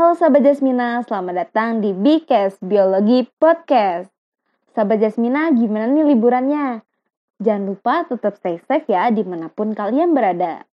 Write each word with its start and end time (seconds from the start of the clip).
Halo 0.00 0.16
sahabat 0.16 0.48
Jasmina, 0.48 1.04
selamat 1.04 1.34
datang 1.44 1.84
di 1.84 1.92
Bikes 1.92 2.56
Biologi 2.64 3.28
Podcast. 3.36 4.08
Sahabat 4.72 4.96
Jasmina, 4.96 5.52
gimana 5.52 5.92
nih 5.92 6.16
liburannya? 6.16 6.80
Jangan 7.36 7.68
lupa 7.68 8.08
tetap 8.08 8.32
stay 8.40 8.56
safe 8.64 8.88
ya 8.88 9.12
di 9.12 9.20
mana 9.28 9.52
pun 9.52 9.76
kalian 9.76 10.16
berada. 10.16 10.64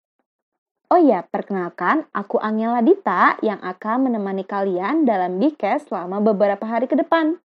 Oh 0.95 1.03
ya, 1.03 1.27
perkenalkan, 1.27 2.07
aku 2.15 2.39
Angela 2.39 2.79
Dita 2.87 3.35
yang 3.43 3.59
akan 3.67 4.07
menemani 4.07 4.47
kalian 4.47 5.03
dalam 5.03 5.43
Bikes 5.43 5.91
selama 5.91 6.23
beberapa 6.23 6.63
hari 6.63 6.87
ke 6.87 6.95
depan. 6.95 7.43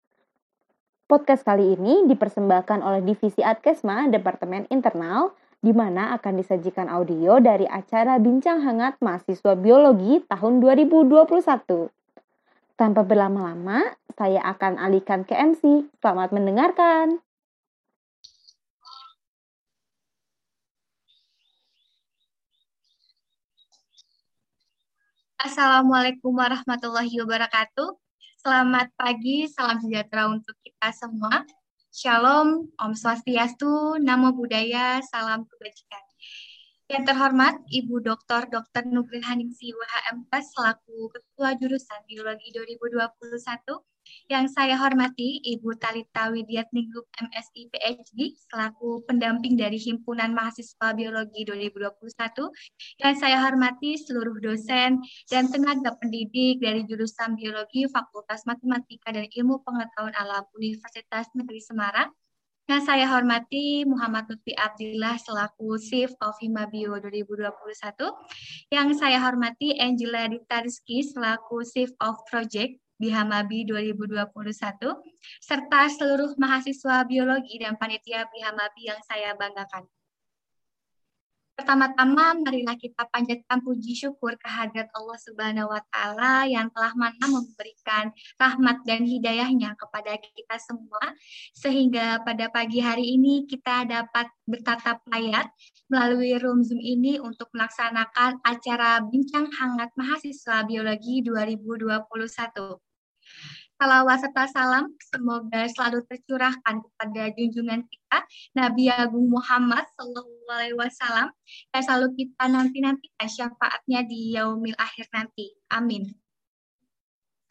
Podcast 1.09 1.41
kali 1.41 1.82
ini 1.82 2.05
dipersembahkan 2.05 2.86
oleh 2.86 3.02
Divisi 3.02 3.41
Adkesma 3.41 4.05
Departemen 4.05 4.70
Internal 4.70 5.34
di 5.62 5.72
mana 5.78 6.18
akan 6.18 6.42
disajikan 6.42 6.90
audio 6.90 7.38
dari 7.38 7.70
acara 7.70 8.18
Bincang 8.18 8.66
Hangat 8.66 8.98
Mahasiswa 8.98 9.54
Biologi 9.54 10.18
tahun 10.26 10.58
2021. 10.58 11.30
Tanpa 12.74 13.06
berlama-lama, 13.06 13.94
saya 14.18 14.42
akan 14.42 14.82
alihkan 14.82 15.22
ke 15.22 15.38
MC. 15.38 15.86
Selamat 16.02 16.34
mendengarkan. 16.34 17.22
Assalamualaikum 25.38 26.34
warahmatullahi 26.34 27.22
wabarakatuh. 27.22 27.98
Selamat 28.42 28.90
pagi, 28.98 29.46
salam 29.46 29.78
sejahtera 29.78 30.26
untuk 30.26 30.58
kita 30.66 30.90
semua. 30.90 31.46
Shalom, 31.91 32.72
Om 32.80 32.95
Swastiastu, 32.95 34.00
Namo 34.00 34.31
Buddhaya, 34.31 35.04
Salam 35.04 35.44
Kebajikan. 35.44 36.00
Yang 36.88 37.03
terhormat 37.03 37.59
Ibu 37.67 38.00
Dr. 38.00 38.47
Dr. 38.47 38.88
Nugrahaningsi 38.88 39.75
WHMK 39.75 40.31
selaku 40.31 41.12
Ketua 41.12 41.52
Jurusan 41.59 42.00
Biologi 42.08 42.56
2021 42.56 43.91
yang 44.31 44.48
saya 44.48 44.80
hormati 44.80 45.44
Ibu 45.44 45.76
Talita 45.76 46.31
Widyatningrum 46.31 47.04
MSI 47.04 47.67
PhD 47.67 48.36
selaku 48.48 49.03
pendamping 49.03 49.59
dari 49.59 49.76
Himpunan 49.76 50.31
Mahasiswa 50.31 50.95
Biologi 50.95 51.44
2021. 51.44 52.48
Yang 53.03 53.16
saya 53.20 53.38
hormati 53.44 54.00
seluruh 54.00 54.40
dosen 54.40 55.03
dan 55.28 55.52
tenaga 55.52 56.00
pendidik 56.00 56.64
dari 56.64 56.88
jurusan 56.88 57.36
Biologi 57.36 57.90
Fakultas 57.92 58.48
Matematika 58.48 59.12
dan 59.12 59.28
Ilmu 59.28 59.64
Pengetahuan 59.68 60.16
Alam 60.16 60.48
Universitas 60.56 61.28
Negeri 61.36 61.59
Semarang. 61.59 62.09
Yang 62.72 62.88
saya 62.88 63.03
hormati 63.09 63.84
Muhammad 63.84 64.31
Lutfi 64.31 64.56
Abdillah 64.56 65.20
selaku 65.20 65.75
Chief 65.75 66.08
of 66.23 66.40
Himabio 66.40 67.03
2021. 67.03 67.52
Yang 68.72 68.90
saya 68.96 69.20
hormati 69.20 69.75
Angela 69.75 70.31
Dita 70.31 70.64
Rizky 70.64 71.03
selaku 71.03 71.68
Chief 71.68 71.92
of 72.00 72.22
Project 72.31 72.80
di 73.02 73.09
Hamabi 73.09 73.66
2021, 73.66 74.30
serta 75.41 75.89
seluruh 75.89 76.38
mahasiswa 76.38 77.02
biologi 77.09 77.57
dan 77.57 77.73
panitia 77.73 78.30
Hamabi 78.30 78.94
yang 78.94 79.02
saya 79.02 79.33
banggakan. 79.33 79.89
Pertama-tama, 81.61 82.33
marilah 82.41 82.73
kita 82.73 83.05
panjatkan 83.13 83.61
puji 83.61 83.94
syukur 83.94 84.33
kehadirat 84.41 84.89
Allah 84.97 85.17
Subhanahu 85.22 85.69
wa 85.69 85.77
Ta'ala 85.94 86.49
yang 86.49 86.73
telah 86.73 86.89
mana 86.97 87.22
memberikan 87.22 88.09
rahmat 88.41 88.81
dan 88.81 89.05
hidayahnya 89.05 89.77
kepada 89.77 90.17
kita 90.17 90.57
semua, 90.57 91.13
sehingga 91.53 92.25
pada 92.25 92.49
pagi 92.49 92.81
hari 92.81 93.13
ini 93.13 93.45
kita 93.45 93.85
dapat 93.85 94.25
bertatap 94.49 95.05
layar 95.13 95.53
melalui 95.85 96.33
room 96.41 96.66
Zoom 96.66 96.81
ini 96.81 97.22
untuk 97.22 97.53
melaksanakan 97.53 98.41
acara 98.41 99.05
Bincang 99.05 99.53
Hangat 99.53 99.94
Mahasiswa 99.94 100.66
Biologi 100.66 101.22
2021 101.22 102.91
salawat 103.81 104.22
serta 104.22 104.46
salam 104.53 104.94
semoga 105.02 105.66
selalu 105.66 106.06
tercurahkan 106.06 106.86
kepada 106.86 107.34
junjungan 107.34 107.81
kita 107.90 108.19
Nabi 108.53 108.94
Agung 108.94 109.25
Muhammad 109.25 109.90
Sallallahu 109.97 110.53
Alaihi 110.53 110.78
Wasallam 110.78 111.34
dan 111.74 111.81
selalu 111.81 112.08
kita 112.14 112.46
nanti 112.46 112.78
nantikan 112.78 113.25
syafaatnya 113.25 114.06
di 114.06 114.38
yaumil 114.38 114.78
akhir 114.78 115.09
nanti. 115.09 115.50
Amin. 115.74 116.14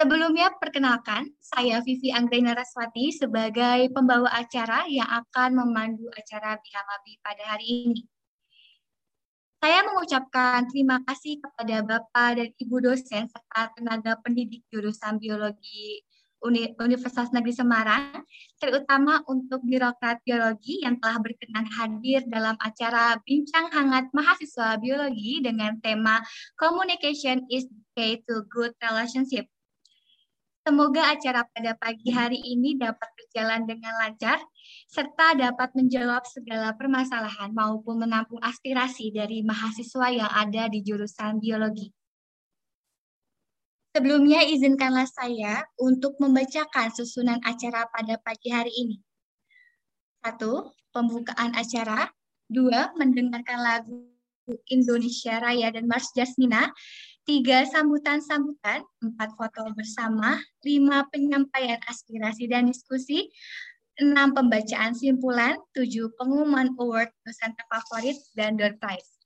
Sebelumnya 0.01 0.55
perkenalkan, 0.57 1.29
saya 1.45 1.85
Vivi 1.85 2.09
Anggrena 2.09 2.57
Raswati 2.57 3.13
sebagai 3.13 3.93
pembawa 3.93 4.33
acara 4.33 4.89
yang 4.89 5.05
akan 5.05 5.61
memandu 5.61 6.09
acara 6.17 6.57
Bihamabi 6.57 7.21
pada 7.21 7.45
hari 7.45 7.67
ini. 7.91 8.01
Saya 9.61 9.85
mengucapkan 9.85 10.65
terima 10.73 11.05
kasih 11.05 11.37
kepada 11.37 11.85
Bapak 11.85 12.41
dan 12.41 12.49
Ibu 12.57 12.81
dosen 12.81 13.29
serta 13.29 13.69
tenaga 13.77 14.17
pendidik 14.25 14.65
jurusan 14.73 15.21
biologi 15.21 16.01
Universitas 16.81 17.29
Negeri 17.29 17.53
Semarang, 17.53 18.25
terutama 18.57 19.21
untuk 19.29 19.61
birokrat 19.61 20.25
biologi 20.25 20.81
yang 20.81 20.97
telah 20.97 21.21
berkenan 21.21 21.69
hadir 21.77 22.25
dalam 22.33 22.57
acara 22.57 23.21
Bincang 23.21 23.69
Hangat 23.69 24.09
Mahasiswa 24.17 24.81
Biologi 24.81 25.45
dengan 25.45 25.77
tema 25.85 26.25
Communication 26.57 27.45
is 27.53 27.69
the 27.69 27.85
key 27.93 28.25
to 28.25 28.41
good 28.49 28.73
relationship. 28.81 29.45
Semoga 30.61 31.17
acara 31.17 31.49
pada 31.49 31.73
pagi 31.81 32.13
hari 32.13 32.37
ini 32.37 32.77
dapat 32.77 33.09
berjalan 33.17 33.65
dengan 33.65 33.97
lancar, 33.97 34.37
serta 34.93 35.33
dapat 35.33 35.73
menjawab 35.73 36.21
segala 36.29 36.77
permasalahan 36.77 37.49
maupun 37.57 38.05
menampung 38.05 38.39
aspirasi 38.45 39.09
dari 39.09 39.41
mahasiswa 39.41 40.07
yang 40.13 40.29
ada 40.29 40.69
di 40.69 40.85
jurusan 40.85 41.41
biologi. 41.41 41.89
Sebelumnya 43.97 44.45
izinkanlah 44.47 45.09
saya 45.09 45.65
untuk 45.81 46.21
membacakan 46.21 46.93
susunan 46.93 47.41
acara 47.43 47.89
pada 47.91 48.21
pagi 48.21 48.53
hari 48.53 48.71
ini. 48.71 48.97
Satu, 50.21 50.77
pembukaan 50.93 51.57
acara. 51.57 52.07
Dua, 52.47 52.93
mendengarkan 53.01 53.59
lagu 53.59 54.11
Indonesia 54.71 55.39
Raya 55.39 55.71
dan 55.75 55.87
Mars 55.87 56.11
Jasmina. 56.15 56.71
Tiga, 57.31 57.63
sambutan-sambutan. 57.63 58.83
Empat, 59.07 59.39
foto 59.39 59.63
bersama. 59.79 60.43
Lima, 60.67 61.07
penyampaian 61.15 61.79
aspirasi 61.87 62.51
dan 62.51 62.67
diskusi. 62.67 63.31
Enam, 64.03 64.35
pembacaan 64.35 64.99
simpulan. 64.99 65.55
Tujuh, 65.71 66.11
pengumuman 66.19 66.75
award 66.75 67.15
dosen 67.23 67.55
terfavorit 67.55 68.19
dan 68.35 68.59
door 68.59 68.75
prize. 68.83 69.23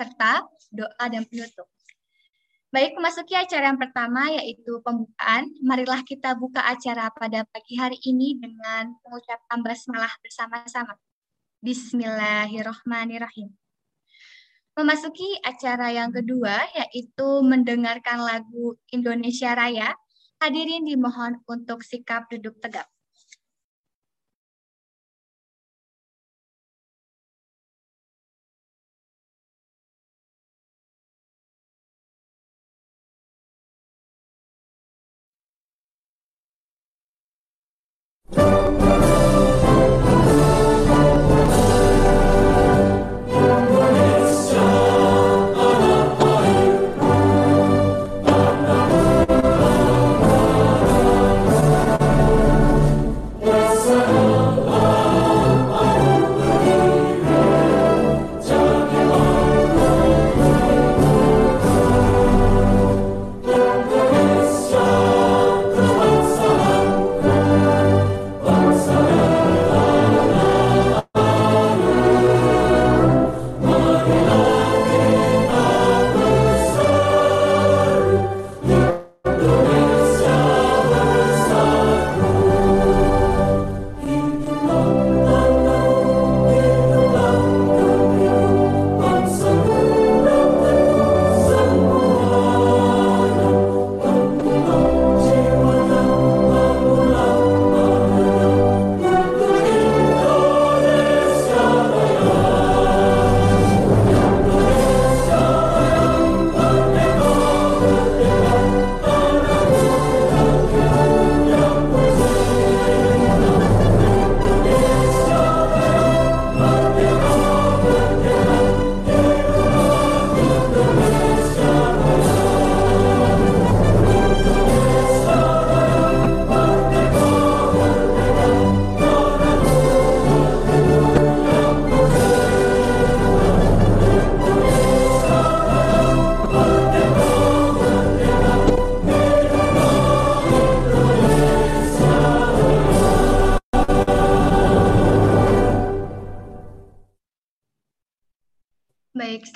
Serta 0.00 0.48
doa 0.72 1.04
dan 1.12 1.28
penutup. 1.28 1.68
Baik, 2.72 2.96
memasuki 2.96 3.36
acara 3.36 3.68
yang 3.68 3.76
pertama 3.76 4.32
yaitu 4.32 4.80
pembukaan. 4.80 5.52
Marilah 5.60 6.00
kita 6.08 6.40
buka 6.40 6.64
acara 6.64 7.12
pada 7.12 7.44
pagi 7.52 7.76
hari 7.76 8.00
ini 8.08 8.40
dengan 8.40 8.96
mengucapkan 9.04 9.60
basmalah 9.60 10.16
bersama-sama. 10.24 10.96
Bismillahirrohmanirrohim. 11.60 13.61
Memasuki 14.72 15.36
acara 15.44 15.92
yang 15.92 16.08
kedua 16.12 16.64
yaitu 16.72 17.28
mendengarkan 17.44 18.24
lagu 18.24 18.76
Indonesia 18.88 19.52
Raya. 19.52 19.92
Hadirin 20.40 20.88
dimohon 20.88 21.44
untuk 21.44 21.84
sikap 21.84 22.26
duduk 22.32 22.56
tegak. 22.58 22.91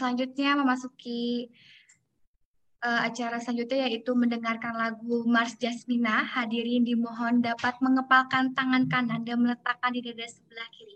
Selanjutnya 0.07 0.55
memasuki 0.55 1.51
uh, 2.87 3.11
acara 3.11 3.43
selanjutnya 3.43 3.91
yaitu 3.91 4.15
mendengarkan 4.15 4.79
lagu 4.79 5.27
Mars 5.27 5.59
Jasmina. 5.59 6.23
Hadirin 6.23 6.87
dimohon 6.87 7.43
dapat 7.43 7.75
mengepalkan 7.83 8.55
tangan 8.55 8.87
kanan 8.87 9.27
dan 9.27 9.43
meletakkan 9.43 9.91
di 9.91 10.07
dada 10.07 10.31
sebelah 10.31 10.71
kiri. 10.71 10.95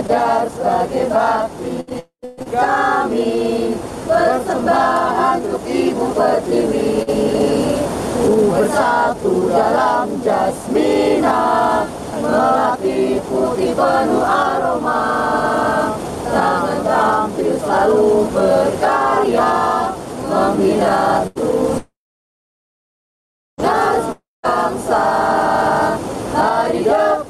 Belajar 0.00 0.48
sebagai 0.48 1.04
bakti 1.12 1.76
kami 2.48 3.76
persembahan 4.08 5.44
untuk 5.44 5.64
ibu 5.68 6.06
pertiwi. 6.16 7.04
Ku 8.20 8.48
bersatu 8.48 9.52
dalam 9.52 10.08
jasmina 10.24 11.84
melati 12.16 13.20
putih 13.28 13.76
penuh 13.76 14.24
aroma. 14.24 15.04
Tangan 16.30 16.80
tampil 16.80 17.52
selalu 17.60 18.08
berkarya 18.32 19.52
membina 20.32 21.28
bangsa. 24.40 25.06
Hari 26.30 26.80
depan 26.86 27.29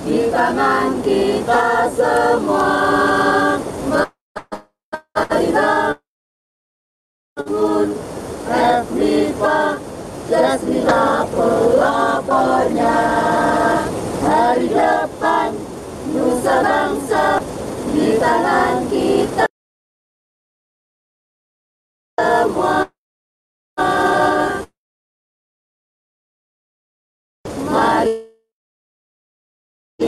di 0.00 0.32
tangan 0.32 1.04
kita 1.04 1.84
semua 1.92 2.72
mari 3.84 5.52
bangun 7.36 7.88
FMIPA 8.48 9.60
Jasmina 10.30 11.28
pelapornya. 11.28 12.98
Hari 14.20 14.68
depan 14.72 15.50
nusa 16.12 16.56
bangsa 16.64 17.40
di 17.92 18.16
tangan 18.16 18.84
kita 18.88 19.44
semua 22.16 22.88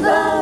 bangun 0.03 0.42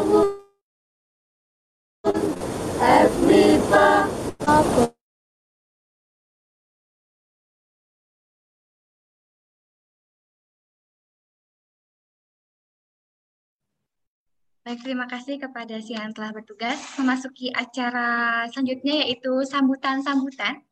Baik, 14.70 14.86
terima 14.86 15.02
kasih 15.10 15.34
kepada 15.34 15.82
si 15.82 15.98
yang 15.98 16.14
telah 16.14 16.30
bertugas. 16.30 16.78
Memasuki 16.94 17.50
acara 17.50 18.46
selanjutnya 18.54 19.02
yaitu 19.02 19.42
sambutan-sambutan. 19.42 20.62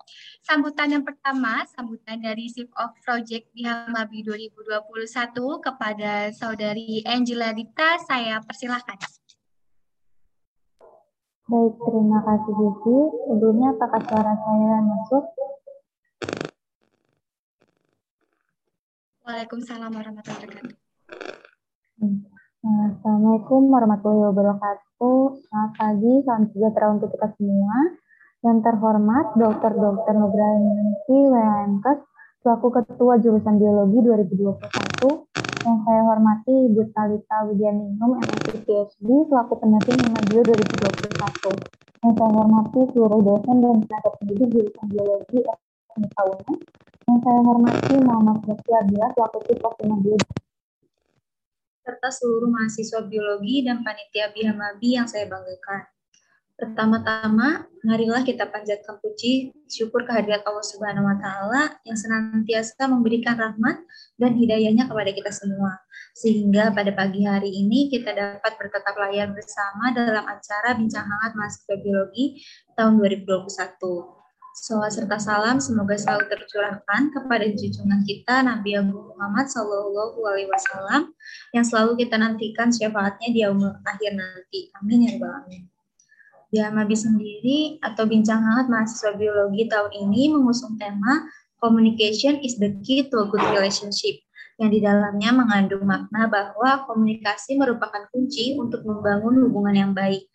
Sambutan 0.47 0.95
yang 0.95 1.03
pertama, 1.03 1.67
sambutan 1.75 2.23
dari 2.23 2.47
Chief 2.47 2.71
of 2.79 2.95
Project 3.03 3.51
di 3.59 3.67
Hamabi 3.67 4.23
2021 4.23 5.35
kepada 5.59 6.31
Saudari 6.31 7.03
Angela 7.11 7.51
Dita. 7.51 7.99
Saya 8.07 8.39
persilahkan. 8.39 9.03
Baik, 11.51 11.75
terima 11.83 12.23
kasih 12.23 12.55
Vivi. 12.55 12.99
Sebelumnya 13.03 13.69
apakah 13.75 14.01
suara 14.07 14.33
saya 14.39 14.75
masuk? 14.79 15.25
Waalaikumsalam 19.27 19.91
warahmatullahi 19.91 20.39
wabarakatuh. 20.47 20.79
Hmm. 21.99 22.38
Assalamualaikum 22.59 23.71
warahmatullahi 23.71 24.35
wabarakatuh. 24.35 25.47
Selamat 25.47 25.73
pagi, 25.79 26.13
salam 26.27 26.43
sejahtera 26.51 26.91
untuk 26.91 27.15
kita 27.15 27.31
semua. 27.39 27.95
Yang 28.43 28.59
terhormat 28.67 29.27
Dr. 29.39 29.79
Dr. 29.79 30.15
Nugrahanti 30.19 31.19
WMKes 31.31 32.03
selaku 32.43 32.67
Ketua 32.75 33.23
Jurusan 33.23 33.63
Biologi 33.63 34.03
2021. 34.03 34.59
Yang 35.39 35.79
saya 35.87 36.03
hormati 36.03 36.55
Ibu 36.67 36.83
Talita 36.91 37.47
Widianingrum, 37.47 38.27
MSc 38.27 38.51
PhD 38.67 39.07
selaku 39.07 39.55
pendamping 39.63 40.03
Bio 40.27 40.43
2021. 40.43 41.63
Yang 42.03 42.13
saya 42.19 42.31
hormati 42.43 42.81
seluruh 42.91 43.21
dosen 43.23 43.57
dan 43.63 43.77
tenaga 43.87 44.11
pendidik 44.19 44.49
jurusan 44.51 44.87
Biologi 44.91 45.47
UNES. 45.95 46.59
Yang 47.07 47.19
saya 47.23 47.39
hormati 47.39 47.95
Muhammad 48.03 48.43
Lutfi 48.51 48.73
Abdillah 48.75 49.11
selaku 49.15 49.47
Chief 49.47 49.63
of 49.63 49.79
Bio 49.79 50.19
serta 51.89 52.13
seluruh 52.13 52.53
mahasiswa 52.53 53.01
biologi 53.09 53.65
dan 53.65 53.81
panitia 53.81 54.29
Bihamabi 54.37 55.01
yang 55.01 55.09
saya 55.09 55.25
banggakan. 55.25 55.89
Pertama-tama, 56.59 57.71
marilah 57.87 58.27
kita 58.27 58.45
panjatkan 58.51 58.99
puji 58.99 59.55
syukur 59.71 60.03
kehadirat 60.05 60.43
Allah 60.43 60.67
Subhanahu 60.67 61.07
wa 61.07 61.17
taala 61.17 61.63
yang 61.87 61.95
senantiasa 61.95 62.91
memberikan 62.91 63.39
rahmat 63.39 63.79
dan 64.19 64.35
hidayahnya 64.37 64.91
kepada 64.91 65.15
kita 65.15 65.31
semua. 65.33 65.81
Sehingga 66.19 66.75
pada 66.75 66.91
pagi 66.93 67.23
hari 67.25 67.55
ini 67.55 67.89
kita 67.89 68.11
dapat 68.11 68.59
bertetap 68.59 68.99
layar 68.99 69.31
bersama 69.31 69.95
dalam 69.95 70.27
acara 70.27 70.75
Bincang 70.75 71.07
Hangat 71.07 71.39
Mahasiswa 71.39 71.79
Biologi 71.79 72.43
tahun 72.75 73.01
2021. 73.01 74.18
Salawat 74.59 74.91
serta 74.91 75.17
salam 75.23 75.63
semoga 75.63 75.95
selalu 75.95 76.35
tercurahkan 76.35 77.15
kepada 77.15 77.47
junjungan 77.47 78.03
kita 78.03 78.43
Nabi 78.43 78.75
Abu 78.75 79.15
Muhammad 79.15 79.47
Sallallahu 79.47 80.19
Alaihi 80.27 80.51
Wasallam 80.51 81.15
yang 81.55 81.63
selalu 81.63 82.03
kita 82.03 82.19
nantikan 82.19 82.75
syafaatnya 82.75 83.29
di 83.31 83.47
akhir 83.47 84.13
nanti. 84.19 84.75
Amin 84.83 85.07
ya 85.07 85.15
rabbal 85.15 85.31
alamin. 85.31 85.63
Mabi 86.75 86.97
sendiri 86.99 87.59
atau 87.87 88.03
bincang 88.11 88.43
hangat 88.43 88.67
mahasiswa 88.67 89.15
biologi 89.15 89.71
tahun 89.71 89.95
ini 89.95 90.35
mengusung 90.35 90.75
tema 90.75 91.29
Communication 91.59 92.39
is 92.39 92.55
the 92.63 92.71
key 92.87 93.11
to 93.11 93.17
a 93.19 93.27
good 93.27 93.43
relationship 93.51 94.23
yang 94.63 94.71
di 94.71 94.79
dalamnya 94.79 95.35
mengandung 95.35 95.87
makna 95.87 96.31
bahwa 96.31 96.87
komunikasi 96.87 97.59
merupakan 97.59 98.07
kunci 98.15 98.55
untuk 98.55 98.87
membangun 98.87 99.47
hubungan 99.47 99.75
yang 99.75 99.93
baik 99.95 100.27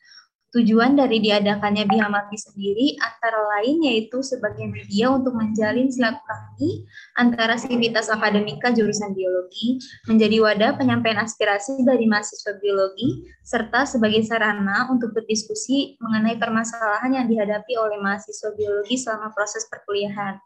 Tujuan 0.54 0.94
dari 0.94 1.18
diadakannya 1.18 1.90
Bihamati 1.90 2.38
sendiri 2.38 2.94
antara 3.02 3.42
lain 3.58 3.90
yaitu 3.90 4.22
sebagai 4.22 4.70
media 4.70 5.10
untuk 5.10 5.34
menjalin 5.34 5.90
silaturahmi 5.90 6.86
antara 7.18 7.58
sivitas 7.58 8.06
akademika 8.14 8.70
jurusan 8.70 9.18
biologi, 9.18 9.82
menjadi 10.06 10.38
wadah 10.46 10.78
penyampaian 10.78 11.26
aspirasi 11.26 11.82
dari 11.82 12.06
mahasiswa 12.06 12.54
biologi, 12.62 13.26
serta 13.42 13.90
sebagai 13.90 14.22
sarana 14.30 14.94
untuk 14.94 15.18
berdiskusi 15.18 15.98
mengenai 15.98 16.38
permasalahan 16.38 17.18
yang 17.18 17.26
dihadapi 17.26 17.74
oleh 17.74 17.98
mahasiswa 17.98 18.54
biologi 18.54 19.02
selama 19.02 19.34
proses 19.34 19.66
perkuliahan. 19.74 20.38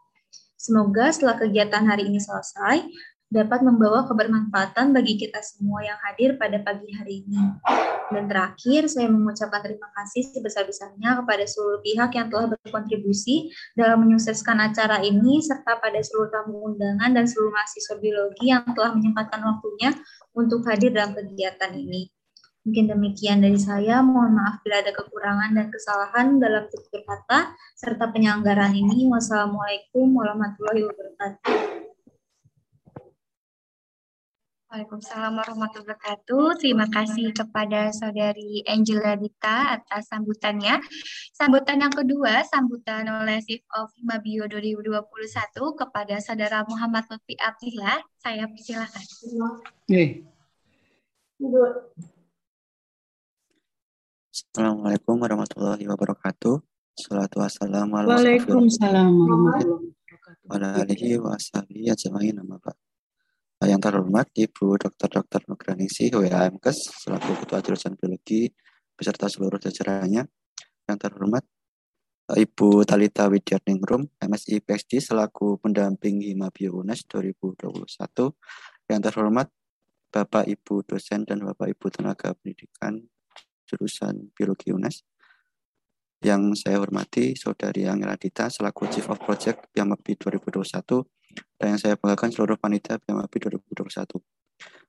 Semoga 0.58 1.14
setelah 1.14 1.38
kegiatan 1.38 1.86
hari 1.86 2.10
ini 2.10 2.18
selesai, 2.18 2.82
dapat 3.28 3.60
membawa 3.60 4.08
kebermanfaatan 4.08 4.96
bagi 4.96 5.20
kita 5.20 5.44
semua 5.44 5.84
yang 5.84 6.00
hadir 6.00 6.40
pada 6.40 6.64
pagi 6.64 6.88
hari 6.96 7.28
ini. 7.28 7.60
Dan 8.08 8.24
terakhir, 8.24 8.88
saya 8.88 9.12
mengucapkan 9.12 9.60
terima 9.60 9.84
kasih 9.92 10.24
sebesar-besarnya 10.32 11.20
kepada 11.20 11.44
seluruh 11.44 11.84
pihak 11.84 12.16
yang 12.16 12.32
telah 12.32 12.56
berkontribusi 12.56 13.52
dalam 13.76 14.00
menyukseskan 14.00 14.56
acara 14.64 15.04
ini, 15.04 15.44
serta 15.44 15.76
pada 15.76 16.00
seluruh 16.00 16.32
tamu 16.32 16.72
undangan 16.72 17.12
dan 17.12 17.28
seluruh 17.28 17.52
mahasiswa 17.52 18.00
biologi 18.00 18.48
yang 18.48 18.64
telah 18.72 18.96
menyempatkan 18.96 19.44
waktunya 19.44 19.92
untuk 20.32 20.64
hadir 20.64 20.96
dalam 20.96 21.12
kegiatan 21.12 21.76
ini. 21.76 22.08
Mungkin 22.64 22.84
demikian 22.96 23.44
dari 23.44 23.60
saya. 23.60 24.00
Mohon 24.04 24.40
maaf 24.40 24.60
bila 24.64 24.80
ada 24.80 24.92
kekurangan 24.92 25.56
dan 25.56 25.66
kesalahan 25.72 26.26
dalam 26.36 26.68
tutur 26.68 27.00
kata 27.04 27.52
serta 27.76 28.12
penyelenggaraan 28.12 28.76
ini. 28.76 29.08
Wassalamualaikum 29.08 30.16
warahmatullahi 30.16 30.84
wabarakatuh. 30.84 31.97
Waalaikumsalam 34.68 35.32
warahmatullahi 35.32 35.80
wabarakatuh. 35.80 36.60
Terima 36.60 36.84
kasih 36.92 37.32
kepada 37.32 37.88
Saudari 37.88 38.60
Angela 38.68 39.16
Dita 39.16 39.80
atas 39.80 40.12
sambutannya. 40.12 40.76
Sambutan 41.32 41.80
yang 41.80 41.88
kedua, 41.88 42.44
sambutan 42.44 43.08
oleh 43.08 43.40
Chief 43.48 43.64
of 43.72 43.88
Mabio 44.04 44.44
2021 44.44 45.08
kepada 45.72 46.20
Saudara 46.20 46.68
Muhammad 46.68 47.00
Lutfi 47.08 47.32
Abdillah. 47.40 47.96
Saya 48.20 48.44
persilakan. 48.44 49.04
Assalamualaikum 54.28 55.16
warahmatullahi 55.16 55.88
wabarakatuh. 55.88 56.60
Salatu 56.92 57.40
wassalamu 57.40 58.04
ala 58.04 58.20
Waalaikumsalam 58.20 59.16
warahmatullahi 59.16 59.96
wabarakatuh. 59.96 60.44
Wa 60.44 60.56
alihi 60.84 61.16
wa 61.16 61.32
ashabihi 61.40 61.88
ajma'in. 61.88 62.36
Yang 63.58 63.90
terhormat 63.90 64.30
Ibu 64.38 64.78
Dr. 64.78 65.10
Dr. 65.10 65.42
Nugraningsi 65.50 66.14
WAMKes 66.14 67.02
selaku 67.02 67.42
Ketua 67.42 67.58
Jurusan 67.58 67.98
Biologi 67.98 68.46
beserta 68.94 69.26
seluruh 69.26 69.58
jajarannya. 69.58 70.22
Yang 70.86 70.98
terhormat 71.02 71.42
Ibu 72.30 72.86
Talita 72.86 73.26
Widyarningrum, 73.26 74.06
MSI 74.22 74.62
PhD 74.62 75.02
selaku 75.02 75.58
pendamping 75.58 76.22
Hima 76.22 76.54
Bio 76.54 76.86
UNES 76.86 77.02
2021. 77.10 77.82
Yang 78.86 79.00
terhormat 79.10 79.50
Bapak 80.14 80.46
Ibu 80.46 80.86
dosen 80.86 81.26
dan 81.26 81.42
Bapak 81.42 81.74
Ibu 81.74 81.90
tenaga 81.90 82.38
pendidikan 82.38 83.02
jurusan 83.66 84.30
Biologi 84.38 84.70
UNES 84.70 85.02
yang 86.22 86.54
saya 86.54 86.78
hormati 86.78 87.34
Saudari 87.34 87.90
Angela 87.90 88.14
Dita 88.14 88.50
selaku 88.50 88.86
Chief 88.86 89.06
of 89.06 89.18
Project 89.18 89.70
BMAPI 89.74 90.14
2021 90.14 91.17
dan 91.58 91.74
yang 91.74 91.80
saya 91.80 91.94
banggakan 91.98 92.30
seluruh 92.30 92.56
panitia 92.56 93.00
BMAPI 93.02 93.36
2021. 93.74 94.18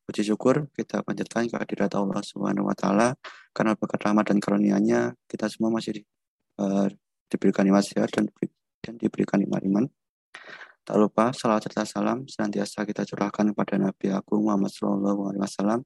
Puji 0.10 0.22
syukur 0.26 0.66
kita 0.74 1.06
panjatkan 1.06 1.46
kehadirat 1.46 1.94
Allah 1.94 2.22
Subhanahu 2.26 2.66
wa 2.66 2.74
taala 2.74 3.14
karena 3.54 3.78
berkat 3.78 4.10
rahmat 4.10 4.26
dan 4.34 4.38
karunia-Nya 4.42 5.14
kita 5.30 5.46
semua 5.46 5.70
masih 5.70 6.02
di, 6.02 6.02
uh, 6.58 6.90
diberikan 7.30 7.62
nikmat 7.70 7.86
sehat 7.86 8.10
dan, 8.10 8.26
dan 8.82 8.98
diberikan 8.98 9.38
nikmat 9.38 9.62
iman. 9.70 9.86
Tak 10.82 10.98
lupa 10.98 11.30
salam 11.38 11.62
serta 11.62 11.86
salam 11.86 12.26
senantiasa 12.26 12.82
kita 12.82 13.06
curahkan 13.06 13.54
kepada 13.54 13.78
Nabi 13.78 14.10
Agung 14.10 14.50
Muhammad 14.50 14.74
SAW. 14.74 15.86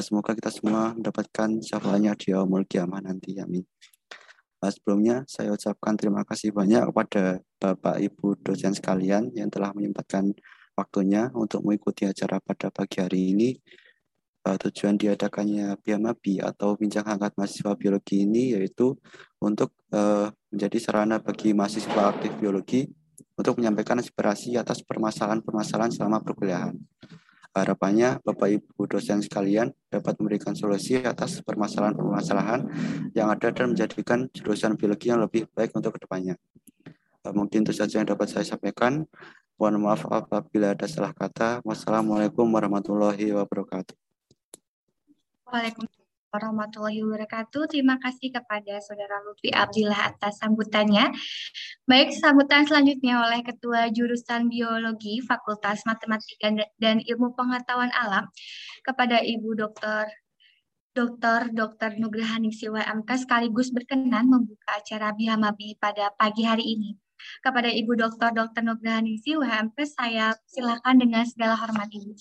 Semoga 0.00 0.32
kita 0.32 0.48
semua 0.48 0.96
mendapatkan 0.96 1.60
syafaatnya 1.60 2.16
di 2.16 2.32
yaumul 2.32 2.64
kiamah 2.64 3.04
nanti. 3.04 3.36
Amin. 3.36 3.60
Nah, 4.62 4.70
sebelumnya 4.70 5.26
saya 5.26 5.50
ucapkan 5.50 5.98
terima 5.98 6.22
kasih 6.22 6.54
banyak 6.54 6.94
kepada 6.94 7.42
Bapak 7.58 7.98
Ibu 7.98 8.38
dosen 8.46 8.70
sekalian 8.70 9.34
yang 9.34 9.50
telah 9.50 9.74
menyempatkan 9.74 10.30
waktunya 10.78 11.34
untuk 11.34 11.66
mengikuti 11.66 12.06
acara 12.06 12.38
pada 12.38 12.70
pagi 12.70 13.02
hari 13.02 13.34
ini. 13.34 13.50
Uh, 14.42 14.58
tujuan 14.58 14.98
diadakannya 14.98 15.78
BIAMABI 15.86 16.42
atau 16.42 16.74
Bincang 16.74 17.06
Hangat 17.06 17.38
Mahasiswa 17.38 17.78
Biologi 17.78 18.26
ini 18.26 18.50
yaitu 18.58 18.90
untuk 19.38 19.70
uh, 19.94 20.34
menjadi 20.50 20.78
sarana 20.82 21.22
bagi 21.22 21.54
mahasiswa 21.54 22.10
aktif 22.10 22.34
biologi 22.42 22.90
untuk 23.38 23.62
menyampaikan 23.62 24.02
aspirasi 24.02 24.58
atas 24.58 24.82
permasalahan-permasalahan 24.82 25.94
selama 25.94 26.18
perkuliahan. 26.26 26.74
Harapannya 27.52 28.24
Bapak 28.24 28.48
Ibu 28.48 28.88
dosen 28.88 29.20
sekalian 29.20 29.76
dapat 29.92 30.16
memberikan 30.16 30.56
solusi 30.56 30.96
atas 31.04 31.44
permasalahan-permasalahan 31.44 32.64
yang 33.12 33.28
ada 33.28 33.52
dan 33.52 33.76
menjadikan 33.76 34.24
jurusan 34.32 34.72
biologi 34.80 35.12
yang 35.12 35.20
lebih 35.20 35.44
baik 35.52 35.76
untuk 35.76 36.00
ke 36.00 36.08
depannya. 36.08 36.40
Eh, 37.22 37.32
mungkin 37.36 37.60
itu 37.62 37.76
saja 37.76 38.00
yang 38.00 38.08
dapat 38.08 38.32
saya 38.32 38.48
sampaikan. 38.48 39.04
Mohon 39.60 39.84
maaf 39.84 40.08
apabila 40.08 40.72
ada 40.72 40.88
salah 40.88 41.12
kata. 41.12 41.60
Wassalamualaikum 41.60 42.48
warahmatullahi 42.48 43.36
wabarakatuh. 43.36 43.94
Waalaikumsalam 45.52 46.01
warahmatullahi 46.32 47.04
wabarakatuh. 47.04 47.68
Terima 47.68 48.00
kasih 48.00 48.32
kepada 48.32 48.80
Saudara 48.80 49.20
Lutfi 49.20 49.52
Abdillah 49.52 50.16
atas 50.16 50.40
sambutannya. 50.40 51.12
Baik, 51.84 52.16
sambutan 52.16 52.64
selanjutnya 52.64 53.20
oleh 53.20 53.44
Ketua 53.44 53.92
Jurusan 53.92 54.48
Biologi 54.48 55.20
Fakultas 55.20 55.84
Matematika 55.84 56.48
dan 56.80 57.04
Ilmu 57.04 57.36
Pengetahuan 57.36 57.92
Alam 57.92 58.32
kepada 58.80 59.20
Ibu 59.20 59.60
Dr. 59.60 60.08
Dr. 60.92 61.52
Dr. 61.52 62.00
Nugrahaningsi 62.00 62.68
WMK 62.68 63.08
sekaligus 63.24 63.72
berkenan 63.72 64.28
membuka 64.28 64.76
acara 64.76 65.12
Bihamabi 65.12 65.76
pada 65.80 66.12
pagi 66.16 66.44
hari 66.48 66.64
ini. 66.76 66.96
Kepada 67.40 67.70
Ibu 67.70 67.96
Dr. 67.96 68.34
Dr. 68.34 68.60
Nugrahaningsi 68.66 69.38
WMK, 69.38 69.76
saya 69.88 70.36
silakan 70.48 71.00
dengan 71.00 71.24
segala 71.24 71.54
hormat 71.56 71.88
Ibu. 71.88 72.12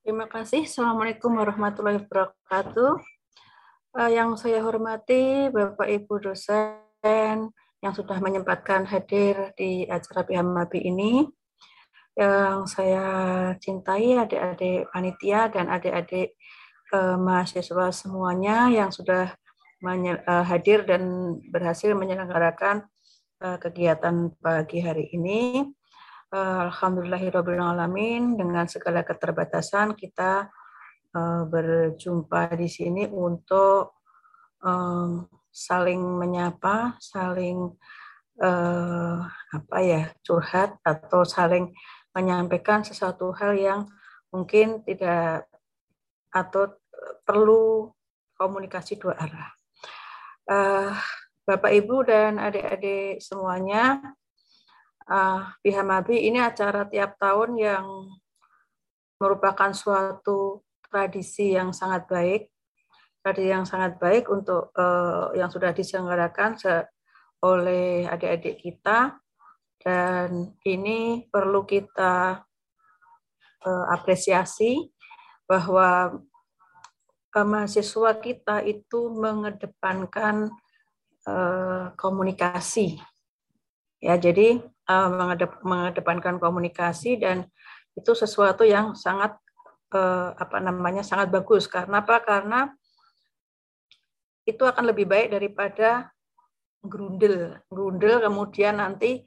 Terima 0.00 0.24
kasih. 0.24 0.64
Assalamualaikum 0.64 1.28
warahmatullahi 1.36 2.00
wabarakatuh. 2.00 3.04
Uh, 3.92 4.08
yang 4.08 4.32
saya 4.40 4.64
hormati 4.64 5.52
Bapak 5.52 5.84
Ibu 5.84 6.24
dosen 6.24 7.52
yang 7.84 7.92
sudah 7.92 8.16
menyempatkan 8.16 8.88
hadir 8.88 9.52
di 9.60 9.84
acara 9.84 10.24
Bihamabi 10.24 10.88
ini. 10.88 11.28
Yang 12.16 12.80
saya 12.80 13.04
cintai 13.60 14.16
adik-adik 14.16 14.88
panitia 14.88 15.52
dan 15.52 15.68
adik-adik 15.68 16.32
uh, 16.96 17.20
mahasiswa 17.20 17.92
semuanya 17.92 18.72
yang 18.72 18.88
sudah 18.88 19.36
uh, 19.84 20.44
hadir 20.48 20.88
dan 20.88 21.36
berhasil 21.52 21.92
menyelenggarakan 21.92 22.88
uh, 23.44 23.60
kegiatan 23.60 24.32
pagi 24.40 24.80
hari 24.80 25.12
ini. 25.12 25.68
Alhamdulillahirrahmanirrahim 26.30 28.38
dengan 28.38 28.62
segala 28.70 29.02
keterbatasan 29.02 29.98
kita 29.98 30.46
uh, 31.10 31.42
berjumpa 31.42 32.54
di 32.54 32.70
sini 32.70 33.10
untuk 33.10 33.98
um, 34.62 35.26
saling 35.50 35.98
menyapa, 35.98 36.94
saling 37.02 37.74
apa 38.40 39.78
ya 39.84 40.08
curhat 40.24 40.80
atau 40.80 41.28
saling 41.28 41.76
menyampaikan 42.16 42.80
sesuatu 42.80 43.36
hal 43.36 43.52
yang 43.52 43.80
mungkin 44.32 44.80
tidak 44.80 45.44
atau 46.32 46.72
perlu 47.20 47.92
komunikasi 48.40 48.96
dua 48.96 49.20
arah. 49.20 49.52
Bapak 51.44 51.68
Ibu 51.68 52.08
dan 52.08 52.40
adik-adik 52.40 53.20
semuanya, 53.20 54.00
uh, 55.10 55.50
Bihamabi 55.60 56.30
ini 56.30 56.38
acara 56.38 56.86
tiap 56.86 57.18
tahun 57.18 57.58
yang 57.58 57.84
merupakan 59.20 59.74
suatu 59.74 60.62
tradisi 60.86 61.52
yang 61.52 61.74
sangat 61.74 62.08
baik, 62.08 62.42
tradisi 63.20 63.50
yang 63.52 63.66
sangat 63.68 63.98
baik 64.00 64.30
untuk 64.30 64.72
uh, 64.78 65.34
yang 65.36 65.50
sudah 65.50 65.74
diselenggarakan 65.74 66.56
oleh 67.44 68.06
adik-adik 68.08 68.62
kita. 68.62 69.18
Dan 69.80 70.56
ini 70.68 71.24
perlu 71.28 71.64
kita 71.64 72.44
uh, 73.64 73.84
apresiasi 73.88 74.92
bahwa 75.48 76.20
uh, 77.32 77.46
mahasiswa 77.48 78.12
kita 78.20 78.60
itu 78.64 79.08
mengedepankan 79.08 80.52
uh, 81.24 81.92
komunikasi. 81.96 83.00
Ya 84.00 84.16
jadi 84.16 84.64
uh, 84.90 85.08
mengedep, 85.14 85.52
mengedepankan 85.62 86.42
komunikasi 86.42 87.22
dan 87.22 87.46
itu 87.94 88.10
sesuatu 88.14 88.66
yang 88.66 88.98
sangat 88.98 89.38
uh, 89.94 90.34
apa 90.34 90.58
namanya 90.58 91.06
sangat 91.06 91.30
bagus. 91.30 91.70
Karena 91.70 92.02
apa? 92.02 92.18
Karena 92.22 92.66
itu 94.42 94.66
akan 94.66 94.90
lebih 94.90 95.06
baik 95.06 95.30
daripada 95.30 96.10
grundel 96.80 97.60
grundel 97.68 98.24
kemudian 98.24 98.80
nanti 98.80 99.22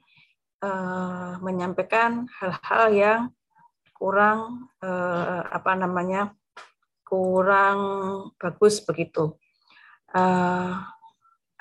uh, 0.60 1.38
menyampaikan 1.38 2.26
hal-hal 2.42 2.84
yang 2.92 3.20
kurang 3.94 4.68
uh, 4.82 5.46
apa 5.48 5.72
namanya 5.78 6.34
kurang 7.06 7.78
bagus 8.36 8.82
begitu. 8.82 9.38
Uh, 10.10 10.82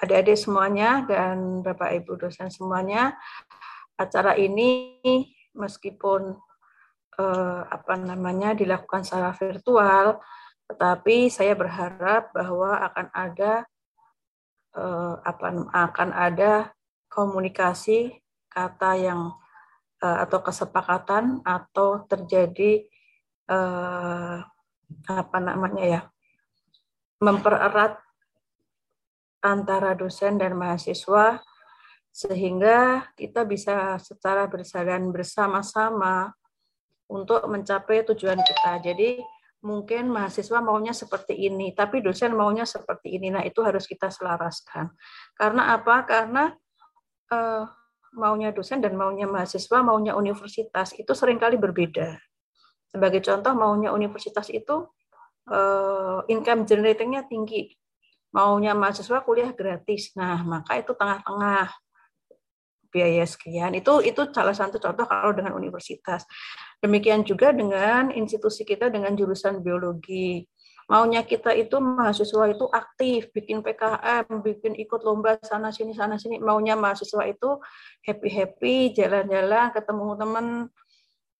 adik-adik 0.01 0.35
semuanya 0.35 1.05
dan 1.07 1.63
bapak 1.63 2.03
ibu 2.03 2.19
dosen 2.19 2.51
semuanya 2.51 3.15
acara 3.97 4.33
ini 4.37 4.97
meskipun 5.53 6.33
eh, 7.19 7.61
apa 7.65 7.93
namanya 7.97 8.57
dilakukan 8.57 9.05
secara 9.05 9.31
virtual, 9.37 10.19
tetapi 10.69 11.29
saya 11.29 11.53
berharap 11.53 12.33
bahwa 12.33 12.81
akan 12.81 13.07
ada 13.13 13.53
eh, 14.73 15.15
apa 15.21 15.47
akan 15.69 16.09
ada 16.13 16.73
komunikasi 17.09 18.17
kata 18.49 18.91
yang 18.97 19.21
eh, 20.01 20.17
atau 20.25 20.39
kesepakatan 20.41 21.45
atau 21.45 22.05
terjadi 22.09 22.85
eh, 23.49 24.37
apa 25.09 25.37
namanya 25.41 25.83
ya 25.85 26.01
mempererat 27.23 27.97
antara 29.43 29.95
dosen 29.95 30.39
dan 30.39 30.55
mahasiswa 30.55 31.43
sehingga 32.13 33.09
kita 33.17 33.41
bisa 33.41 33.97
secara 33.97 34.45
bersalan 34.45 35.09
bersama-sama 35.09 36.29
untuk 37.09 37.41
mencapai 37.49 38.05
tujuan 38.13 38.37
kita. 38.37 38.85
Jadi 38.85 39.17
mungkin 39.65 40.13
mahasiswa 40.13 40.61
maunya 40.61 40.93
seperti 40.93 41.49
ini, 41.49 41.73
tapi 41.73 42.05
dosen 42.05 42.37
maunya 42.37 42.69
seperti 42.69 43.17
ini. 43.17 43.33
Nah 43.33 43.41
itu 43.41 43.65
harus 43.65 43.89
kita 43.89 44.13
selaraskan. 44.13 44.93
Karena 45.33 45.73
apa? 45.73 46.05
Karena 46.05 46.53
uh, 47.33 47.65
maunya 48.13 48.53
dosen 48.53 48.77
dan 48.77 48.93
maunya 48.93 49.25
mahasiswa, 49.25 49.81
maunya 49.81 50.13
universitas 50.13 50.93
itu 50.93 51.17
sering 51.17 51.41
kali 51.41 51.57
berbeda. 51.57 52.21
Sebagai 52.93 53.25
contoh, 53.25 53.57
maunya 53.57 53.89
universitas 53.89 54.53
itu 54.53 54.85
uh, 55.49 56.21
income 56.29 56.69
generatingnya 56.69 57.25
tinggi, 57.25 57.73
maunya 58.29 58.77
mahasiswa 58.77 59.25
kuliah 59.25 59.49
gratis. 59.49 60.13
Nah, 60.13 60.45
maka 60.45 60.77
itu 60.77 60.93
tengah-tengah 60.93 61.73
biaya 62.93 63.25
sekian. 63.25 63.73
Itu 63.73 64.05
itu 64.05 64.29
salah 64.29 64.53
satu 64.53 64.77
contoh 64.77 65.09
kalau 65.09 65.33
dengan 65.33 65.57
universitas. 65.57 66.29
Demikian 66.77 67.25
juga 67.25 67.49
dengan 67.49 68.13
institusi 68.13 68.61
kita 68.61 68.93
dengan 68.93 69.17
jurusan 69.17 69.65
biologi. 69.65 70.45
Maunya 70.85 71.23
kita 71.25 71.55
itu 71.55 71.79
mahasiswa 71.79 72.53
itu 72.53 72.67
aktif, 72.69 73.31
bikin 73.33 73.65
PKM, 73.65 74.27
bikin 74.43 74.77
ikut 74.77 75.01
lomba 75.01 75.41
sana 75.41 75.73
sini 75.73 75.97
sana 75.97 76.21
sini. 76.21 76.37
Maunya 76.37 76.77
mahasiswa 76.77 77.25
itu 77.25 77.57
happy 78.05 78.29
happy, 78.29 78.75
jalan-jalan, 78.93 79.73
ketemu 79.73 80.05
teman, 80.19 80.45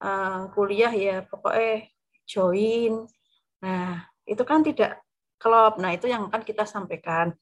uh, 0.01 0.49
kuliah 0.57 0.93
ya 0.95 1.21
pokoknya 1.29 1.85
join. 2.25 3.05
Nah 3.61 4.09
itu 4.25 4.41
kan 4.47 4.63
tidak 4.63 5.03
klop. 5.43 5.75
Nah, 5.75 5.91
itu 5.91 6.07
yang 6.07 6.31
akan 6.31 6.47
kita 6.47 6.63
sampaikan. 6.63 7.35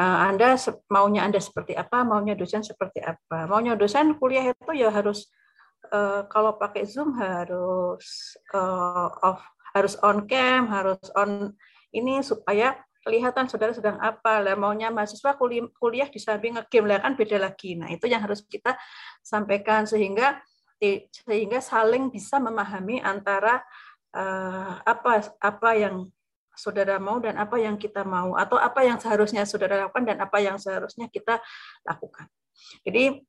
Eh, 0.00 0.18
Anda 0.32 0.56
maunya 0.88 1.28
Anda 1.28 1.36
seperti 1.44 1.76
apa, 1.76 2.00
maunya 2.08 2.32
dosen 2.32 2.64
seperti 2.64 3.04
apa. 3.04 3.44
Maunya 3.44 3.76
dosen 3.76 4.16
kuliah 4.16 4.48
itu 4.48 4.72
ya 4.72 4.88
harus 4.88 5.28
uh, 5.92 6.24
kalau 6.32 6.56
pakai 6.56 6.88
Zoom 6.88 7.12
harus 7.20 8.32
uh, 8.56 9.12
off, 9.20 9.44
harus 9.76 10.00
on 10.00 10.24
cam, 10.24 10.72
harus 10.72 11.04
on 11.12 11.52
ini 11.92 12.24
supaya 12.24 12.80
kelihatan 13.04 13.44
saudara 13.48 13.76
sedang 13.76 13.96
apa 14.00 14.40
lah 14.40 14.56
maunya 14.56 14.88
mahasiswa 14.88 15.36
kuliah, 15.76 16.08
di 16.08 16.20
samping 16.20 16.56
ngegame 16.56 16.86
lah 16.96 17.00
kan 17.00 17.16
beda 17.16 17.40
lagi 17.40 17.72
nah 17.72 17.88
itu 17.88 18.04
yang 18.04 18.20
harus 18.20 18.44
kita 18.44 18.76
sampaikan 19.24 19.88
sehingga 19.88 20.36
sehingga 21.08 21.64
saling 21.64 22.12
bisa 22.12 22.36
memahami 22.36 23.00
antara 23.00 23.64
apa 24.84 25.32
apa 25.40 25.70
yang 25.80 26.12
saudara 26.54 27.00
mau 27.00 27.18
dan 27.22 27.38
apa 27.38 27.56
yang 27.56 27.80
kita 27.80 28.02
mau 28.04 28.34
atau 28.36 28.60
apa 28.60 28.84
yang 28.84 28.98
seharusnya 29.00 29.46
saudara 29.48 29.86
lakukan 29.86 30.04
dan 30.04 30.18
apa 30.20 30.38
yang 30.42 30.56
seharusnya 30.60 31.08
kita 31.08 31.38
lakukan. 31.86 32.28
Jadi 32.84 33.22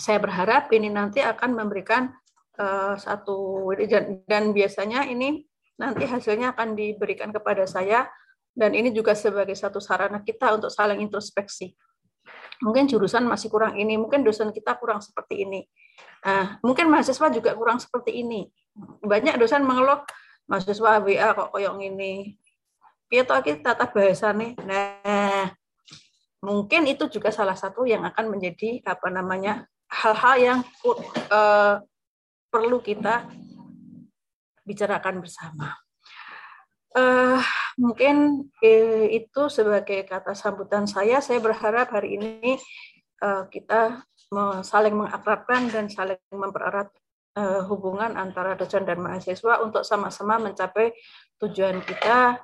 saya 0.00 0.18
berharap 0.18 0.72
ini 0.74 0.90
nanti 0.90 1.22
akan 1.22 1.54
memberikan 1.54 2.10
uh, 2.58 2.98
satu 2.98 3.70
dan, 3.86 4.24
dan 4.26 4.50
biasanya 4.50 5.06
ini 5.06 5.46
nanti 5.78 6.06
hasilnya 6.06 6.54
akan 6.54 6.74
diberikan 6.74 7.30
kepada 7.30 7.66
saya 7.66 8.06
dan 8.54 8.70
ini 8.74 8.94
juga 8.94 9.18
sebagai 9.18 9.58
satu 9.58 9.82
sarana 9.82 10.22
kita 10.22 10.54
untuk 10.54 10.70
saling 10.70 11.02
introspeksi. 11.02 11.74
Mungkin 12.62 12.86
jurusan 12.86 13.26
masih 13.26 13.50
kurang 13.50 13.74
ini, 13.74 13.98
mungkin 13.98 14.22
dosen 14.22 14.54
kita 14.54 14.78
kurang 14.78 15.02
seperti 15.02 15.42
ini. 15.42 15.66
Nah, 16.22 16.62
mungkin 16.62 16.86
mahasiswa 16.86 17.26
juga 17.34 17.50
kurang 17.58 17.82
seperti 17.82 18.22
ini. 18.22 18.46
Banyak 19.02 19.36
dosen 19.42 19.66
mengeluh 19.66 20.06
mahasiswa 20.46 21.02
WA 21.02 21.34
kok 21.34 21.50
koyong 21.50 21.82
ini, 21.82 22.38
piye 23.08 23.22
to 23.22 23.34
iki 23.40 23.60
tata 23.60 23.86
bahasane. 23.88 24.56
Nah, 24.64 25.52
mungkin 26.44 26.84
itu 26.84 27.08
juga 27.08 27.32
salah 27.32 27.56
satu 27.56 27.88
yang 27.88 28.04
akan 28.04 28.36
menjadi 28.36 28.84
apa 28.84 29.08
namanya 29.08 29.64
hal-hal 29.88 30.34
yang 30.36 30.58
uh, 31.32 31.80
perlu 32.52 32.78
kita 32.84 33.24
bicarakan 34.64 35.24
bersama. 35.24 35.76
Uh, 36.94 37.42
mungkin 37.74 38.46
uh, 38.62 39.06
itu 39.10 39.42
sebagai 39.50 40.06
kata 40.06 40.36
sambutan 40.36 40.86
saya. 40.86 41.18
Saya 41.24 41.40
berharap 41.40 41.90
hari 41.90 42.20
ini 42.20 42.54
uh, 43.24 43.48
kita 43.48 44.04
saling 44.66 44.98
mengakrabkan 44.98 45.70
dan 45.70 45.86
saling 45.86 46.18
mempererat 46.34 46.90
hubungan 47.70 48.18
antara 48.18 48.58
dosen 48.58 48.82
dan 48.82 48.98
mahasiswa 48.98 49.62
untuk 49.62 49.86
sama-sama 49.86 50.42
mencapai 50.42 50.90
tujuan 51.38 51.82
kita 51.86 52.42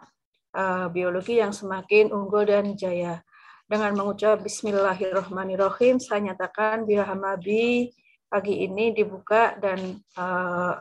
uh, 0.55 0.87
biologi 0.91 1.39
yang 1.39 1.55
semakin 1.55 2.11
unggul 2.11 2.47
dan 2.47 2.75
jaya. 2.75 3.23
Dengan 3.71 3.95
mengucap 3.95 4.43
Bismillahirrahmanirrahim, 4.43 6.03
saya 6.03 6.19
nyatakan 6.27 6.83
Hamabi 6.91 7.95
pagi 8.27 8.67
ini 8.67 8.91
dibuka 8.91 9.55
dan 9.59 10.03
uh, 10.19 10.75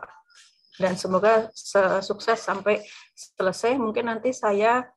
dan 0.79 0.97
semoga 0.97 1.53
sukses 2.01 2.39
sampai 2.39 2.81
selesai. 3.13 3.77
Mungkin 3.77 4.09
nanti 4.09 4.33
saya 4.33 4.89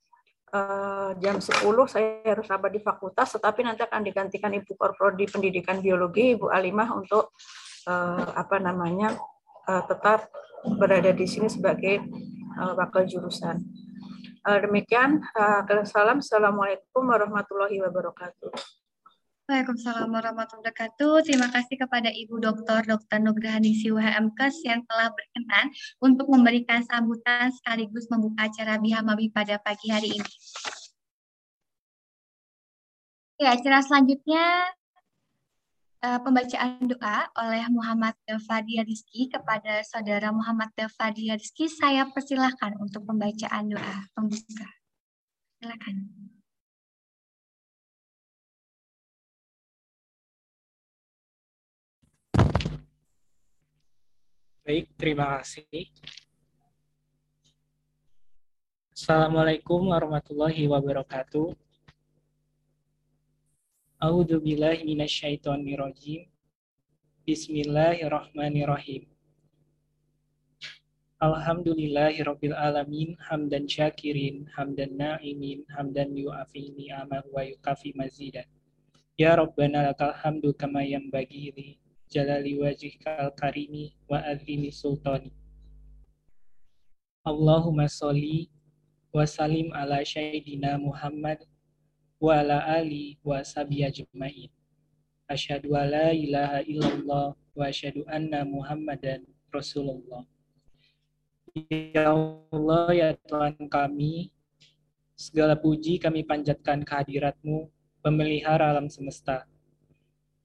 uh, 0.56 1.12
jam 1.20 1.42
10 1.42 1.52
saya 1.90 2.22
harus 2.24 2.46
rapat 2.48 2.70
di 2.72 2.80
fakultas, 2.80 3.34
tetapi 3.36 3.66
nanti 3.66 3.84
akan 3.84 4.00
digantikan 4.00 4.54
Ibu 4.56 4.72
Korprodi 4.78 5.28
Pendidikan 5.28 5.82
Biologi, 5.84 6.38
Ibu 6.38 6.48
Alimah 6.48 6.96
untuk 6.96 7.34
apa 8.38 8.62
namanya 8.62 9.10
tetap 9.90 10.30
berada 10.78 11.10
di 11.10 11.26
sini 11.26 11.50
sebagai 11.50 11.98
uh, 12.58 12.72
wakil 12.78 13.10
jurusan. 13.10 13.58
Uh, 14.42 14.58
demikian, 14.58 15.22
uh, 15.38 15.62
salam. 15.86 16.18
Assalamualaikum 16.18 17.06
warahmatullahi 17.06 17.78
wabarakatuh. 17.78 18.50
Waalaikumsalam 19.46 20.10
warahmatullahi 20.10 20.66
wabarakatuh. 20.66 21.22
Terima 21.22 21.46
kasih 21.54 21.78
kepada 21.78 22.10
Ibu 22.10 22.42
Dr. 22.42 22.82
Dr. 22.90 23.22
Nugrahanisi 23.22 23.94
WHMKes 23.94 24.66
yang 24.66 24.82
telah 24.90 25.14
berkenan 25.14 25.70
untuk 26.02 26.26
memberikan 26.26 26.82
sambutan 26.82 27.54
sekaligus 27.54 28.10
membuka 28.10 28.50
acara 28.50 28.82
Bihamabi 28.82 29.30
pada 29.30 29.62
pagi 29.62 29.94
hari 29.94 30.18
ini. 30.18 30.32
Ya, 33.38 33.54
acara 33.54 33.78
selanjutnya 33.86 34.74
uh, 36.02 36.18
pembacaan 36.20 36.82
doa 36.82 37.30
oleh 37.38 37.64
Muhammad 37.70 38.18
Fadia 38.44 38.82
Rizki 38.82 39.30
kepada 39.30 39.80
saudara 39.86 40.34
Muhammad 40.34 40.74
Fadia 40.98 41.38
Rizki. 41.38 41.70
Saya 41.70 42.10
persilahkan 42.10 42.76
untuk 42.82 43.06
pembacaan 43.06 43.70
doa 43.70 43.96
pembuka. 44.12 44.68
Silakan. 45.62 45.96
Baik, 54.62 54.86
terima 54.94 55.42
kasih. 55.42 55.90
Assalamualaikum 58.94 59.90
warahmatullahi 59.90 60.70
wabarakatuh. 60.70 61.71
A'udzu 64.02 64.42
billahi 64.42 64.82
minasyaitonir 64.82 65.78
rajim. 65.78 66.26
Bismillahirrahmanirrahim. 67.22 69.06
Alhamdulillahirabbil 71.22 72.50
alamin 72.50 73.14
hamdan 73.22 73.70
syakirin 73.70 74.50
hamdan 74.58 74.98
na'imin 74.98 75.62
hamdan 75.70 76.18
yu'afi 76.18 76.74
ni'amahu 76.74 77.30
wa 77.30 77.46
yukafi 77.46 77.94
mazidan. 77.94 78.42
Ya 79.14 79.38
Rabbana 79.38 79.94
lakal 79.94 80.18
hamdu 80.18 80.50
kama 80.50 80.82
yanbaghi 80.82 81.54
li 81.54 81.78
jalali 82.10 82.58
wajhikal 82.58 83.30
karimi 83.38 83.94
wa 84.10 84.18
azimi 84.18 84.74
sultani. 84.74 85.30
Allahumma 87.22 87.86
sholli 87.86 88.50
wa 89.14 89.22
salim 89.22 89.70
ala 89.70 90.02
syaidina 90.02 90.74
Muhammad 90.74 91.46
wa 92.22 92.38
ala 92.38 92.62
ali 92.70 93.18
wa 93.26 93.42
sabi 93.42 93.82
ajma'in. 93.82 94.46
Asyhadu 95.26 95.74
alla 95.74 96.14
ilaha 96.14 96.62
illallah 96.62 97.34
wa 97.34 97.64
asyhadu 97.66 98.06
anna 98.06 98.46
Muhammadan 98.46 99.26
Rasulullah. 99.50 100.22
Ya 101.66 102.14
Allah, 102.14 102.86
ya 102.94 103.10
Tuhan 103.26 103.58
kami, 103.66 104.30
segala 105.18 105.58
puji 105.58 105.98
kami 105.98 106.22
panjatkan 106.22 106.86
kehadiratmu, 106.86 107.66
pemelihara 108.06 108.70
alam 108.70 108.86
semesta. 108.86 109.42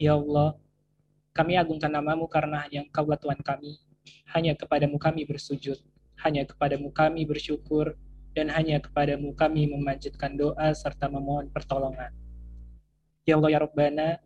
Ya 0.01 0.17
Allah, 0.17 0.57
kami 1.29 1.61
agungkan 1.61 1.93
namamu 1.93 2.25
karena 2.25 2.65
hanya 2.65 2.89
Engkau 2.89 3.05
Tuhan 3.13 3.37
kami. 3.45 3.77
Hanya 4.33 4.57
kepadamu 4.57 4.97
kami 4.97 5.29
bersujud, 5.29 5.77
hanya 6.25 6.41
kepadamu 6.41 6.89
kami 6.89 7.21
bersyukur, 7.29 7.93
dan 8.37 8.53
hanya 8.53 8.77
kepadamu 8.77 9.33
kami 9.33 9.65
memanjatkan 9.65 10.37
doa 10.37 10.69
serta 10.77 11.09
memohon 11.09 11.49
pertolongan. 11.49 12.13
Ya 13.25 13.33
Allah 13.33 13.57
ya 13.57 13.59
Rabbana, 13.65 14.21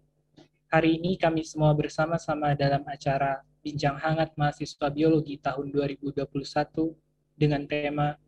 hari 0.68 1.00
ini 1.00 1.16
kami 1.16 1.48
semua 1.48 1.72
bersama-sama 1.72 2.52
dalam 2.52 2.84
acara 2.92 3.40
Bincang 3.64 3.96
Hangat 3.96 4.36
Mahasiswa 4.36 4.92
Biologi 4.92 5.40
tahun 5.40 5.72
2021 5.72 6.28
dengan 7.40 7.64
tema 7.64 8.20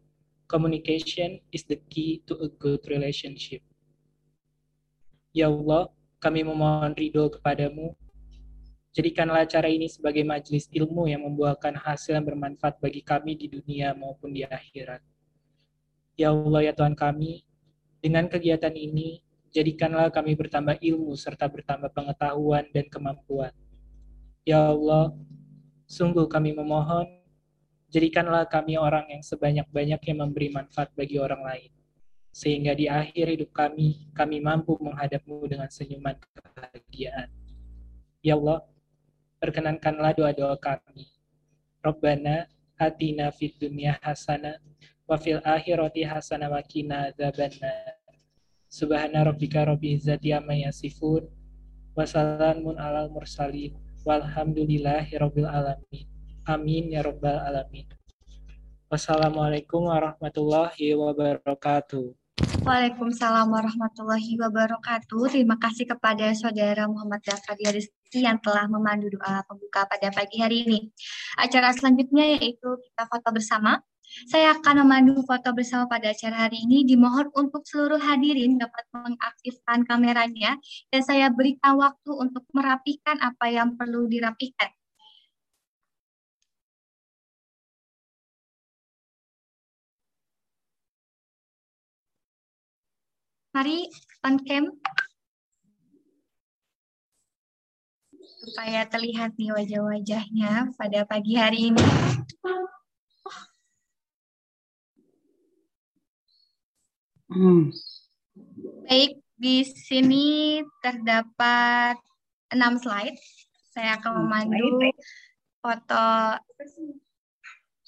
Communication 0.47 1.43
is 1.51 1.67
the 1.67 1.75
key 1.91 2.23
to 2.31 2.39
a 2.39 2.47
good 2.47 2.79
relationship. 2.87 3.59
Ya 5.35 5.51
Allah, 5.51 5.91
kami 6.23 6.47
memohon 6.47 6.95
ridho 6.95 7.27
kepadamu. 7.27 7.91
Jadikanlah 8.95 9.43
acara 9.43 9.67
ini 9.67 9.91
sebagai 9.91 10.23
majelis 10.23 10.71
ilmu 10.71 11.11
yang 11.11 11.27
membuahkan 11.27 11.75
hasil 11.75 12.15
yang 12.15 12.23
bermanfaat 12.23 12.79
bagi 12.79 13.03
kami 13.03 13.35
di 13.35 13.51
dunia 13.51 13.91
maupun 13.97 14.31
di 14.31 14.47
akhirat. 14.47 15.03
Ya 16.13 16.29
Allah 16.29 16.61
ya 16.69 16.73
Tuhan 16.77 16.93
kami, 16.93 17.41
dengan 17.97 18.29
kegiatan 18.29 18.73
ini, 18.75 19.25
jadikanlah 19.49 20.13
kami 20.13 20.37
bertambah 20.37 20.77
ilmu 20.77 21.17
serta 21.17 21.49
bertambah 21.49 21.89
pengetahuan 21.89 22.69
dan 22.69 22.85
kemampuan. 22.89 23.53
Ya 24.45 24.69
Allah, 24.69 25.15
sungguh 25.89 26.29
kami 26.29 26.53
memohon, 26.53 27.07
jadikanlah 27.89 28.45
kami 28.45 28.77
orang 28.77 29.09
yang 29.09 29.23
sebanyak-banyaknya 29.25 30.13
memberi 30.13 30.53
manfaat 30.53 30.93
bagi 30.93 31.17
orang 31.17 31.41
lain. 31.41 31.71
sehingga 32.33 32.73
di 32.73 32.89
akhir 32.89 33.29
hidup 33.29 33.53
kami, 33.53 34.09
kami 34.17 34.41
mampu 34.41 34.73
menghadapmu 34.81 35.45
dengan 35.45 35.69
senyuman 35.69 36.17
kebahagiaan. 36.17 37.29
Ya 38.25 38.33
Allah, 38.33 38.65
perkenankanlah 39.37 40.17
doa-doa 40.17 40.57
kami. 40.57 41.13
Rabbana 41.85 42.49
atina 42.81 43.29
fid 43.29 43.53
dunya 43.61 44.01
hasanah 44.01 44.57
wa 45.07 45.19
fil 45.19 45.43
akhirati 45.43 46.07
hasanah 46.07 46.49
wa 46.51 46.61
qina 46.63 47.11
adzabannar. 47.11 47.99
Subhana 48.71 49.21
rabbika 49.27 49.67
rabbil 49.67 49.99
izzati 49.99 50.33
amma 50.33 50.57
yasifun 50.57 51.29
wa 51.93 52.03
salamun 52.07 52.79
alal 52.79 53.11
mursalin 53.13 53.77
walhamdulillahi 54.01 55.13
rabbil 55.19 55.47
alamin. 55.47 56.07
Amin 56.43 56.91
ya 56.91 57.05
rabbal 57.05 57.39
alamin. 57.39 57.87
Wassalamualaikum 58.91 59.89
warahmatullahi 59.89 60.93
wabarakatuh. 60.93 62.13
Waalaikumsalam 62.61 63.49
warahmatullahi 63.49 64.37
wabarakatuh. 64.37 65.33
Terima 65.33 65.57
kasih 65.57 65.89
kepada 65.89 66.29
saudara 66.37 66.85
Muhammad 66.85 67.23
Zakaria 67.25 67.73
Rizki 67.73 68.21
yang 68.21 68.37
telah 68.43 68.69
memandu 68.69 69.09
doa 69.09 69.41
pembuka 69.49 69.89
pada 69.89 70.13
pagi 70.13 70.39
hari 70.39 70.67
ini. 70.67 70.79
Acara 71.39 71.73
selanjutnya 71.73 72.37
yaitu 72.37 72.69
kita 72.85 73.03
foto 73.09 73.29
bersama. 73.33 73.81
Saya 74.29 74.53
akan 74.57 74.85
memandu 74.85 75.21
foto 75.25 75.49
bersama 75.57 75.89
pada 75.89 76.13
acara 76.13 76.45
hari 76.47 76.61
ini. 76.65 76.85
Dimohon 76.85 77.33
untuk 77.33 77.65
seluruh 77.65 77.99
hadirin 77.99 78.61
dapat 78.61 78.85
mengaktifkan 78.93 79.85
kameranya 79.89 80.57
dan 80.93 81.01
saya 81.01 81.27
berikan 81.33 81.77
waktu 81.81 82.11
untuk 82.13 82.45
merapikan 82.53 83.17
apa 83.19 83.49
yang 83.49 83.73
perlu 83.73 84.05
dirapikan. 84.05 84.69
Mari 93.53 93.85
on 94.25 94.35
cam 94.41 94.65
supaya 98.41 98.81
terlihat 98.89 99.37
nih 99.37 99.53
wajah-wajahnya 99.53 100.73
pada 100.73 101.05
pagi 101.05 101.37
hari 101.37 101.69
ini. 101.69 101.85
Hmm. 107.33 107.73
Baik, 108.85 109.17
di 109.35 109.65
sini 109.65 110.25
terdapat 110.79 111.97
enam 112.53 112.77
slide. 112.77 113.17
Saya 113.73 113.97
akan 113.97 114.21
memandu 114.21 114.93
foto 115.57 116.05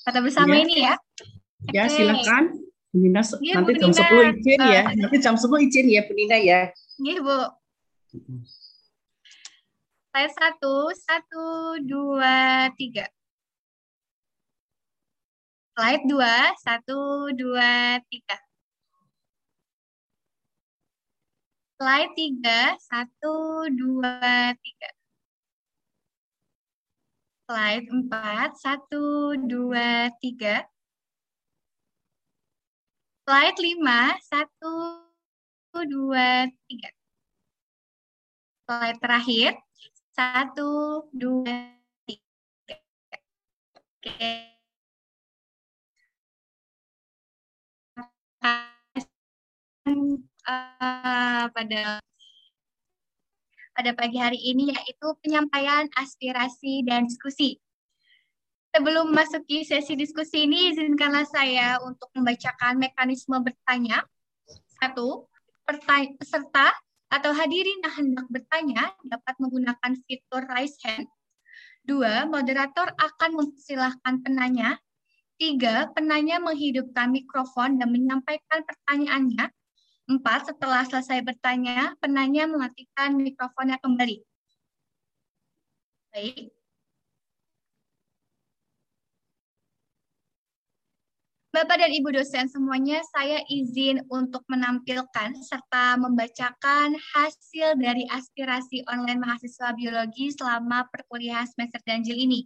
foto 0.02 0.18
bersama 0.22 0.58
Ya. 0.58 0.62
ini 0.66 0.76
ya. 0.82 0.96
Ya, 1.70 1.84
Oke. 1.86 1.94
silakan. 1.94 2.44
Bu 2.90 2.98
Nina, 3.04 3.22
Iya, 3.22 3.54
nanti 3.60 3.72
Bu 3.76 3.80
jam 3.82 3.92
Nina. 3.92 4.32
10 4.32 4.40
izin 4.40 4.60
ya. 4.64 4.82
Nanti 4.88 5.18
jam 5.20 5.36
10 5.36 5.60
izin 5.62 5.86
ya, 5.92 6.02
Bu 6.08 6.14
Nina 6.16 6.38
ya. 6.40 6.62
Nih, 6.98 7.18
Bu. 7.22 7.38
Slide 10.10 10.32
satu, 10.32 10.76
satu, 10.96 11.46
dua, 11.84 12.72
tiga. 12.80 13.06
Slide 15.76 16.08
dua, 16.08 16.56
satu, 16.64 17.30
dua, 17.36 18.00
tiga. 18.08 18.38
Slide 21.76 22.12
tiga, 22.16 22.80
satu, 22.88 23.68
dua, 23.76 24.56
tiga. 24.64 24.90
Slide 27.52 27.88
empat, 27.92 28.50
satu, 28.64 29.36
dua, 29.44 30.08
tiga. 30.24 30.64
Slide 33.28 33.60
lima, 33.60 34.16
satu, 34.24 35.04
dua, 35.92 36.48
tiga. 36.64 36.90
Slide 38.64 39.00
terakhir, 39.04 39.52
satu, 40.16 40.72
dua, 41.12 41.76
tiga. 42.08 42.80
Oke. 43.84 44.56
Eh, 50.46 51.46
pada 51.50 51.98
pada 53.74 53.92
pagi 53.98 54.22
hari 54.22 54.38
ini 54.38 54.70
yaitu 54.70 55.08
penyampaian 55.26 55.90
aspirasi 55.98 56.86
dan 56.86 57.10
diskusi. 57.10 57.58
Sebelum 58.70 59.10
masuki 59.10 59.66
sesi 59.66 59.98
diskusi 59.98 60.46
ini, 60.46 60.70
izinkanlah 60.70 61.26
saya 61.26 61.82
untuk 61.82 62.14
membacakan 62.14 62.78
mekanisme 62.78 63.42
bertanya. 63.42 64.06
Satu, 64.78 65.26
peserta 65.66 66.78
atau 67.10 67.32
hadirin 67.34 67.82
yang 67.82 67.96
hendak 67.96 68.28
bertanya 68.30 68.94
dapat 69.02 69.34
menggunakan 69.42 69.92
fitur 70.06 70.46
raise 70.46 70.78
hand. 70.86 71.10
Dua, 71.82 72.30
moderator 72.30 72.94
akan 72.94 73.32
mempersilahkan 73.34 74.22
penanya. 74.22 74.78
Tiga, 75.42 75.90
penanya 75.96 76.38
menghidupkan 76.38 77.10
mikrofon 77.10 77.82
dan 77.82 77.90
menyampaikan 77.90 78.62
pertanyaannya. 78.62 79.50
Empat, 80.06 80.54
setelah 80.54 80.86
selesai 80.86 81.26
bertanya, 81.26 81.98
penanya 81.98 82.46
mematikan 82.46 83.18
mikrofonnya 83.18 83.82
kembali. 83.82 84.22
Baik. 86.14 86.54
Bapak 91.56 91.80
dan 91.80 91.88
Ibu 91.88 92.12
dosen 92.12 92.52
semuanya, 92.52 93.00
saya 93.16 93.40
izin 93.48 94.04
untuk 94.12 94.44
menampilkan 94.52 95.40
serta 95.40 95.96
membacakan 95.96 97.00
hasil 97.16 97.80
dari 97.80 98.04
aspirasi 98.12 98.84
online 98.92 99.24
mahasiswa 99.24 99.72
biologi 99.72 100.36
selama 100.36 100.84
perkuliahan 100.92 101.48
semester 101.48 101.80
ganjil 101.88 102.20
ini. 102.20 102.46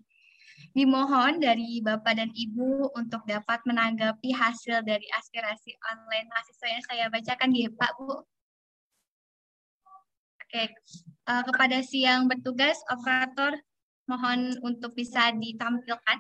Dimohon 0.77 1.41
dari 1.41 1.81
Bapak 1.81 2.13
dan 2.19 2.29
Ibu 2.29 2.93
untuk 2.93 3.21
dapat 3.25 3.59
menanggapi 3.69 4.29
hasil 4.33 4.85
dari 4.85 5.05
aspirasi 5.17 5.71
online 5.91 6.27
mahasiswa 6.29 6.67
yang 6.69 6.83
saya 6.85 7.05
bacakan 7.09 7.49
ya 7.57 7.69
Pak 7.73 7.91
Bu. 7.97 8.21
Oke, 10.49 10.63
eh, 11.29 11.41
kepada 11.47 11.77
si 11.85 12.05
yang 12.07 12.25
bertugas, 12.25 12.77
operator, 12.89 13.53
mohon 14.09 14.57
untuk 14.65 14.91
bisa 14.97 15.29
ditampilkan. 15.33 16.17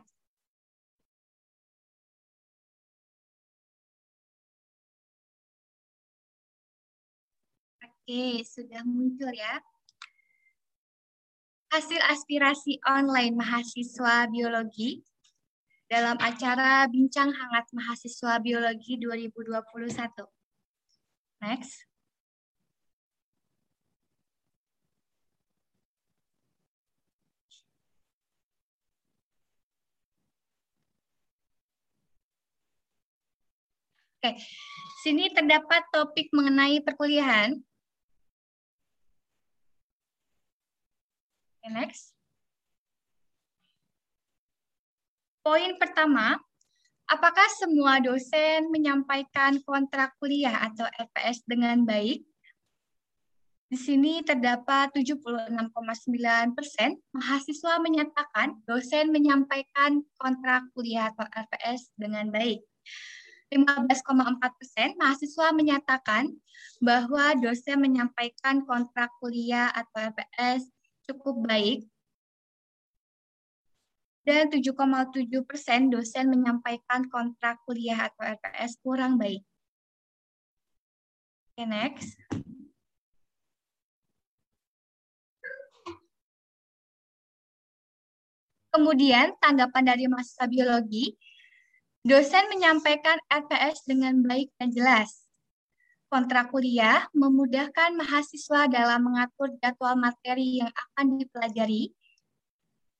Oke, 7.85 8.41
sudah 8.53 8.81
muncul 8.85 9.31
ya. 9.33 9.53
Hasil 11.69 12.01
aspirasi 12.01 12.81
online 12.81 13.37
mahasiswa 13.37 14.25
biologi 14.25 15.05
dalam 15.85 16.17
acara 16.17 16.89
Bincang 16.89 17.29
Hangat 17.29 17.69
Mahasiswa 17.77 18.41
Biologi 18.41 18.97
2021. 18.97 20.25
Next. 21.45 21.85
Oke, 34.19 34.35
sini 35.05 35.31
terdapat 35.31 35.85
topik 35.93 36.33
mengenai 36.35 36.81
perkuliahan. 36.81 37.68
Oke, 41.59 41.75
next. 41.75 42.15
Poin 45.43 45.75
pertama, 45.75 46.39
apakah 47.03 47.51
semua 47.59 47.99
dosen 47.99 48.71
menyampaikan 48.71 49.59
kontrak 49.67 50.15
kuliah 50.23 50.55
atau 50.71 50.87
LPS 50.87 51.43
dengan 51.43 51.83
baik? 51.83 52.23
Di 53.67 53.75
sini 53.75 54.23
terdapat 54.23 54.95
76,9 54.95 56.55
persen 56.55 56.95
mahasiswa 57.11 57.75
menyatakan 57.83 58.55
dosen 58.63 59.11
menyampaikan 59.11 59.99
kontrak 60.15 60.63
kuliah 60.71 61.11
atau 61.11 61.27
LPS 61.27 61.91
dengan 61.99 62.31
baik. 62.31 62.63
15,4 63.51 63.99
persen 64.55 64.95
mahasiswa 64.95 65.51
menyatakan 65.51 66.31
bahwa 66.79 67.35
dosen 67.35 67.83
menyampaikan 67.83 68.63
kontrak 68.63 69.11
kuliah 69.19 69.67
atau 69.75 70.07
LPS 70.15 70.71
cukup 71.09 71.41
baik. 71.45 71.89
Dan 74.21 74.53
7,7 74.53 75.41
persen 75.41 75.89
dosen 75.89 76.29
menyampaikan 76.29 77.09
kontrak 77.09 77.57
kuliah 77.65 77.97
atau 78.13 78.21
LPS 78.21 78.77
kurang 78.85 79.17
baik. 79.17 79.41
Oke, 81.57 81.65
next. 81.65 82.13
Kemudian 88.69 89.33
tanggapan 89.41 89.83
dari 89.91 90.05
mahasiswa 90.05 90.45
biologi, 90.45 91.17
dosen 92.05 92.45
menyampaikan 92.53 93.17
LPS 93.27 93.89
dengan 93.89 94.21
baik 94.21 94.53
dan 94.61 94.69
jelas. 94.69 95.28
Kontrak 96.09 96.49
kuliah 96.49 97.05
memudahkan 97.13 97.93
mahasiswa 97.93 98.65
dalam 98.65 99.05
mengatur 99.05 99.53
jadwal 99.61 99.93
materi 99.93 100.65
yang 100.65 100.73
akan 100.73 101.21
dipelajari. 101.21 101.93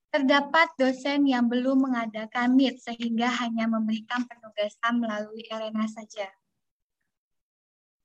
Terdapat 0.10 0.74
dosen 0.78 1.26
yang 1.26 1.50
belum 1.50 1.90
mengadakan 1.90 2.58
meet 2.58 2.82
sehingga 2.82 3.30
hanya 3.46 3.70
memberikan 3.70 4.26
penugasan 4.26 5.02
melalui 5.02 5.46
Elena 5.50 5.86
saja. 5.86 6.30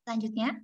Selanjutnya, 0.04 0.60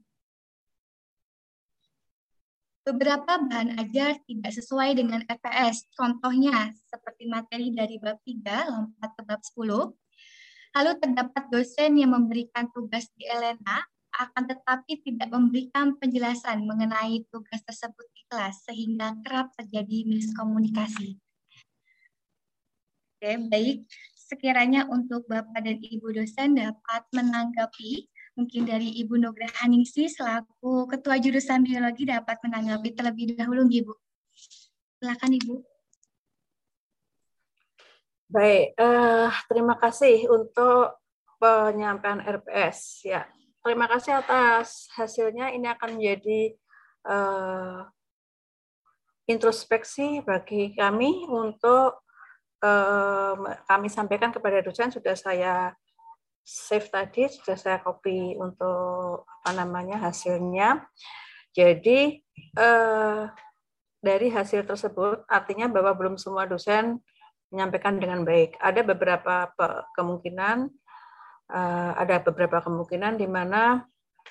beberapa 2.85 3.41
bahan 3.41 3.81
ajar 3.81 4.21
tidak 4.29 4.53
sesuai 4.53 5.01
dengan 5.01 5.25
EPS. 5.25 5.89
Contohnya, 5.97 6.77
seperti 6.93 7.25
materi 7.25 7.73
dari 7.73 7.97
bab 7.97 8.21
3 8.21 8.69
lompat 8.69 9.11
ke 9.17 9.23
bab 9.25 9.41
10. 9.41 9.97
Lalu 10.77 10.93
terdapat 11.01 11.45
dosen 11.49 11.97
yang 11.97 12.13
memberikan 12.13 12.69
tugas 12.69 13.09
di 13.17 13.25
Elena 13.25 13.81
akan 14.17 14.43
tetapi 14.51 15.03
tidak 15.07 15.31
memberikan 15.31 15.95
penjelasan 15.99 16.67
mengenai 16.67 17.23
tugas 17.31 17.63
tersebut 17.63 18.07
di 18.11 18.23
kelas 18.27 18.67
sehingga 18.67 19.15
kerap 19.23 19.55
terjadi 19.55 20.07
miskomunikasi. 20.07 21.19
Oke, 23.21 23.33
baik. 23.53 23.85
Sekiranya 24.17 24.89
untuk 24.89 25.29
Bapak 25.29 25.61
dan 25.61 25.77
Ibu 25.77 26.15
dosen 26.17 26.57
dapat 26.57 27.03
menanggapi, 27.13 28.09
mungkin 28.39 28.65
dari 28.65 28.97
Ibu 29.03 29.19
Nugra 29.21 29.51
Haningsi 29.61 30.09
selaku 30.09 30.89
Ketua 30.89 31.19
Jurusan 31.21 31.67
Biologi 31.67 32.09
dapat 32.09 32.41
menanggapi 32.41 32.97
terlebih 32.97 33.37
dahulu, 33.37 33.69
Ibu. 33.69 33.93
Silakan, 35.03 35.37
Ibu. 35.37 35.55
Baik, 38.31 38.79
uh, 38.79 39.27
terima 39.51 39.75
kasih 39.75 40.31
untuk 40.31 41.03
penyampaian 41.43 42.23
RPS. 42.23 43.03
Ya, 43.03 43.27
terima 43.65 43.87
kasih 43.87 44.21
atas 44.21 44.89
hasilnya. 44.97 45.53
Ini 45.53 45.77
akan 45.77 46.01
menjadi 46.01 46.57
uh, 47.07 47.85
introspeksi 49.29 50.25
bagi 50.25 50.75
kami 50.75 51.29
untuk 51.29 52.03
uh, 52.65 53.35
kami 53.69 53.89
sampaikan 53.93 54.33
kepada 54.35 54.65
dosen. 54.65 54.91
Sudah 54.91 55.15
saya 55.15 55.77
save 56.43 56.89
tadi, 56.91 57.29
sudah 57.31 57.57
saya 57.57 57.79
copy 57.79 58.35
untuk 58.41 59.29
apa 59.29 59.51
namanya 59.55 60.01
hasilnya. 60.03 60.83
Jadi 61.55 62.21
uh, 62.59 63.29
dari 64.01 64.29
hasil 64.33 64.65
tersebut 64.65 65.29
artinya 65.29 65.69
bahwa 65.69 65.93
belum 65.93 66.17
semua 66.17 66.49
dosen 66.49 66.99
menyampaikan 67.53 67.99
dengan 67.99 68.23
baik. 68.23 68.57
Ada 68.63 68.87
beberapa 68.87 69.51
kemungkinan 69.99 70.71
uh, 71.51 71.93
ada 71.99 72.23
beberapa 72.23 72.63
kemungkinan 72.63 73.19
di 73.19 73.27
mana 73.27 73.85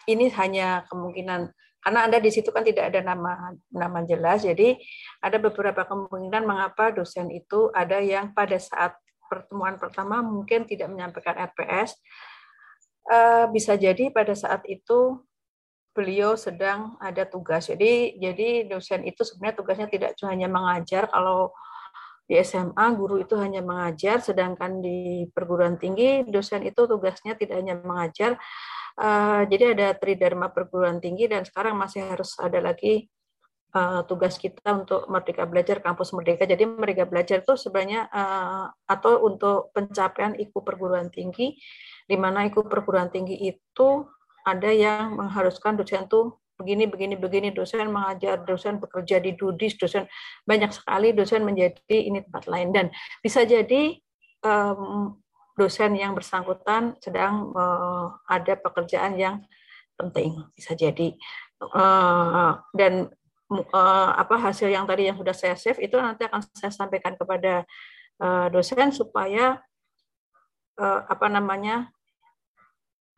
ini 0.08 0.32
hanya 0.34 0.88
kemungkinan 0.90 1.52
karena 1.80 2.00
Anda 2.04 2.20
di 2.20 2.28
situ 2.28 2.52
kan 2.52 2.68
tidak 2.68 2.92
ada 2.92 3.00
nama 3.00 3.56
nama 3.72 4.04
jelas, 4.04 4.44
jadi 4.44 4.76
ada 5.24 5.40
beberapa 5.40 5.88
kemungkinan 5.88 6.44
mengapa 6.44 6.92
dosen 6.92 7.32
itu 7.32 7.72
ada 7.72 8.04
yang 8.04 8.36
pada 8.36 8.60
saat 8.60 9.00
pertemuan 9.32 9.80
pertama 9.80 10.20
mungkin 10.20 10.68
tidak 10.68 10.92
menyampaikan 10.92 11.40
RPS, 11.40 11.96
uh, 13.08 13.48
bisa 13.56 13.80
jadi 13.80 14.12
pada 14.12 14.36
saat 14.36 14.68
itu 14.68 15.24
beliau 15.96 16.36
sedang 16.36 17.00
ada 17.00 17.24
tugas. 17.24 17.72
Jadi 17.72 18.20
jadi 18.20 18.68
dosen 18.68 19.08
itu 19.08 19.24
sebenarnya 19.24 19.56
tugasnya 19.56 19.88
tidak 19.88 20.20
hanya 20.28 20.52
mengajar 20.52 21.08
kalau 21.08 21.56
di 22.30 22.38
SMA 22.46 22.86
guru 22.94 23.26
itu 23.26 23.34
hanya 23.42 23.66
mengajar, 23.66 24.22
sedangkan 24.22 24.86
di 24.86 25.26
perguruan 25.34 25.82
tinggi 25.82 26.22
dosen 26.30 26.62
itu 26.62 26.86
tugasnya 26.86 27.34
tidak 27.34 27.58
hanya 27.58 27.82
mengajar. 27.82 28.38
Uh, 28.94 29.50
jadi 29.50 29.74
ada 29.74 29.88
tridharma 29.98 30.54
perguruan 30.54 31.02
tinggi 31.02 31.26
dan 31.26 31.42
sekarang 31.42 31.74
masih 31.74 32.06
harus 32.06 32.38
ada 32.38 32.62
lagi 32.62 33.10
uh, 33.74 34.06
tugas 34.06 34.38
kita 34.38 34.62
untuk 34.78 35.10
Merdeka 35.10 35.50
Belajar 35.50 35.82
Kampus 35.82 36.14
Merdeka. 36.14 36.46
Jadi 36.46 36.70
Merdeka 36.70 37.10
Belajar 37.10 37.42
itu 37.42 37.58
sebenarnya 37.58 38.06
uh, 38.14 38.70
atau 38.86 39.26
untuk 39.26 39.74
pencapaian 39.74 40.38
IKU 40.38 40.62
perguruan 40.62 41.10
tinggi, 41.10 41.58
di 42.06 42.18
mana 42.18 42.46
IKU 42.46 42.70
perguruan 42.70 43.10
tinggi 43.10 43.42
itu 43.42 44.06
ada 44.46 44.70
yang 44.70 45.18
mengharuskan 45.18 45.82
dosen 45.82 46.06
itu 46.06 46.34
begini 46.60 46.92
begini 46.92 47.16
begini 47.16 47.50
dosen 47.56 47.88
mengajar 47.88 48.44
dosen 48.44 48.84
bekerja 48.84 49.24
di 49.24 49.40
dudis 49.40 49.80
dosen 49.80 50.04
banyak 50.44 50.76
sekali 50.76 51.16
dosen 51.16 51.48
menjadi 51.48 51.96
ini 51.96 52.20
tempat 52.28 52.52
lain. 52.52 52.76
Dan 52.76 52.86
bisa 53.24 53.48
jadi 53.48 53.96
um, 54.44 55.16
dosen 55.56 55.96
yang 55.96 56.12
bersangkutan 56.12 57.00
sedang 57.00 57.56
uh, 57.56 58.12
ada 58.28 58.60
pekerjaan 58.60 59.16
yang 59.16 59.40
penting 59.96 60.36
bisa 60.52 60.76
jadi. 60.76 61.16
Uh, 61.60 62.60
dan 62.76 63.08
uh, 63.52 64.12
apa 64.16 64.36
hasil 64.40 64.68
yang 64.68 64.84
tadi 64.84 65.08
yang 65.08 65.16
sudah 65.20 65.36
saya 65.36 65.56
save 65.56 65.80
itu 65.80 65.96
nanti 65.96 66.28
akan 66.28 66.44
saya 66.56 66.72
sampaikan 66.72 67.16
kepada 67.16 67.64
uh, 68.20 68.48
dosen 68.52 68.92
supaya 68.92 69.60
uh, 70.80 71.02
apa 71.08 71.28
namanya 71.28 71.92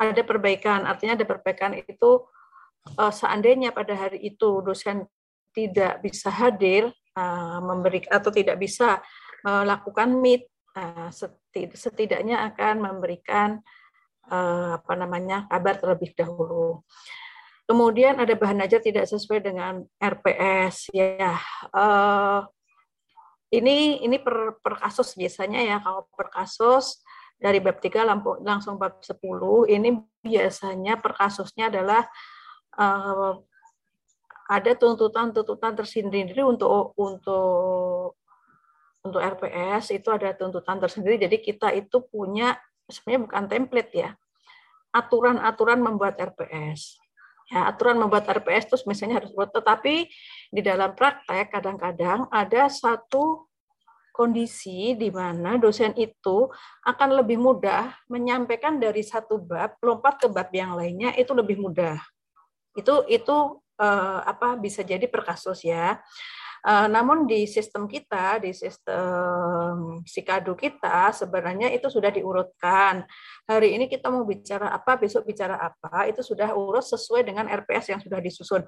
ada 0.01 0.21
perbaikan. 0.25 0.89
Artinya 0.89 1.13
ada 1.13 1.25
perbaikan 1.30 1.77
itu 1.77 2.25
uh, 2.98 3.13
seandainya 3.13 3.74
pada 3.76 3.94
hari 3.94 4.22
itu 4.22 4.62
dosen 4.65 5.06
tidak 5.52 6.00
bisa 6.02 6.32
hadir 6.32 6.89
uh, 7.17 7.60
memberi 7.60 8.08
atau 8.08 8.32
tidak 8.32 8.58
bisa 8.58 9.04
melakukan 9.41 10.15
meet 10.22 10.48
uh, 10.78 11.10
setidaknya 11.76 12.46
akan 12.54 12.80
memberikan 12.80 13.60
uh, 14.32 14.80
apa 14.80 14.94
namanya 14.96 15.50
kabar 15.50 15.76
terlebih 15.78 16.13
dahulu. 16.15 16.86
Kemudian 17.65 18.20
ada 18.20 18.36
bahan 18.36 18.67
ajar 18.67 18.84
tidak 18.84 19.08
sesuai 19.08 19.39
dengan 19.48 19.88
RPS 19.96 20.91
ya. 20.91 21.39
Uh, 21.72 22.44
ini 23.52 24.00
ini 24.04 24.17
per, 24.20 24.60
per 24.63 24.80
kasus 24.80 25.15
biasanya 25.15 25.60
ya 25.60 25.78
kalau 25.84 26.08
per 26.15 26.32
kasus 26.32 27.04
dari 27.36 27.60
bab 27.60 27.84
3 27.84 28.08
langsung 28.48 28.80
bab 28.80 29.04
10 29.04 29.20
ini 29.67 30.00
biasanya 30.24 31.02
per 31.02 31.17
kasusnya 31.20 31.67
adalah 31.67 32.08
uh, 32.77 33.39
ada 34.51 34.71
tuntutan-tuntutan 34.75 35.79
tersendiri 35.79 36.43
untuk 36.43 36.91
untuk 36.99 38.19
untuk 39.01 39.21
RPS 39.23 39.95
itu 39.95 40.12
ada 40.12 40.36
tuntutan 40.36 40.77
tersendiri. 40.77 41.17
Jadi 41.17 41.38
kita 41.41 41.73
itu 41.73 42.03
punya 42.05 42.60
sebenarnya 42.86 43.21
bukan 43.25 43.43
template 43.47 43.91
ya, 43.95 44.10
aturan-aturan 44.93 45.79
membuat 45.81 46.19
RPS. 46.19 46.99
Ya, 47.51 47.67
aturan 47.67 47.99
membuat 47.99 48.27
RPS 48.31 48.71
itu 48.71 48.75
misalnya 48.88 49.19
harus 49.19 49.31
buat, 49.36 49.51
tetapi 49.51 50.07
di 50.55 50.62
dalam 50.63 50.95
praktek 50.95 51.51
kadang-kadang 51.51 52.31
ada 52.31 52.71
satu 52.71 53.51
kondisi 54.15 54.95
di 54.95 55.12
mana 55.12 55.60
dosen 55.60 55.91
itu 55.99 56.47
akan 56.84 57.23
lebih 57.23 57.39
mudah 57.39 57.91
menyampaikan 58.07 58.79
dari 58.79 59.03
satu 59.03 59.39
bab 59.39 59.79
lompat 59.84 60.23
ke 60.23 60.27
bab 60.31 60.51
yang 60.51 60.75
lainnya 60.75 61.15
itu 61.15 61.31
lebih 61.31 61.60
mudah 61.60 61.99
itu 62.77 62.95
itu 63.12 63.38
uh, 63.81 64.19
apa 64.23 64.55
bisa 64.60 64.86
jadi 64.86 65.03
per 65.10 65.25
kasus 65.25 65.65
ya. 65.65 65.99
Uh, 66.62 66.86
namun 66.86 67.25
di 67.25 67.49
sistem 67.49 67.89
kita, 67.89 68.38
di 68.38 68.53
sistem 68.53 69.97
sikadu 70.05 70.53
kita 70.53 71.10
sebenarnya 71.10 71.73
itu 71.73 71.89
sudah 71.89 72.13
diurutkan. 72.13 73.01
Hari 73.49 73.73
ini 73.73 73.89
kita 73.89 74.13
mau 74.13 74.21
bicara 74.21 74.69
apa, 74.69 74.93
besok 74.93 75.25
bicara 75.25 75.57
apa, 75.57 76.05
itu 76.05 76.21
sudah 76.21 76.53
urus 76.53 76.93
sesuai 76.93 77.25
dengan 77.25 77.49
RPS 77.49 77.97
yang 77.97 77.97
sudah 77.97 78.21
disusun. 78.21 78.62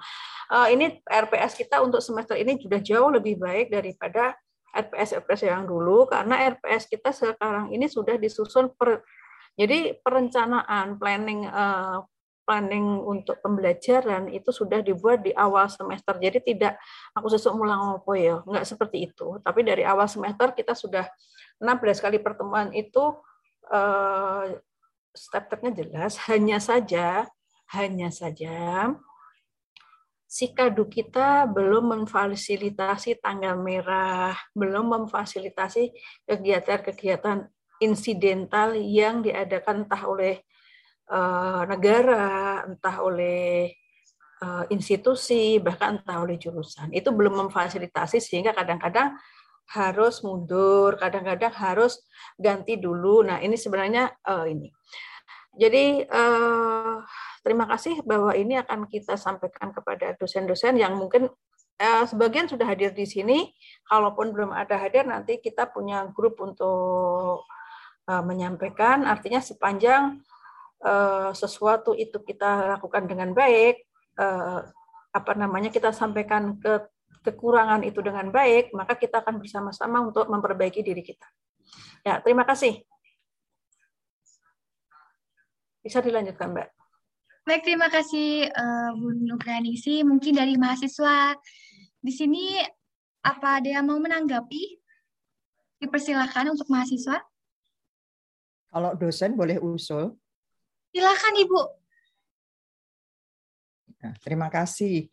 Uh, 0.49 0.73
ini 0.73 1.05
RPS 1.05 1.53
kita 1.53 1.85
untuk 1.85 2.01
semester 2.01 2.33
ini 2.33 2.57
sudah 2.57 2.81
jauh 2.81 3.13
lebih 3.13 3.37
baik 3.37 3.69
daripada 3.69 4.33
RPS-RPS 4.73 5.45
yang 5.45 5.69
dulu 5.69 6.09
karena 6.09 6.49
RPS 6.57 6.89
kita 6.89 7.13
sekarang 7.13 7.69
ini 7.69 7.85
sudah 7.85 8.17
disusun 8.17 8.73
per 8.73 9.05
jadi 9.53 10.01
perencanaan 10.01 10.97
planning 10.97 11.45
uh, 11.45 12.01
planning 12.43 13.01
untuk 13.03 13.39
pembelajaran 13.39 14.27
itu 14.32 14.51
sudah 14.51 14.84
dibuat 14.84 15.23
di 15.23 15.32
awal 15.34 15.67
semester. 15.71 16.15
Jadi 16.19 16.39
tidak 16.43 16.79
aku 17.15 17.32
sesuk 17.32 17.56
mulang 17.56 17.99
apa 17.99 18.13
ya, 18.19 18.39
enggak 18.43 18.67
seperti 18.67 19.12
itu. 19.12 19.39
Tapi 19.39 19.63
dari 19.63 19.84
awal 19.88 20.06
semester 20.06 20.51
kita 20.51 20.75
sudah 20.75 21.08
16 21.58 22.03
kali 22.03 22.19
pertemuan 22.19 22.69
itu 22.75 23.15
eh, 23.71 24.60
step-stepnya 25.15 25.71
jelas, 25.71 26.19
hanya 26.29 26.60
saja 26.60 27.25
hanya 27.73 28.13
saja 28.13 28.91
sikadu 30.34 30.89
kita 30.89 31.45
belum 31.45 31.93
memfasilitasi 31.93 33.21
tanggal 33.21 33.53
merah, 33.53 34.34
belum 34.58 34.89
memfasilitasi 34.97 35.93
kegiatan-kegiatan 36.25 37.45
insidental 37.77 38.73
yang 38.73 39.21
diadakan 39.21 39.86
entah 39.86 40.01
oleh 40.10 40.41
Eh, 41.03 41.63
negara, 41.67 42.63
entah 42.63 43.03
oleh 43.03 43.75
uh, 44.39 44.63
institusi, 44.71 45.59
bahkan 45.59 45.99
entah 45.99 46.23
oleh 46.23 46.39
jurusan. 46.39 46.87
Itu 46.95 47.11
belum 47.11 47.43
memfasilitasi 47.43 48.23
sehingga 48.23 48.55
kadang-kadang 48.55 49.19
harus 49.67 50.23
mundur, 50.23 50.95
kadang-kadang 50.95 51.51
harus 51.51 51.99
ganti 52.39 52.79
dulu. 52.79 53.19
Nah, 53.27 53.43
ini 53.43 53.59
sebenarnya 53.59 54.15
uh, 54.23 54.47
ini. 54.47 54.71
Jadi 55.59 56.07
uh, 56.07 57.03
terima 57.43 57.67
kasih 57.67 57.99
bahwa 58.07 58.31
ini 58.33 58.57
akan 58.63 58.87
kita 58.87 59.19
sampaikan 59.19 59.75
kepada 59.75 60.15
dosen-dosen 60.15 60.79
yang 60.79 60.95
mungkin 60.95 61.29
eh, 61.77 62.05
sebagian 62.09 62.47
sudah 62.47 62.63
hadir 62.63 62.95
di 62.95 63.05
sini. 63.05 63.51
Kalaupun 63.85 64.33
belum 64.33 64.49
ada 64.55 64.79
hadir, 64.79 65.03
nanti 65.05 65.37
kita 65.43 65.69
punya 65.69 66.09
grup 66.09 66.39
untuk 66.39 67.45
eh, 68.09 68.23
menyampaikan. 68.23 69.05
Artinya 69.05 69.43
sepanjang 69.43 70.23
eh, 70.84 71.32
sesuatu 71.32 71.96
itu 71.96 72.19
kita 72.22 72.78
lakukan 72.78 73.08
dengan 73.08 73.32
baik, 73.32 73.76
eh, 74.19 74.60
apa 75.13 75.32
namanya 75.38 75.69
kita 75.72 75.96
sampaikan 75.96 76.60
ke 76.60 76.84
kekurangan 77.24 77.82
itu 77.88 78.04
dengan 78.04 78.28
baik, 78.30 78.76
maka 78.76 79.00
kita 79.00 79.24
akan 79.24 79.39
bersama-sama 79.39 80.04
untuk 80.04 80.28
memperbaiki 80.28 80.84
diri 80.84 81.00
kita. 81.00 81.26
Ya, 82.04 82.19
terima 82.19 82.43
kasih. 82.43 82.84
Bisa 85.80 86.04
dilanjutkan, 86.04 86.52
Mbak. 86.52 86.69
Baik, 87.43 87.62
terima 87.67 87.91
kasih 87.91 88.48
uh, 88.48 88.91
Bu 88.96 89.12
Nugraningsi. 89.19 90.04
Mungkin 90.04 90.36
dari 90.36 90.56
mahasiswa 90.56 91.36
di 92.00 92.12
sini 92.12 92.60
apa 93.24 93.60
ada 93.60 93.80
yang 93.80 93.88
mau 93.88 94.00
menanggapi? 94.00 94.80
Dipersilakan 95.84 96.56
untuk 96.56 96.72
mahasiswa. 96.72 97.19
Kalau 98.72 98.96
dosen 98.96 99.36
boleh 99.36 99.60
usul. 99.60 100.15
Silakan 100.93 101.34
Ibu. 101.41 101.62
Nah, 104.06 104.13
terima 104.21 104.45
kasih. 104.53 105.10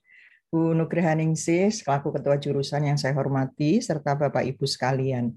Bu 0.52 0.76
Nugrahaningsih, 0.76 1.72
selaku 1.72 2.12
Ketua 2.12 2.36
Jurusan 2.36 2.84
yang 2.84 3.00
saya 3.00 3.16
hormati, 3.16 3.80
serta 3.80 4.12
Bapak 4.12 4.44
Ibu 4.44 4.68
sekalian. 4.68 5.32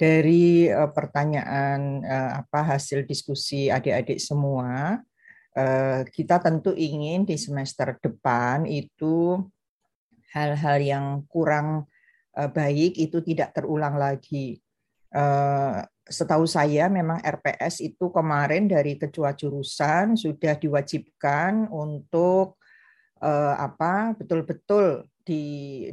Dari 0.00 0.72
uh, 0.72 0.88
pertanyaan 0.88 2.00
uh, 2.00 2.40
apa 2.40 2.64
hasil 2.64 3.04
diskusi 3.04 3.68
adik-adik 3.68 4.16
semua, 4.16 4.96
uh, 5.52 6.00
kita 6.08 6.40
tentu 6.40 6.72
ingin 6.72 7.28
di 7.28 7.36
semester 7.36 8.00
depan 8.00 8.64
itu 8.64 9.36
hal-hal 10.32 10.80
yang 10.80 11.06
kurang 11.28 11.84
baik 12.32 12.96
itu 12.96 13.20
tidak 13.20 13.52
terulang 13.52 14.00
lagi. 14.00 14.56
Setahu 16.02 16.50
saya 16.50 16.90
memang 16.90 17.22
RPS 17.22 17.78
itu 17.78 18.10
kemarin 18.10 18.66
dari 18.66 18.98
ketua 18.98 19.38
jurusan 19.38 20.18
sudah 20.18 20.58
diwajibkan 20.58 21.70
untuk 21.70 22.58
eh, 23.22 23.54
apa 23.54 24.18
betul-betul 24.18 25.06
di 25.22 25.44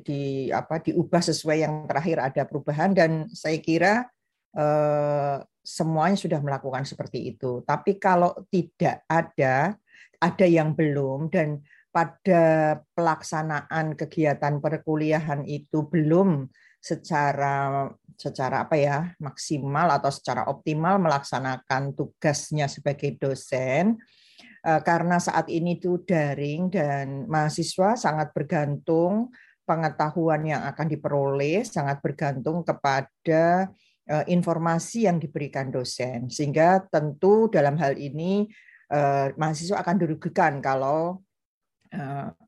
di 0.02 0.50
apa 0.50 0.82
diubah 0.82 1.22
sesuai 1.22 1.62
yang 1.62 1.86
terakhir 1.86 2.18
ada 2.18 2.42
perubahan 2.50 2.98
dan 2.98 3.30
saya 3.30 3.62
kira 3.62 4.10
eh, 4.58 5.38
semuanya 5.62 6.18
sudah 6.18 6.42
melakukan 6.42 6.90
seperti 6.90 7.38
itu. 7.38 7.62
Tapi 7.62 8.02
kalau 8.02 8.34
tidak 8.50 9.06
ada 9.06 9.78
ada 10.20 10.46
yang 10.50 10.74
belum 10.74 11.30
dan 11.30 11.62
pada 11.90 12.78
pelaksanaan 12.94 13.98
kegiatan 13.98 14.62
perkuliahan 14.62 15.46
itu 15.46 15.86
belum 15.90 16.50
secara 16.80 17.88
secara 18.20 18.68
apa 18.68 18.76
ya 18.76 19.16
maksimal 19.24 19.88
atau 19.96 20.12
secara 20.12 20.52
optimal 20.52 21.00
melaksanakan 21.00 21.96
tugasnya 21.96 22.68
sebagai 22.68 23.16
dosen. 23.16 23.96
Eh, 24.60 24.82
karena 24.84 25.24
saat 25.24 25.48
ini 25.48 25.80
itu 25.80 26.04
daring 26.04 26.68
dan 26.68 27.24
mahasiswa 27.32 27.96
sangat 27.96 28.36
bergantung 28.36 29.32
pengetahuan 29.64 30.44
yang 30.44 30.68
akan 30.68 30.88
diperoleh 30.92 31.64
sangat 31.64 32.04
bergantung 32.04 32.68
kepada 32.68 33.72
eh, 34.04 34.26
informasi 34.28 35.08
yang 35.08 35.16
diberikan 35.16 35.72
dosen. 35.72 36.28
Sehingga 36.28 36.84
tentu 36.92 37.48
dalam 37.48 37.80
hal 37.80 37.96
ini 37.96 38.52
eh, 38.92 39.32
mahasiswa 39.40 39.80
akan 39.80 39.96
dirugikan 39.96 40.60
kalau 40.60 41.24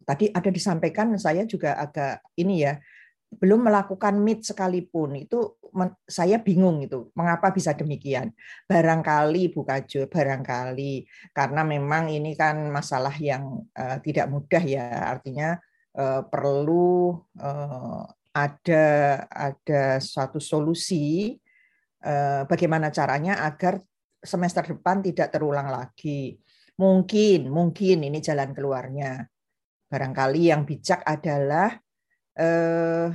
tadi 0.06 0.30
ada 0.30 0.54
disampaikan 0.54 1.18
saya 1.18 1.50
juga 1.50 1.74
agak 1.74 2.22
ini 2.38 2.62
ya 2.62 2.78
belum 3.32 3.72
melakukan 3.72 4.20
meet 4.20 4.44
sekalipun. 4.44 5.16
Itu 5.16 5.56
saya 6.04 6.44
bingung 6.44 6.84
itu 6.84 7.10
mengapa 7.16 7.56
bisa 7.56 7.72
demikian? 7.72 8.36
Barangkali 8.68 9.56
Bu 9.56 9.64
Kajur 9.64 10.12
barangkali 10.12 11.08
karena 11.32 11.64
memang 11.64 12.12
ini 12.12 12.36
kan 12.36 12.68
masalah 12.68 13.16
yang 13.16 13.64
uh, 13.72 13.98
tidak 14.04 14.28
mudah 14.28 14.64
ya. 14.64 15.16
Artinya 15.16 15.56
uh, 15.96 16.28
perlu 16.28 17.16
uh, 17.40 18.04
ada 18.32 18.86
ada 19.28 20.00
suatu 20.04 20.40
solusi 20.40 21.36
uh, 22.04 22.44
bagaimana 22.48 22.92
caranya 22.92 23.44
agar 23.48 23.80
semester 24.20 24.76
depan 24.76 25.00
tidak 25.00 25.32
terulang 25.32 25.72
lagi. 25.72 26.36
Mungkin 26.76 27.48
mungkin 27.48 27.98
ini 28.04 28.20
jalan 28.20 28.52
keluarnya. 28.52 29.24
Barangkali 29.92 30.52
yang 30.52 30.64
bijak 30.64 31.04
adalah 31.04 31.76
eh, 32.38 33.08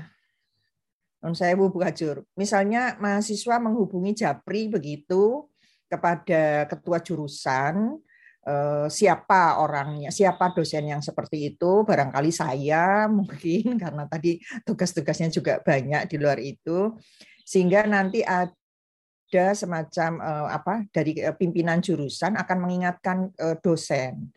saya 1.35 1.59
Bu 1.59 1.73
Hajur, 1.83 2.23
misalnya 2.39 2.95
mahasiswa 3.03 3.59
menghubungi 3.59 4.15
Japri 4.15 4.71
begitu 4.71 5.51
kepada 5.91 6.67
ketua 6.71 7.03
jurusan, 7.03 7.99
eh, 8.47 8.87
siapa 8.87 9.59
orangnya, 9.59 10.15
siapa 10.15 10.55
dosen 10.55 10.87
yang 10.87 11.03
seperti 11.03 11.57
itu, 11.57 11.83
barangkali 11.83 12.31
saya 12.31 13.07
mungkin 13.17 13.81
karena 13.81 14.07
tadi 14.07 14.39
tugas-tugasnya 14.63 15.33
juga 15.33 15.59
banyak 15.63 16.07
di 16.07 16.17
luar 16.21 16.39
itu, 16.39 16.95
sehingga 17.43 17.87
nanti 17.87 18.23
ada 18.23 19.47
semacam 19.57 20.11
eh, 20.23 20.49
apa 20.55 20.75
dari 20.95 21.19
eh, 21.19 21.35
pimpinan 21.35 21.83
jurusan 21.83 22.39
akan 22.39 22.59
mengingatkan 22.63 23.35
dosen 23.63 24.31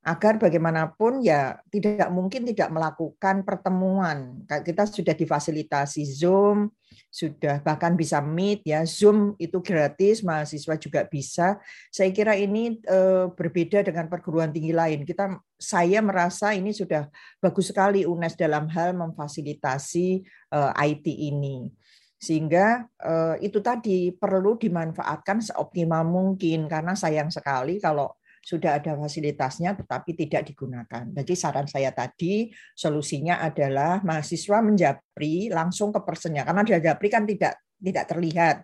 agar 0.00 0.40
bagaimanapun 0.40 1.20
ya 1.20 1.60
tidak 1.68 2.08
mungkin 2.08 2.48
tidak 2.48 2.72
melakukan 2.72 3.44
pertemuan. 3.44 4.40
Kita 4.48 4.88
sudah 4.88 5.12
difasilitasi 5.12 6.08
Zoom, 6.08 6.72
sudah 7.12 7.60
bahkan 7.60 7.92
bisa 8.00 8.24
Meet 8.24 8.64
ya. 8.64 8.80
Zoom 8.88 9.36
itu 9.36 9.60
gratis, 9.60 10.24
mahasiswa 10.24 10.80
juga 10.80 11.04
bisa. 11.04 11.60
Saya 11.92 12.08
kira 12.16 12.32
ini 12.32 12.80
eh, 12.80 13.28
berbeda 13.28 13.84
dengan 13.84 14.08
perguruan 14.08 14.48
tinggi 14.48 14.72
lain. 14.72 15.04
Kita 15.04 15.36
saya 15.60 16.00
merasa 16.00 16.56
ini 16.56 16.72
sudah 16.72 17.04
bagus 17.36 17.68
sekali 17.68 18.08
UNES 18.08 18.40
dalam 18.40 18.72
hal 18.72 18.96
memfasilitasi 18.96 20.08
eh, 20.56 20.72
IT 20.80 21.06
ini 21.12 21.68
sehingga 22.20 22.84
eh, 23.00 23.48
itu 23.48 23.64
tadi 23.64 24.12
perlu 24.12 24.60
dimanfaatkan 24.60 25.40
seoptimal 25.40 26.04
mungkin 26.04 26.68
karena 26.68 26.92
sayang 26.92 27.32
sekali 27.32 27.80
kalau 27.80 28.19
sudah 28.40 28.80
ada 28.80 28.96
fasilitasnya 28.96 29.76
tetapi 29.76 30.16
tidak 30.16 30.48
digunakan. 30.48 31.04
Jadi 31.12 31.32
saran 31.36 31.68
saya 31.68 31.92
tadi 31.92 32.48
solusinya 32.72 33.44
adalah 33.44 34.00
mahasiswa 34.00 34.58
menjapri 34.64 35.52
langsung 35.52 35.92
ke 35.92 36.00
persennya 36.00 36.48
karena 36.48 36.64
di 36.64 36.72
japri 36.80 37.08
kan 37.12 37.28
tidak 37.28 37.60
tidak 37.76 38.04
terlihat. 38.08 38.56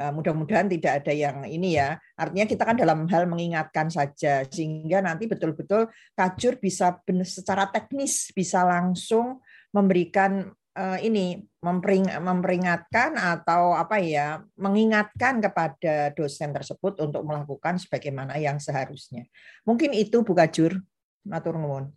Eh, 0.00 0.12
mudah-mudahan 0.16 0.64
tidak 0.64 1.04
ada 1.04 1.12
yang 1.12 1.44
ini 1.44 1.76
ya. 1.76 1.98
Artinya 2.16 2.48
kita 2.48 2.62
kan 2.64 2.76
dalam 2.78 3.04
hal 3.04 3.28
mengingatkan 3.28 3.92
saja 3.92 4.48
sehingga 4.48 5.04
nanti 5.04 5.28
betul-betul 5.28 5.92
kajur 6.16 6.56
bisa 6.56 6.96
secara 7.28 7.68
teknis 7.68 8.32
bisa 8.32 8.64
langsung 8.64 9.44
memberikan 9.76 10.48
uh, 10.80 10.98
ini 11.04 11.44
mempering, 11.60 12.08
memperingatkan 12.08 13.12
atau 13.20 13.76
apa 13.76 14.00
ya 14.00 14.40
mengingatkan 14.56 15.44
kepada 15.44 16.08
dosen 16.16 16.56
tersebut 16.56 16.96
untuk 17.04 17.22
melakukan 17.28 17.76
sebagaimana 17.76 18.40
yang 18.40 18.56
seharusnya. 18.56 19.28
Mungkin 19.68 19.92
itu 19.92 20.24
Bu 20.24 20.32
Kajur. 20.32 20.80
Matur 21.20 21.60
nuwun. 21.60 21.92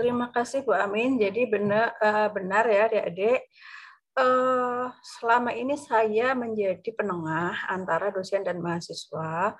Terima 0.00 0.32
kasih 0.32 0.64
Bu 0.64 0.72
Amin. 0.72 1.20
Jadi 1.20 1.44
benar 1.44 1.92
uh, 2.00 2.32
benar 2.32 2.64
ya 2.64 2.88
Adik-adik. 2.88 3.44
Uh, 4.14 4.94
selama 5.02 5.50
ini 5.50 5.74
saya 5.74 6.38
menjadi 6.38 6.86
penengah 6.94 7.66
antara 7.66 8.14
dosen 8.14 8.46
dan 8.46 8.62
mahasiswa. 8.62 9.58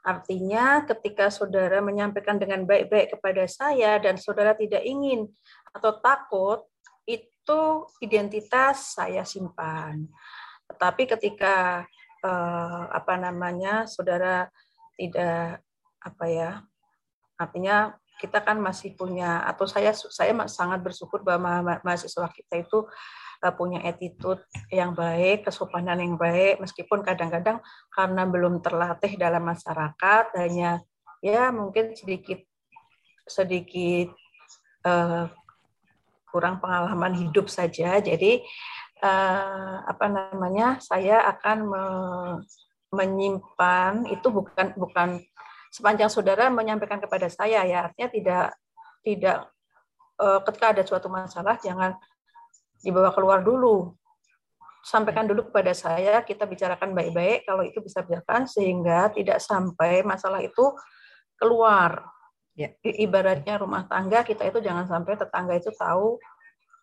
Artinya 0.00 0.88
ketika 0.88 1.28
saudara 1.28 1.84
menyampaikan 1.84 2.40
dengan 2.40 2.64
baik-baik 2.64 3.20
kepada 3.20 3.44
saya 3.44 4.00
dan 4.00 4.16
saudara 4.16 4.56
tidak 4.56 4.80
ingin 4.88 5.28
atau 5.76 6.00
takut 6.00 6.69
itu 7.50 7.90
identitas 8.06 8.94
saya 8.94 9.26
simpan. 9.26 10.06
Tetapi 10.70 11.02
ketika 11.18 11.82
eh, 12.22 12.82
apa 12.94 13.18
namanya 13.18 13.90
saudara 13.90 14.46
tidak 14.94 15.58
apa 15.98 16.24
ya 16.30 16.50
artinya 17.34 17.98
kita 18.22 18.38
kan 18.44 18.60
masih 18.62 18.94
punya 18.94 19.42
atau 19.48 19.64
saya 19.66 19.90
saya 19.96 20.30
sangat 20.46 20.84
bersyukur 20.84 21.26
bahwa 21.26 21.82
mahasiswa 21.82 22.30
kita 22.30 22.62
itu 22.62 22.86
eh, 23.42 23.50
punya 23.58 23.82
attitude 23.82 24.46
yang 24.70 24.94
baik, 24.94 25.50
kesopanan 25.50 25.98
yang 25.98 26.14
baik, 26.14 26.62
meskipun 26.62 27.02
kadang-kadang 27.02 27.58
karena 27.90 28.22
belum 28.30 28.62
terlatih 28.62 29.18
dalam 29.18 29.42
masyarakat, 29.42 30.38
hanya 30.38 30.78
ya 31.18 31.50
mungkin 31.50 31.98
sedikit 31.98 32.46
sedikit 33.26 34.14
uh, 34.86 35.30
kurang 36.30 36.62
pengalaman 36.62 37.14
hidup 37.14 37.50
saja. 37.50 37.98
Jadi 37.98 38.40
uh, 39.02 39.76
apa 39.84 40.06
namanya? 40.08 40.78
Saya 40.82 41.22
akan 41.26 41.58
me 41.66 41.84
menyimpan 42.90 44.02
itu 44.10 44.26
bukan 44.34 44.74
bukan 44.74 45.22
sepanjang 45.70 46.10
saudara 46.10 46.50
menyampaikan 46.50 46.98
kepada 46.98 47.30
saya 47.30 47.62
ya 47.62 47.86
artinya 47.86 48.08
tidak 48.10 48.46
tidak 49.06 49.36
uh, 50.18 50.42
ketika 50.42 50.66
ada 50.74 50.82
suatu 50.82 51.06
masalah 51.06 51.54
jangan 51.62 51.94
dibawa 52.82 53.14
keluar 53.14 53.46
dulu 53.46 53.94
sampaikan 54.82 55.30
dulu 55.30 55.52
kepada 55.52 55.70
saya 55.70 56.24
kita 56.26 56.50
bicarakan 56.50 56.90
baik-baik 56.90 57.46
kalau 57.46 57.62
itu 57.62 57.78
bisa 57.78 58.02
bicarakan 58.02 58.50
sehingga 58.50 59.12
tidak 59.14 59.38
sampai 59.38 60.02
masalah 60.02 60.42
itu 60.42 60.74
keluar 61.38 62.02
ya. 62.60 62.68
ibaratnya 62.84 63.56
rumah 63.56 63.88
tangga 63.88 64.20
kita 64.20 64.44
itu 64.44 64.60
jangan 64.60 64.84
sampai 64.84 65.16
tetangga 65.16 65.56
itu 65.56 65.72
tahu 65.72 66.20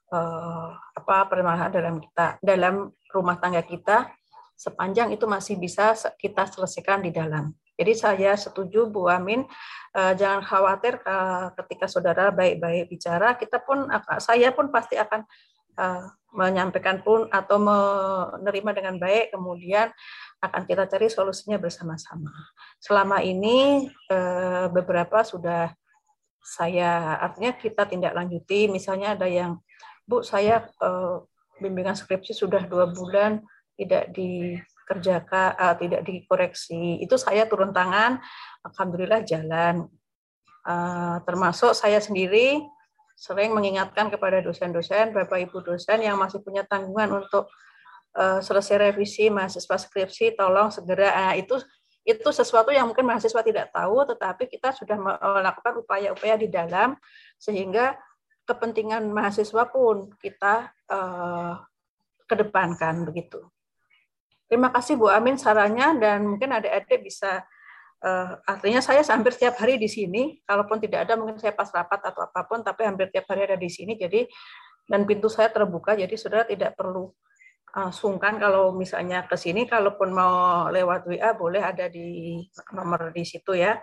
uh, 0.10 0.70
apa 0.74 1.16
permasalahan 1.30 1.74
dalam 1.74 1.96
kita 2.02 2.42
dalam 2.42 2.90
rumah 3.14 3.38
tangga 3.38 3.62
kita 3.62 4.10
sepanjang 4.58 5.14
itu 5.14 5.30
masih 5.30 5.56
bisa 5.62 5.94
kita 6.18 6.50
selesaikan 6.50 7.06
di 7.06 7.14
dalam. 7.14 7.54
Jadi 7.78 7.94
saya 7.94 8.34
setuju 8.34 8.90
Bu 8.90 9.06
Amin, 9.06 9.46
uh, 9.94 10.14
jangan 10.18 10.42
khawatir 10.42 10.98
uh, 11.06 11.54
ketika 11.62 11.86
saudara 11.86 12.34
baik-baik 12.34 12.90
bicara, 12.90 13.38
kita 13.38 13.62
pun 13.62 13.86
saya 14.18 14.50
pun 14.50 14.74
pasti 14.74 14.98
akan 14.98 15.22
uh, 15.78 16.10
menyampaikan 16.34 17.06
pun 17.06 17.30
atau 17.30 17.62
menerima 17.62 18.72
dengan 18.82 18.96
baik, 18.98 19.30
kemudian 19.30 19.94
akan 20.38 20.64
kita 20.70 20.86
cari 20.86 21.10
solusinya 21.10 21.58
bersama-sama. 21.58 22.30
Selama 22.78 23.26
ini 23.26 23.90
uh, 24.14 24.70
beberapa 24.70 25.26
sudah 25.26 25.74
saya 26.42 27.18
artinya 27.20 27.58
kita 27.58 27.90
tindak 27.90 28.14
lanjuti, 28.16 28.70
misalnya 28.70 29.18
ada 29.18 29.28
yang 29.28 29.60
Bu 30.08 30.24
saya 30.24 30.70
uh, 30.80 31.26
bimbingan 31.60 31.98
skripsi 31.98 32.32
sudah 32.32 32.64
dua 32.64 32.88
bulan 32.88 33.44
tidak 33.76 34.14
dikerjakan, 34.16 35.52
uh, 35.58 35.76
tidak 35.76 36.06
dikoreksi. 36.08 37.02
Itu 37.04 37.20
saya 37.20 37.50
turun 37.50 37.76
tangan, 37.76 38.22
alhamdulillah 38.66 39.26
jalan. 39.28 39.90
Termasuk 41.24 41.72
saya 41.72 42.04
sendiri 42.04 42.60
sering 43.16 43.56
mengingatkan 43.56 44.12
kepada 44.12 44.44
dosen-dosen, 44.44 45.16
Bapak 45.16 45.48
Ibu 45.48 45.64
dosen 45.64 46.04
yang 46.04 46.20
masih 46.20 46.44
punya 46.44 46.68
tanggungan 46.68 47.24
untuk 47.24 47.48
uh, 48.18 48.42
selesai 48.42 48.90
revisi 48.90 49.30
mahasiswa 49.30 49.78
skripsi, 49.78 50.34
tolong 50.34 50.74
segera. 50.74 51.14
Uh, 51.14 51.36
itu 51.38 51.56
itu 52.08 52.30
sesuatu 52.32 52.72
yang 52.72 52.88
mungkin 52.88 53.04
mahasiswa 53.04 53.44
tidak 53.44 53.68
tahu, 53.76 54.08
tetapi 54.08 54.48
kita 54.48 54.72
sudah 54.72 54.96
melakukan 54.96 55.84
upaya-upaya 55.84 56.40
di 56.40 56.48
dalam 56.48 56.96
sehingga 57.36 58.00
kepentingan 58.48 59.04
mahasiswa 59.12 59.68
pun 59.68 60.16
kita 60.16 60.72
uh, 60.88 61.60
kedepankan 62.24 63.04
begitu. 63.04 63.44
Terima 64.48 64.72
kasih 64.72 64.96
Bu 64.96 65.12
Amin 65.12 65.36
sarannya 65.36 66.00
dan 66.00 66.24
mungkin 66.24 66.56
adik-adik 66.56 67.04
bisa 67.04 67.44
uh, 68.00 68.40
artinya 68.48 68.80
saya 68.80 69.04
hampir 69.04 69.36
setiap 69.36 69.60
hari 69.60 69.76
di 69.76 69.92
sini, 69.92 70.40
kalaupun 70.48 70.80
tidak 70.80 71.12
ada 71.12 71.20
mungkin 71.20 71.36
saya 71.36 71.52
pas 71.52 71.68
rapat 71.68 72.08
atau 72.08 72.24
apa 72.24 72.48
pun, 72.48 72.64
tapi 72.64 72.88
hampir 72.88 73.12
tiap 73.12 73.28
hari 73.28 73.52
ada 73.52 73.60
di 73.60 73.68
sini. 73.68 74.00
Jadi 74.00 74.24
dan 74.88 75.04
pintu 75.04 75.28
saya 75.28 75.52
terbuka, 75.52 76.00
jadi 76.00 76.16
saudara 76.16 76.48
tidak 76.48 76.80
perlu 76.80 77.12
uh, 77.76 77.92
sungkan 77.92 78.40
kalau 78.40 78.72
misalnya 78.72 79.26
ke 79.28 79.36
sini, 79.36 79.68
kalaupun 79.68 80.14
mau 80.16 80.68
lewat 80.72 81.10
WA 81.10 81.36
boleh 81.36 81.60
ada 81.60 81.92
di 81.92 82.40
nomor 82.72 83.12
di 83.12 83.24
situ 83.28 83.58
ya. 83.58 83.76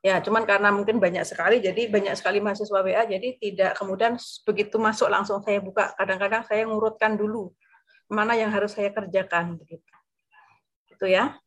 Ya, 0.00 0.16
cuman 0.24 0.48
karena 0.48 0.72
mungkin 0.72 0.96
banyak 0.96 1.28
sekali, 1.28 1.60
jadi 1.60 1.92
banyak 1.92 2.16
sekali 2.16 2.40
mahasiswa 2.40 2.80
WA, 2.80 3.04
jadi 3.04 3.36
tidak 3.36 3.76
kemudian 3.76 4.16
begitu 4.48 4.80
masuk 4.80 5.12
langsung 5.12 5.44
saya 5.44 5.60
buka. 5.60 5.92
Kadang-kadang 5.92 6.40
saya 6.48 6.64
ngurutkan 6.64 7.20
dulu 7.20 7.52
mana 8.10 8.34
yang 8.34 8.50
harus 8.50 8.74
saya 8.74 8.90
kerjakan 8.90 9.60
begitu. 9.60 9.94
Itu 10.90 11.06
ya. 11.06 11.38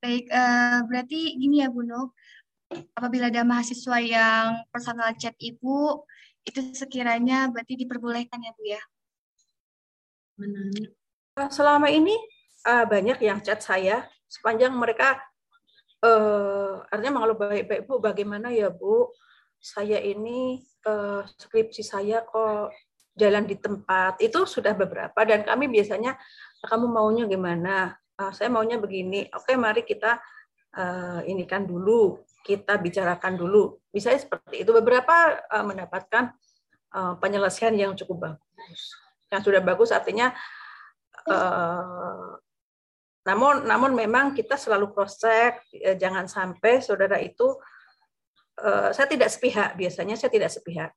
Baik, 0.00 0.32
uh, 0.32 0.80
berarti 0.88 1.36
gini 1.36 1.60
ya 1.60 1.68
Bu 1.68 1.84
Nuk, 1.84 2.16
apabila 2.96 3.28
ada 3.28 3.44
mahasiswa 3.44 4.00
yang 4.00 4.64
personal 4.72 5.12
chat 5.20 5.36
Ibu, 5.36 6.08
itu 6.48 6.72
sekiranya 6.72 7.52
berarti 7.52 7.76
diperbolehkan 7.76 8.40
ya 8.40 8.52
Bu 8.56 8.64
ya? 8.64 8.82
Selama 11.52 11.92
ini 11.92 12.16
uh, 12.64 12.88
banyak 12.88 13.20
yang 13.20 13.44
chat 13.44 13.60
saya, 13.60 14.08
sepanjang 14.24 14.72
mereka 14.72 15.20
uh, 16.00 16.80
artinya 16.88 17.20
mengeluh 17.20 17.36
baik-baik 17.36 17.84
Bu, 17.84 18.00
bagaimana 18.00 18.48
ya 18.56 18.72
Bu? 18.72 19.12
Saya 19.60 20.00
ini 20.00 20.64
uh, 20.88 21.28
skripsi 21.28 21.84
saya 21.84 22.24
kok 22.24 22.72
jalan 23.20 23.44
di 23.44 23.60
tempat 23.60 24.16
itu 24.24 24.48
sudah 24.48 24.72
beberapa 24.72 25.28
dan 25.28 25.44
kami 25.44 25.68
biasanya 25.68 26.16
kamu 26.64 26.88
maunya 26.88 27.28
gimana? 27.28 27.99
Uh, 28.20 28.32
saya 28.36 28.52
maunya 28.52 28.76
begini. 28.76 29.24
Oke, 29.32 29.56
mari 29.56 29.80
kita 29.88 30.20
uh, 30.76 31.24
ini 31.24 31.48
kan 31.48 31.64
dulu 31.64 32.20
kita 32.44 32.76
bicarakan 32.76 33.40
dulu. 33.40 33.80
Misalnya 33.96 34.20
seperti 34.20 34.60
itu 34.60 34.76
beberapa 34.76 35.40
uh, 35.48 35.64
mendapatkan 35.64 36.36
uh, 36.92 37.16
penyelesaian 37.16 37.72
yang 37.72 37.96
cukup 37.96 38.36
bagus. 38.36 38.80
Yang 39.32 39.40
sudah 39.48 39.62
bagus 39.64 39.88
artinya 39.88 40.36
uh, 41.32 42.36
namun 43.20 43.68
namun 43.68 43.92
memang 43.92 44.32
kita 44.32 44.56
selalu 44.56 44.96
cross 44.96 45.20
check 45.20 45.60
eh, 45.76 45.96
jangan 46.00 46.24
sampai 46.24 46.80
saudara 46.80 47.20
itu 47.20 47.52
eh, 48.64 48.90
saya 48.96 49.06
tidak 49.06 49.28
sepihak 49.28 49.76
biasanya 49.76 50.16
saya 50.16 50.32
tidak 50.32 50.52
sepihak. 50.52 50.92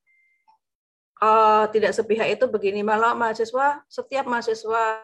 Uh, 1.23 1.71
tidak 1.71 1.95
sepihak 1.95 2.35
itu 2.35 2.51
begini 2.51 2.83
malah 2.83 3.15
mahasiswa 3.15 3.79
setiap 3.87 4.27
mahasiswa 4.27 4.99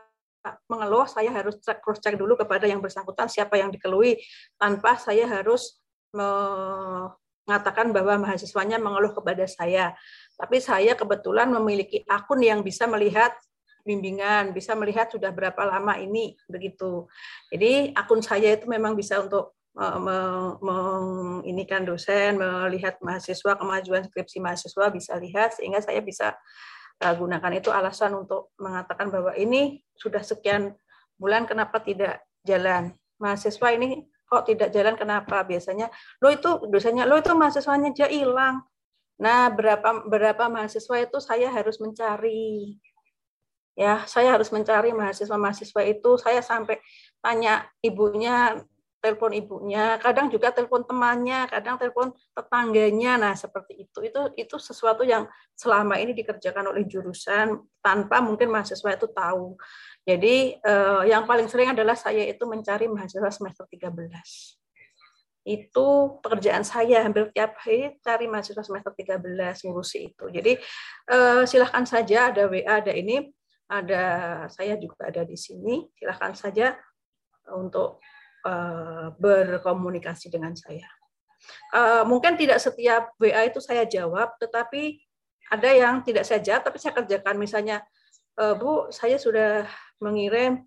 mengeluh 0.71 1.03
saya 1.05 1.29
harus 1.35 1.59
cek 1.59 1.83
cross 1.83 1.99
check 1.99 2.15
dulu 2.15 2.39
kepada 2.39 2.63
yang 2.63 2.79
bersangkutan 2.79 3.27
siapa 3.27 3.59
yang 3.59 3.69
dikeluhi 3.69 4.15
tanpa 4.55 4.95
saya 4.95 5.27
harus 5.27 5.83
mengatakan 6.15 7.91
bahwa 7.91 8.23
mahasiswanya 8.23 8.79
mengeluh 8.79 9.11
kepada 9.13 9.45
saya. 9.45 9.93
Tapi 10.39 10.63
saya 10.63 10.95
kebetulan 10.95 11.51
memiliki 11.51 12.07
akun 12.07 12.39
yang 12.39 12.63
bisa 12.63 12.87
melihat 12.87 13.35
bimbingan, 13.83 14.53
bisa 14.55 14.75
melihat 14.75 15.11
sudah 15.11 15.33
berapa 15.33 15.59
lama 15.65 15.97
ini 15.99 16.37
begitu. 16.47 17.09
Jadi 17.51 17.91
akun 17.95 18.21
saya 18.23 18.55
itu 18.55 18.65
memang 18.69 18.95
bisa 18.95 19.19
untuk 19.19 19.57
menginikan 20.59 21.87
dosen, 21.87 22.35
melihat 22.35 22.99
mahasiswa, 22.99 23.55
kemajuan 23.55 24.03
skripsi 24.07 24.43
mahasiswa 24.43 24.85
bisa 24.91 25.15
lihat 25.15 25.55
sehingga 25.55 25.79
saya 25.79 26.03
bisa 26.03 26.35
gunakan 26.99 27.51
itu 27.55 27.71
alasan 27.71 28.11
untuk 28.11 28.51
mengatakan 28.59 29.07
bahwa 29.07 29.31
ini 29.39 29.79
sudah 29.95 30.19
sekian 30.19 30.75
bulan 31.15 31.47
kenapa 31.47 31.79
tidak 31.79 32.23
jalan. 32.43 32.91
Mahasiswa 33.19 33.67
ini 33.75 34.03
kok 34.27 34.43
tidak 34.47 34.69
jalan 34.75 34.99
kenapa? 34.99 35.43
Biasanya 35.47 35.87
lo 36.19 36.27
itu 36.31 36.67
dosennya 36.67 37.07
lo 37.07 37.15
itu 37.15 37.31
mahasiswanya 37.31 37.95
aja 37.95 38.07
hilang. 38.11 38.63
Nah, 39.19 39.51
berapa 39.51 40.07
berapa 40.07 40.47
mahasiswa 40.47 40.95
itu 41.03 41.17
saya 41.19 41.51
harus 41.51 41.79
mencari 41.79 42.79
ya 43.79 44.03
saya 44.03 44.35
harus 44.35 44.51
mencari 44.51 44.91
mahasiswa-mahasiswa 44.91 45.81
itu 45.87 46.11
saya 46.19 46.43
sampai 46.43 46.83
tanya 47.23 47.63
ibunya 47.79 48.59
telepon 48.99 49.31
ibunya 49.31 49.95
kadang 50.03 50.27
juga 50.27 50.51
telepon 50.51 50.83
temannya 50.83 51.47
kadang 51.47 51.79
telepon 51.79 52.11
tetangganya. 52.35 53.15
Nah 53.15 53.33
seperti 53.33 53.87
itu. 53.87 53.99
Itu 54.03 54.35
itu 54.35 54.55
sesuatu 54.59 55.07
yang 55.07 55.25
selama 55.55 55.95
ini 55.97 56.11
dikerjakan 56.11 56.71
oleh 56.71 56.83
jurusan 56.83 57.63
tanpa 57.79 58.19
mungkin 58.19 58.51
mahasiswa 58.51 58.91
itu 58.91 59.07
tahu. 59.09 59.55
Jadi 60.03 60.59
eh, 60.59 61.01
yang 61.07 61.23
paling 61.23 61.47
sering 61.47 61.71
adalah 61.71 61.95
saya 61.95 62.27
itu 62.27 62.43
mencari 62.43 62.91
mahasiswa 62.91 63.31
semester 63.31 63.65
13 63.71 64.59
itu 65.47 65.87
pekerjaan 66.19 66.67
saya. 66.67 67.07
Hampir 67.07 67.31
tiap 67.31 67.55
hari 67.63 67.95
cari 68.03 68.27
mahasiswa 68.27 68.61
semester 68.61 68.91
13 68.91 69.63
ngurusi 69.63 70.11
itu. 70.11 70.25
Jadi 70.27 70.59
eh, 71.07 71.43
silahkan 71.47 71.87
saja 71.87 72.35
ada 72.35 72.51
WA 72.51 72.83
ada 72.83 72.91
ini 72.91 73.31
ada 73.71 74.03
saya 74.51 74.75
juga 74.75 75.07
ada 75.07 75.23
di 75.23 75.39
sini. 75.39 75.87
Silahkan 75.95 76.35
saja 76.35 76.75
untuk 77.55 78.03
uh, 78.45 79.13
berkomunikasi 79.17 80.31
dengan 80.31 80.55
saya. 80.55 80.85
Uh, 81.71 82.03
mungkin 82.03 82.35
tidak 82.35 82.59
setiap 82.59 83.15
WA 83.17 83.47
itu 83.47 83.63
saya 83.63 83.87
jawab, 83.87 84.35
tetapi 84.37 84.99
ada 85.49 85.69
yang 85.71 86.03
tidak 86.05 86.27
saya 86.27 86.43
jawab, 86.43 86.67
tapi 86.67 86.77
saya 86.77 86.93
kerjakan. 86.93 87.35
Misalnya, 87.39 87.81
uh, 88.37 88.53
Bu, 88.53 88.91
saya 88.93 89.17
sudah 89.17 89.67
mengirim 89.99 90.63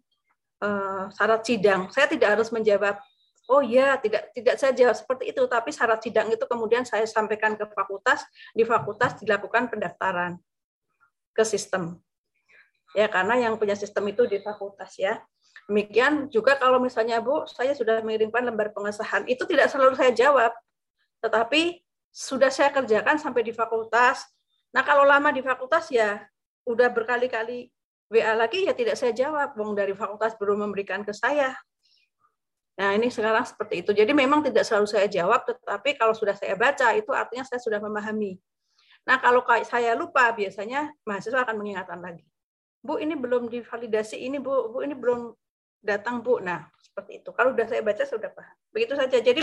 syarat 1.18 1.42
sidang. 1.42 1.90
Saya 1.90 2.06
tidak 2.06 2.38
harus 2.38 2.54
menjawab, 2.54 2.94
oh 3.50 3.66
ya, 3.66 3.98
tidak 3.98 4.30
tidak 4.30 4.54
saya 4.62 4.70
jawab 4.70 4.94
seperti 4.94 5.34
itu, 5.34 5.42
tapi 5.50 5.74
syarat 5.74 5.98
sidang 5.98 6.30
itu 6.30 6.46
kemudian 6.46 6.86
saya 6.86 7.02
sampaikan 7.02 7.58
ke 7.58 7.66
fakultas, 7.74 8.22
di 8.54 8.62
fakultas 8.62 9.18
dilakukan 9.18 9.66
pendaftaran 9.66 10.38
ke 11.34 11.42
sistem 11.42 11.98
ya 12.92 13.08
karena 13.08 13.48
yang 13.48 13.56
punya 13.56 13.76
sistem 13.76 14.08
itu 14.12 14.28
di 14.28 14.38
fakultas 14.40 14.96
ya. 15.00 15.20
Demikian 15.70 16.28
juga 16.28 16.58
kalau 16.58 16.82
misalnya 16.82 17.22
Bu, 17.22 17.46
saya 17.46 17.72
sudah 17.72 18.02
mengirimkan 18.02 18.42
lembar 18.42 18.74
pengesahan, 18.74 19.24
itu 19.30 19.46
tidak 19.46 19.70
selalu 19.70 19.94
saya 19.94 20.10
jawab, 20.10 20.52
tetapi 21.22 21.80
sudah 22.12 22.52
saya 22.52 22.68
kerjakan 22.74 23.16
sampai 23.16 23.46
di 23.46 23.54
fakultas. 23.54 24.26
Nah, 24.74 24.82
kalau 24.84 25.06
lama 25.06 25.32
di 25.32 25.40
fakultas 25.40 25.88
ya 25.88 26.20
udah 26.68 26.92
berkali-kali 26.92 27.72
WA 28.12 28.36
lagi 28.36 28.68
ya 28.68 28.76
tidak 28.76 29.00
saya 29.00 29.16
jawab, 29.16 29.56
wong 29.56 29.72
dari 29.72 29.96
fakultas 29.96 30.36
belum 30.36 30.68
memberikan 30.68 31.00
ke 31.00 31.16
saya. 31.16 31.56
Nah, 32.76 32.92
ini 32.96 33.08
sekarang 33.08 33.44
seperti 33.44 33.84
itu. 33.84 33.96
Jadi 33.96 34.12
memang 34.12 34.44
tidak 34.44 34.68
selalu 34.68 34.88
saya 34.88 35.08
jawab, 35.08 35.44
tetapi 35.48 35.96
kalau 35.96 36.12
sudah 36.12 36.36
saya 36.36 36.52
baca 36.56 36.92
itu 36.92 37.08
artinya 37.12 37.44
saya 37.48 37.60
sudah 37.60 37.80
memahami. 37.80 38.36
Nah, 39.08 39.16
kalau 39.18 39.40
saya 39.64 39.96
lupa 39.96 40.28
biasanya 40.36 40.92
mahasiswa 41.08 41.42
akan 41.42 41.56
mengingatkan 41.56 42.00
lagi. 42.00 42.24
Bu, 42.82 42.98
ini 42.98 43.14
belum 43.14 43.46
divalidasi, 43.48 44.20
ini 44.20 44.42
Bu, 44.42 44.68
Bu 44.74 44.82
ini 44.82 44.92
belum 44.92 45.32
datang 45.82 46.22
Bu. 46.22 46.38
Nah, 46.38 46.70
seperti 46.78 47.20
itu. 47.20 47.30
Kalau 47.34 47.52
sudah 47.52 47.66
saya 47.68 47.82
baca 47.82 48.02
sudah 48.06 48.30
paham. 48.30 48.56
Begitu 48.70 48.94
saja. 48.96 49.18
Jadi 49.18 49.42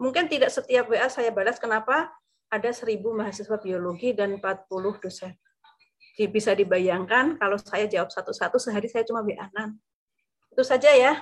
mungkin 0.00 0.26
tidak 0.26 0.50
setiap 0.50 0.88
WA 0.90 1.06
saya 1.12 1.30
balas 1.30 1.60
kenapa 1.60 2.10
ada 2.48 2.70
1000 2.72 2.98
mahasiswa 3.04 3.56
biologi 3.60 4.16
dan 4.16 4.40
40 4.40 4.98
dosen. 4.98 5.32
Jadi 6.14 6.30
bisa 6.30 6.54
dibayangkan 6.54 7.36
kalau 7.36 7.58
saya 7.58 7.90
jawab 7.90 8.08
satu-satu 8.10 8.56
sehari 8.56 8.86
saya 8.88 9.04
cuma 9.04 9.20
WA 9.22 9.46
6. 9.52 10.54
Itu 10.54 10.62
saja 10.62 10.90
ya. 10.94 11.20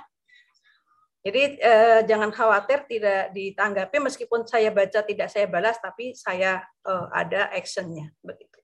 Jadi 1.23 1.63
eh, 1.63 2.01
jangan 2.03 2.35
khawatir 2.35 2.83
tidak 2.91 3.31
ditanggapi 3.31 3.97
meskipun 4.03 4.43
saya 4.43 4.75
baca 4.75 5.07
tidak 5.07 5.31
saya 5.31 5.47
balas 5.47 5.79
tapi 5.79 6.13
saya 6.19 6.61
eh, 6.83 7.07
ada 7.15 7.49
actionnya 7.55 8.11
begitu. 8.21 8.59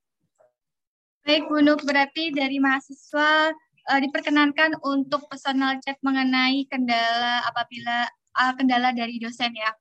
Baik 1.23 1.45
Bu 1.49 1.61
Nuk, 1.61 1.85
berarti 1.85 2.33
dari 2.33 2.57
mahasiswa 2.57 3.53
eh, 3.89 4.01
diperkenankan 4.05 4.79
untuk 4.85 5.27
personal 5.33 5.81
chat 5.81 5.97
mengenai 6.05 6.69
kendala 6.69 7.43
apabila 7.49 8.09
uh, 8.39 8.53
kendala 8.55 8.93
dari 8.95 9.19
dosen 9.19 9.53
ya. 9.57 9.73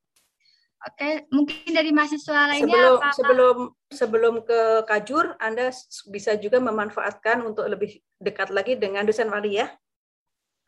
Oke, 0.85 1.25
mungkin 1.33 1.73
dari 1.73 1.89
mahasiswa 1.89 2.53
lainnya 2.53 2.69
sebelum 2.69 2.97
apa, 3.01 3.09
sebelum 3.17 3.57
sebelum 3.89 4.33
ke 4.45 4.59
Kajur, 4.85 5.33
Anda 5.41 5.73
bisa 6.13 6.37
juga 6.37 6.61
memanfaatkan 6.61 7.41
untuk 7.41 7.65
lebih 7.65 7.97
dekat 8.21 8.53
lagi 8.53 8.77
dengan 8.77 9.01
dosen 9.03 9.33
wali 9.33 9.57
ya. 9.57 9.73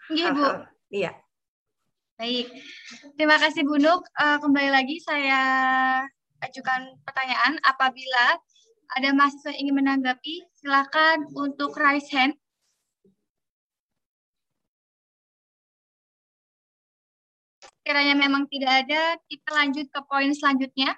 Iya, 0.10 0.34
Bu. 0.34 0.66
Iya. 0.90 1.14
Baik, 2.18 2.52
terima 3.16 3.38
kasih 3.38 3.64
Bu 3.64 3.80
Nuk. 3.80 4.04
Uh, 4.18 4.42
kembali 4.42 4.74
lagi 4.74 4.98
saya 5.00 5.40
ajukan 6.42 7.00
pertanyaan. 7.06 7.62
Apabila 7.64 8.36
ada 8.98 9.10
mahasiswa 9.14 9.54
yang 9.56 9.70
ingin 9.70 9.76
menanggapi, 9.86 10.36
silakan 10.58 11.30
untuk 11.38 11.78
raise 11.78 12.10
hand. 12.10 12.34
Kiranya 17.90 18.14
memang 18.14 18.46
tidak 18.46 18.86
ada, 18.86 19.18
kita 19.26 19.50
lanjut 19.50 19.90
ke 19.90 20.00
poin 20.06 20.30
selanjutnya. 20.30 20.94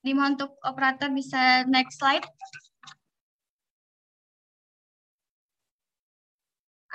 Dimohon 0.00 0.40
untuk 0.40 0.56
operator 0.64 1.12
bisa 1.12 1.68
next 1.68 2.00
slide. 2.00 2.24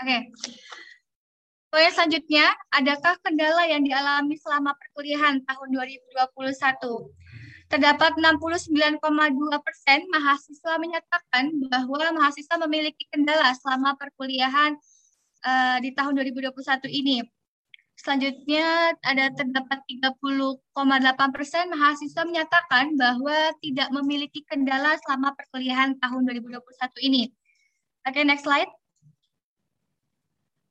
Oke. 0.02 0.10
Okay. 0.10 0.22
Poin 1.70 1.94
selanjutnya, 1.94 2.50
adakah 2.74 3.22
kendala 3.22 3.70
yang 3.70 3.86
dialami 3.86 4.42
selama 4.42 4.74
perkuliahan 4.74 5.46
tahun 5.46 5.68
2021? 5.70 6.42
Terdapat 7.70 8.18
69,2 8.18 8.98
persen 9.62 10.00
mahasiswa 10.10 10.74
menyatakan 10.82 11.46
bahwa 11.70 12.26
mahasiswa 12.26 12.58
memiliki 12.66 13.06
kendala 13.14 13.54
selama 13.54 13.94
perkuliahan 14.02 14.82
uh, 15.46 15.78
di 15.78 15.94
tahun 15.94 16.18
2021 16.26 16.90
ini. 16.90 17.22
Selanjutnya 18.02 18.98
ada 19.06 19.30
terdapat 19.30 19.86
30,8 19.86 20.66
persen 21.30 21.70
mahasiswa 21.70 22.26
menyatakan 22.26 22.98
bahwa 22.98 23.54
tidak 23.62 23.94
memiliki 23.94 24.42
kendala 24.50 24.98
selama 25.06 25.38
perkuliahan 25.38 25.94
tahun 26.02 26.26
2021 26.26 26.66
ini. 27.06 27.30
Oke, 28.02 28.18
okay, 28.18 28.24
next 28.26 28.50
slide. 28.50 28.74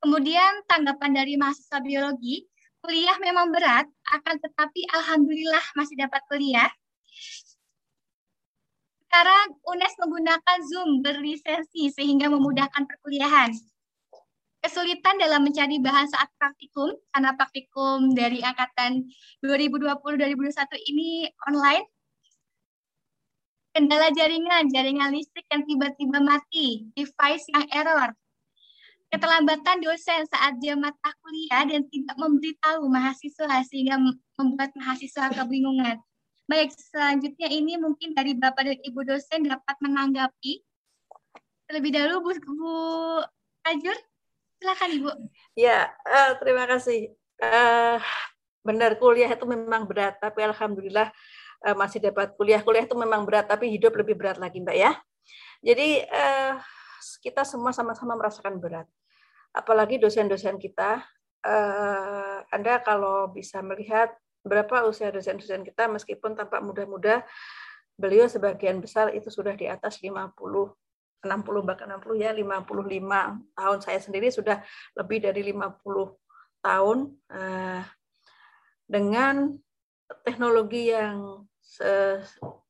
Kemudian 0.03 0.67
tanggapan 0.67 1.15
dari 1.15 1.39
mahasiswa 1.39 1.79
biologi, 1.79 2.43
kuliah 2.83 3.15
memang 3.23 3.47
berat, 3.55 3.87
akan 4.11 4.35
tetapi 4.35 4.91
alhamdulillah 4.91 5.63
masih 5.79 5.95
dapat 5.95 6.19
kuliah. 6.27 6.67
Sekarang 9.07 9.55
UNES 9.71 9.93
menggunakan 10.03 10.57
Zoom 10.67 10.99
berlisensi 10.99 11.95
sehingga 11.95 12.27
memudahkan 12.27 12.83
perkuliahan. 12.91 13.55
Kesulitan 14.61 15.17
dalam 15.17 15.41
mencari 15.41 15.81
bahan 15.81 16.05
saat 16.05 16.29
praktikum, 16.37 16.93
karena 17.09 17.33
praktikum 17.33 18.13
dari 18.13 18.45
angkatan 18.45 19.09
2020-2021 19.41 20.53
ini 20.93 21.25
online. 21.49 21.89
Kendala 23.73 24.13
jaringan, 24.13 24.69
jaringan 24.69 25.17
listrik 25.17 25.49
yang 25.49 25.65
tiba-tiba 25.65 26.21
mati, 26.21 26.85
device 26.93 27.47
yang 27.49 27.65
error, 27.73 28.13
keterlambatan 29.11 29.81
dosen 29.83 30.23
saat 30.29 30.55
dia 30.63 30.77
mata 30.77 31.09
kuliah 31.19 31.67
dan 31.67 31.83
tidak 31.89 32.15
memberitahu 32.21 32.85
mahasiswa 32.85 33.65
sehingga 33.65 33.99
membuat 34.37 34.71
mahasiswa 34.77 35.33
kebingungan. 35.35 35.97
Baik, 36.45 36.69
selanjutnya 36.75 37.47
ini 37.51 37.75
mungkin 37.81 38.13
dari 38.13 38.35
Bapak 38.35 38.61
dan 38.61 38.77
Ibu 38.77 39.07
dosen 39.07 39.47
dapat 39.47 39.75
menanggapi. 39.83 40.61
Terlebih 41.65 41.91
dahulu 41.95 42.27
Bu, 42.27 42.31
Bu 42.59 42.73
silakan 44.61 44.89
Ibu. 44.93 45.09
Ya, 45.57 45.89
uh, 46.05 46.37
terima 46.37 46.69
kasih. 46.69 47.17
Uh, 47.41 47.97
benar 48.61 48.93
kuliah 49.01 49.33
itu 49.33 49.49
memang 49.49 49.89
berat, 49.89 50.21
tapi 50.21 50.45
alhamdulillah 50.45 51.09
uh, 51.65 51.73
masih 51.73 51.97
dapat 51.97 52.37
kuliah. 52.37 52.61
Kuliah 52.61 52.85
itu 52.85 52.93
memang 52.93 53.25
berat, 53.25 53.49
tapi 53.49 53.73
hidup 53.73 53.97
lebih 53.97 54.13
berat 54.13 54.37
lagi, 54.37 54.61
Mbak 54.61 54.77
ya. 54.77 54.93
Jadi 55.65 56.05
uh, 56.05 56.61
kita 57.25 57.41
semua 57.41 57.73
sama-sama 57.73 58.13
merasakan 58.13 58.61
berat 58.61 58.85
apalagi 59.51 59.99
dosen-dosen 59.99 60.61
kita. 60.61 61.03
Uh, 61.41 62.45
Anda 62.53 62.79
kalau 62.85 63.33
bisa 63.33 63.59
melihat 63.65 64.13
berapa 64.45 64.85
usia 64.85 65.09
dosen-dosen 65.09 65.65
kita, 65.65 65.89
meskipun 65.89 66.37
tampak 66.37 66.61
muda-muda, 66.61 67.25
beliau 67.97 68.25
sebagian 68.25 68.81
besar 68.81 69.13
itu 69.13 69.29
sudah 69.29 69.53
di 69.53 69.69
atas 69.69 70.01
50, 70.01 70.33
60 71.21 71.67
bahkan 71.67 71.87
60 71.87 72.17
ya, 72.17 72.33
55 72.33 73.55
tahun. 73.55 73.77
Saya 73.81 73.99
sendiri 74.01 74.27
sudah 74.33 74.61
lebih 74.97 75.21
dari 75.21 75.41
50 75.53 75.81
tahun 76.61 76.97
uh, 77.29 77.81
dengan 78.89 79.55
teknologi 80.25 80.91
yang 80.91 81.45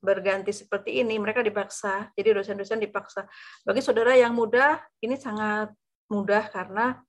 berganti 0.02 0.54
seperti 0.54 1.02
ini, 1.02 1.18
mereka 1.18 1.42
dipaksa. 1.42 2.14
Jadi 2.14 2.38
dosen-dosen 2.38 2.78
dipaksa. 2.78 3.26
Bagi 3.66 3.82
saudara 3.82 4.14
yang 4.14 4.38
muda, 4.38 4.78
ini 5.02 5.18
sangat 5.18 5.74
mudah 6.12 6.46
karena 6.52 7.02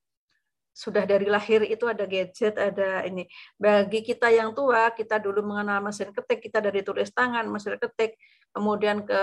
sudah 0.73 1.05
dari 1.05 1.29
lahir 1.29 1.61
itu 1.69 1.85
ada 1.85 2.09
gadget, 2.09 2.57
ada 2.57 3.05
ini. 3.05 3.29
Bagi 3.61 4.01
kita 4.01 4.33
yang 4.33 4.57
tua, 4.57 4.89
kita 4.89 5.21
dulu 5.21 5.45
mengenal 5.45 5.85
mesin 5.85 6.09
ketik, 6.09 6.49
kita 6.49 6.65
dari 6.65 6.81
tulis 6.81 7.13
tangan, 7.13 7.45
mesin 7.45 7.77
ketik, 7.77 8.17
kemudian 8.49 9.05
ke 9.05 9.19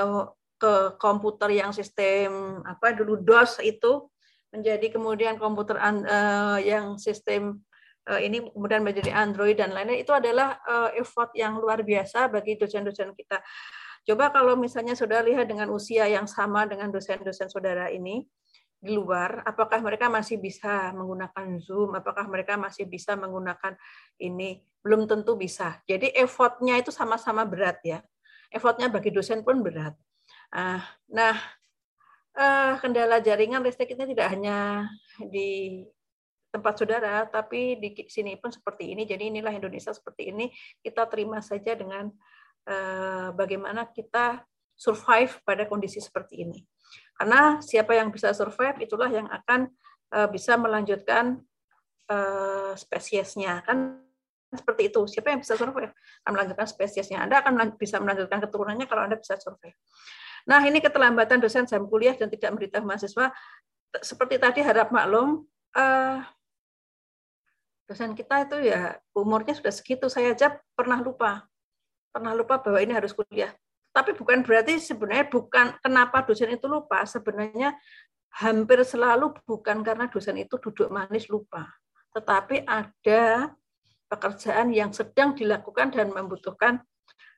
ke 0.61 1.01
komputer 1.01 1.57
yang 1.57 1.73
sistem 1.73 2.61
apa 2.69 2.93
dulu 2.93 3.17
DOS 3.17 3.65
itu 3.65 4.13
menjadi 4.53 4.93
kemudian 4.93 5.41
komputer 5.41 5.81
uh, 5.81 6.61
yang 6.61 7.01
sistem 7.01 7.65
uh, 8.11 8.21
ini 8.21 8.45
kemudian 8.53 8.85
menjadi 8.85 9.15
Android 9.17 9.57
dan 9.57 9.73
lainnya 9.73 9.97
itu 9.97 10.13
adalah 10.13 10.61
uh, 10.69 10.91
effort 11.01 11.33
yang 11.33 11.57
luar 11.57 11.81
biasa 11.81 12.29
bagi 12.29 12.61
dosen-dosen 12.61 13.17
kita. 13.17 13.41
Coba 14.05 14.29
kalau 14.29 14.59
misalnya 14.59 14.93
saudara 14.93 15.25
lihat 15.25 15.49
dengan 15.49 15.73
usia 15.73 16.05
yang 16.09 16.29
sama 16.29 16.69
dengan 16.69 16.93
dosen-dosen 16.93 17.53
saudara 17.53 17.93
ini, 17.93 18.27
di 18.81 18.97
luar, 18.97 19.45
apakah 19.45 19.85
mereka 19.85 20.09
masih 20.09 20.41
bisa 20.41 20.89
menggunakan 20.97 21.61
Zoom, 21.61 21.93
apakah 21.93 22.25
mereka 22.25 22.57
masih 22.57 22.89
bisa 22.89 23.13
menggunakan 23.13 23.77
ini, 24.17 24.65
belum 24.81 25.05
tentu 25.05 25.37
bisa. 25.37 25.85
Jadi 25.85 26.17
effortnya 26.17 26.81
itu 26.81 26.89
sama-sama 26.89 27.45
berat 27.45 27.77
ya. 27.85 28.01
Effortnya 28.49 28.89
bagi 28.89 29.13
dosen 29.13 29.45
pun 29.45 29.61
berat. 29.61 29.93
Ah, 30.51 30.83
nah, 31.07 31.39
eh, 32.35 32.73
kendala 32.83 33.23
jaringan 33.23 33.63
listrik 33.63 33.95
ini 33.95 34.11
tidak 34.11 34.35
hanya 34.35 34.91
di 35.31 35.83
tempat 36.51 36.83
saudara, 36.83 37.23
tapi 37.31 37.79
di 37.79 37.95
sini 38.11 38.35
pun 38.35 38.51
seperti 38.51 38.91
ini. 38.91 39.07
Jadi 39.07 39.31
inilah 39.31 39.55
Indonesia 39.55 39.95
seperti 39.95 40.35
ini. 40.35 40.51
Kita 40.83 41.07
terima 41.07 41.39
saja 41.39 41.79
dengan 41.79 42.11
eh, 42.67 43.29
bagaimana 43.31 43.87
kita 43.95 44.43
survive 44.75 45.39
pada 45.47 45.69
kondisi 45.71 46.03
seperti 46.03 46.43
ini. 46.43 46.59
Karena 47.15 47.61
siapa 47.61 47.93
yang 47.95 48.09
bisa 48.11 48.33
survive 48.33 48.81
itulah 48.81 49.13
yang 49.13 49.29
akan 49.29 49.69
uh, 50.17 50.25
bisa 50.33 50.57
melanjutkan 50.57 51.45
spesiesnya. 52.75 53.63
Kan 53.63 54.03
seperti 54.51 54.91
itu. 54.91 55.07
Siapa 55.07 55.31
yang 55.31 55.45
bisa 55.45 55.55
survive 55.55 55.95
akan 56.25 56.33
melanjutkan 56.33 56.67
spesiesnya. 56.67 57.23
Anda 57.23 57.45
akan 57.45 57.79
bisa 57.79 58.03
melanjutkan 58.03 58.43
keturunannya 58.43 58.89
kalau 58.91 59.07
Anda 59.07 59.21
bisa 59.21 59.39
survive. 59.39 59.77
Nah, 60.49 60.61
ini 60.65 60.79
keterlambatan 60.81 61.41
dosen 61.41 61.65
jam 61.69 61.85
kuliah 61.89 62.17
dan 62.17 62.29
tidak 62.33 62.57
memberitahu 62.57 62.85
mahasiswa. 62.85 63.33
Seperti 64.01 64.39
tadi 64.39 64.61
harap 64.63 64.95
maklum, 64.95 65.45
uh, 65.75 66.23
dosen 67.91 68.15
kita 68.15 68.47
itu 68.47 68.71
ya 68.71 68.95
umurnya 69.13 69.59
sudah 69.59 69.75
segitu. 69.75 70.07
Saya 70.07 70.33
aja 70.37 70.55
pernah 70.79 71.03
lupa. 71.03 71.47
pernah 72.11 72.35
lupa 72.35 72.59
bahwa 72.59 72.83
ini 72.83 72.91
harus 72.91 73.15
kuliah. 73.15 73.55
Tapi 73.95 74.19
bukan 74.19 74.43
berarti 74.43 74.83
sebenarnya 74.83 75.31
bukan 75.31 75.79
kenapa 75.79 76.27
dosen 76.27 76.51
itu 76.51 76.67
lupa. 76.67 77.07
Sebenarnya 77.07 77.71
hampir 78.35 78.83
selalu 78.83 79.31
bukan 79.47 79.83
karena 79.87 80.11
dosen 80.11 80.35
itu 80.43 80.59
duduk 80.59 80.91
manis 80.91 81.31
lupa. 81.31 81.71
Tetapi 82.11 82.67
ada 82.67 83.55
pekerjaan 84.11 84.75
yang 84.75 84.91
sedang 84.91 85.39
dilakukan 85.39 85.95
dan 85.95 86.11
membutuhkan 86.11 86.83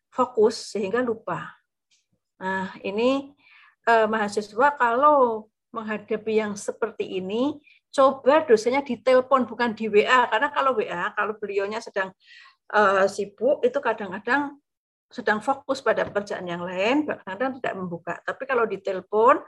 fokus 0.09 0.73
sehingga 0.73 1.05
lupa. 1.05 1.53
Nah, 2.43 2.75
ini 2.83 3.31
eh, 3.87 4.07
mahasiswa 4.11 4.75
kalau 4.75 5.47
menghadapi 5.71 6.43
yang 6.43 6.59
seperti 6.59 7.23
ini, 7.23 7.63
coba 7.95 8.43
dosennya 8.45 8.83
ditelepon 8.83 9.47
bukan 9.47 9.73
di 9.73 9.87
WA 9.87 10.27
karena 10.29 10.49
kalau 10.51 10.75
WA 10.77 11.13
kalau 11.17 11.37
beliaunya 11.37 11.81
sedang 11.81 12.09
uh, 12.73 13.05
sibuk 13.05 13.61
itu 13.61 13.77
kadang-kadang 13.85 14.57
sedang 15.13 15.45
fokus 15.45 15.85
pada 15.85 16.09
pekerjaan 16.09 16.49
yang 16.49 16.65
lain, 16.65 17.05
kadang-kadang 17.05 17.61
tidak 17.61 17.75
membuka. 17.77 18.15
Tapi 18.25 18.43
kalau 18.49 18.65
ditelepon 18.65 19.45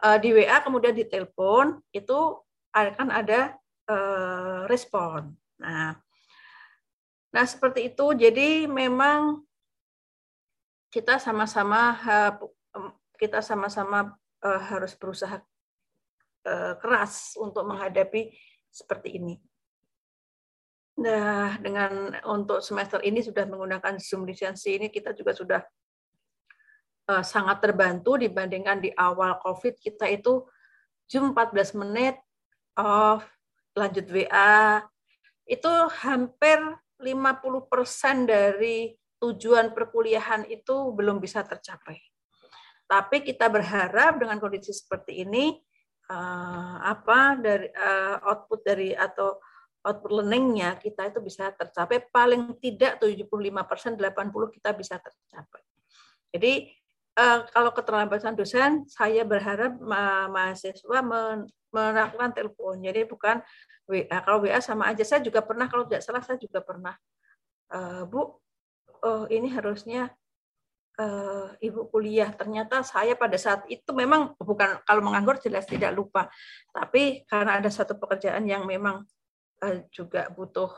uh, 0.00 0.18
di 0.20 0.32
WA 0.32 0.56
kemudian 0.64 0.96
ditelepon 0.96 1.84
itu 1.92 2.40
akan 2.72 3.08
ada 3.12 3.60
uh, 3.92 4.64
respon. 4.72 5.36
Nah, 5.60 6.00
nah 7.28 7.44
seperti 7.44 7.92
itu. 7.92 8.16
Jadi 8.16 8.64
memang 8.64 9.44
kita 10.92 11.16
sama-sama 11.16 11.96
kita 13.16 13.40
sama-sama 13.40 14.12
harus 14.44 14.92
berusaha 14.94 15.40
Eh, 16.42 16.74
keras 16.82 17.38
untuk 17.38 17.62
menghadapi 17.62 18.34
seperti 18.66 19.14
ini. 19.14 19.38
Nah, 20.98 21.54
dengan 21.62 22.10
untuk 22.26 22.58
semester 22.58 22.98
ini 22.98 23.22
sudah 23.22 23.46
menggunakan 23.46 23.94
Zoom 24.02 24.26
lisensi 24.26 24.74
ini 24.74 24.90
kita 24.90 25.14
juga 25.14 25.38
sudah 25.38 25.62
sangat 27.22 27.62
terbantu 27.62 28.18
dibandingkan 28.18 28.82
di 28.82 28.90
awal 28.94 29.38
COVID 29.38 29.78
kita 29.78 30.10
itu 30.10 30.42
Zoom 31.06 31.30
14 31.30 31.78
menit 31.78 32.18
off, 32.74 33.22
lanjut 33.78 34.06
WA, 34.10 34.82
itu 35.46 35.72
hampir 36.02 36.58
50% 36.98 38.26
dari 38.26 38.98
tujuan 39.22 39.70
perkuliahan 39.70 40.50
itu 40.50 40.90
belum 40.90 41.22
bisa 41.22 41.46
tercapai. 41.46 42.02
Tapi 42.90 43.22
kita 43.22 43.46
berharap 43.46 44.18
dengan 44.18 44.42
kondisi 44.42 44.74
seperti 44.74 45.22
ini, 45.22 45.54
uh, 46.10 46.76
apa 46.82 47.38
dari 47.38 47.70
uh, 47.70 48.18
output 48.26 48.60
dari 48.66 48.90
atau 48.92 49.38
output 49.86 50.10
learningnya 50.22 50.76
kita 50.78 51.10
itu 51.10 51.22
bisa 51.22 51.54
tercapai 51.54 52.02
paling 52.10 52.58
tidak 52.58 52.98
75 53.00 53.30
persen 53.64 53.94
80 53.94 54.56
kita 54.58 54.70
bisa 54.74 54.98
tercapai. 54.98 55.62
Jadi 56.34 56.52
uh, 57.16 57.46
kalau 57.48 57.70
keterlambatan 57.70 58.34
dosen, 58.34 58.84
saya 58.90 59.22
berharap 59.22 59.78
ma 59.78 60.26
mahasiswa 60.26 60.98
men 61.00 61.46
melakukan 61.72 62.36
telepon. 62.36 62.76
Jadi 62.84 63.08
bukan 63.08 63.40
WA. 63.88 64.20
Kalau 64.22 64.44
WA 64.44 64.60
sama 64.60 64.92
aja. 64.92 65.02
Saya 65.02 65.24
juga 65.24 65.40
pernah 65.40 65.66
kalau 65.72 65.88
tidak 65.88 66.04
salah 66.04 66.20
saya 66.20 66.36
juga 66.36 66.60
pernah. 66.60 66.92
Uh, 67.72 68.04
Bu, 68.04 68.41
oh 69.02 69.26
ini 69.28 69.50
harusnya 69.50 70.10
uh, 70.98 71.52
ibu 71.58 71.88
kuliah. 71.90 72.30
Ternyata 72.34 72.82
saya 72.86 73.14
pada 73.18 73.36
saat 73.38 73.66
itu 73.68 73.90
memang 73.94 74.34
bukan 74.38 74.82
kalau 74.86 75.02
menganggur 75.04 75.38
jelas 75.42 75.66
tidak 75.66 75.92
lupa, 75.94 76.28
tapi 76.74 77.26
karena 77.28 77.60
ada 77.60 77.70
satu 77.70 77.96
pekerjaan 77.98 78.46
yang 78.46 78.64
memang 78.64 79.04
uh, 79.62 79.76
juga 79.92 80.28
butuh 80.32 80.70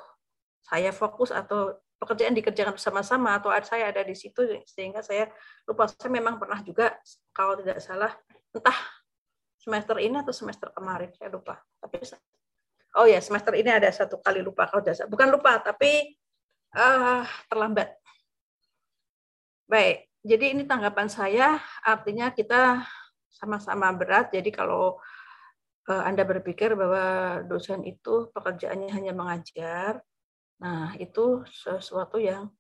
saya 0.64 0.90
fokus 0.96 1.28
atau 1.28 1.76
pekerjaan 2.00 2.36
dikerjakan 2.36 2.76
bersama-sama 2.76 3.36
atau 3.40 3.52
saya 3.64 3.88
ada 3.88 4.04
di 4.04 4.16
situ 4.16 4.44
sehingga 4.68 5.00
saya 5.00 5.30
lupa. 5.68 5.88
Saya 5.88 6.10
memang 6.12 6.36
pernah 6.40 6.60
juga 6.60 6.96
kalau 7.32 7.56
tidak 7.60 7.80
salah 7.80 8.12
entah 8.54 8.76
semester 9.56 9.96
ini 10.00 10.20
atau 10.20 10.32
semester 10.32 10.68
kemarin 10.72 11.12
saya 11.16 11.32
lupa. 11.32 11.60
Tapi 11.80 12.04
oh 13.00 13.06
ya 13.08 13.18
semester 13.18 13.52
ini 13.56 13.70
ada 13.72 13.90
satu 13.90 14.20
kali 14.22 14.40
lupa 14.40 14.68
kalau 14.70 14.84
tidak 14.84 15.08
bukan 15.10 15.28
lupa 15.34 15.58
tapi 15.58 16.14
uh, 16.78 17.26
terlambat 17.50 17.98
Baik, 19.64 20.12
jadi 20.20 20.52
ini 20.52 20.68
tanggapan 20.68 21.08
saya, 21.08 21.56
artinya 21.80 22.28
kita 22.28 22.84
sama-sama 23.32 23.88
berat. 23.96 24.28
Jadi 24.28 24.52
kalau 24.52 25.00
uh, 25.88 26.02
Anda 26.04 26.20
berpikir 26.28 26.76
bahwa 26.76 27.40
dosen 27.48 27.80
itu 27.88 28.28
pekerjaannya 28.36 28.92
hanya 28.92 29.16
mengajar, 29.16 30.04
nah 30.60 30.92
itu 31.00 31.48
sesuatu 31.48 32.20
yang 32.20 32.52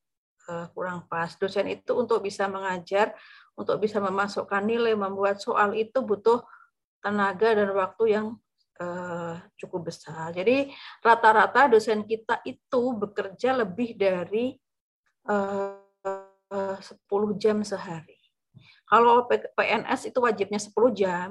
uh, 0.48 0.66
kurang 0.72 1.04
pas. 1.04 1.36
Dosen 1.36 1.68
itu 1.68 1.92
untuk 1.92 2.24
bisa 2.24 2.48
mengajar, 2.48 3.12
untuk 3.52 3.84
bisa 3.84 4.00
memasukkan 4.00 4.64
nilai, 4.64 4.96
membuat 4.96 5.44
soal 5.44 5.76
itu 5.76 6.00
butuh 6.00 6.40
tenaga 7.04 7.52
dan 7.52 7.68
waktu 7.76 8.16
yang 8.16 8.26
uh, 8.80 9.36
cukup 9.60 9.92
besar. 9.92 10.32
Jadi 10.32 10.72
rata-rata 11.04 11.68
dosen 11.68 12.00
kita 12.08 12.40
itu 12.48 12.96
bekerja 12.96 13.60
lebih 13.60 13.92
dari 13.92 14.56
10 16.50 16.80
jam 17.40 17.64
sehari. 17.64 18.18
Kalau 18.84 19.26
PNS 19.28 20.12
itu 20.12 20.18
wajibnya 20.20 20.60
10 20.60 20.92
jam. 20.94 21.28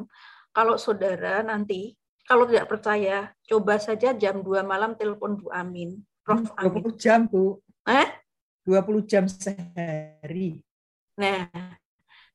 Kalau 0.54 0.78
saudara 0.78 1.42
nanti, 1.42 1.98
kalau 2.26 2.46
tidak 2.46 2.70
percaya, 2.70 3.34
coba 3.46 3.78
saja 3.78 4.14
jam 4.14 4.42
2 4.42 4.64
malam 4.64 4.94
telepon 4.98 5.38
Bu 5.38 5.50
Amin. 5.54 6.02
Prof. 6.24 6.50
Amin. 6.56 6.82
20 6.82 6.96
jam, 6.96 7.28
Bu. 7.28 7.60
Eh? 7.84 8.10
20 8.66 9.04
jam 9.04 9.26
sehari. 9.28 10.64
Nah, 11.20 11.52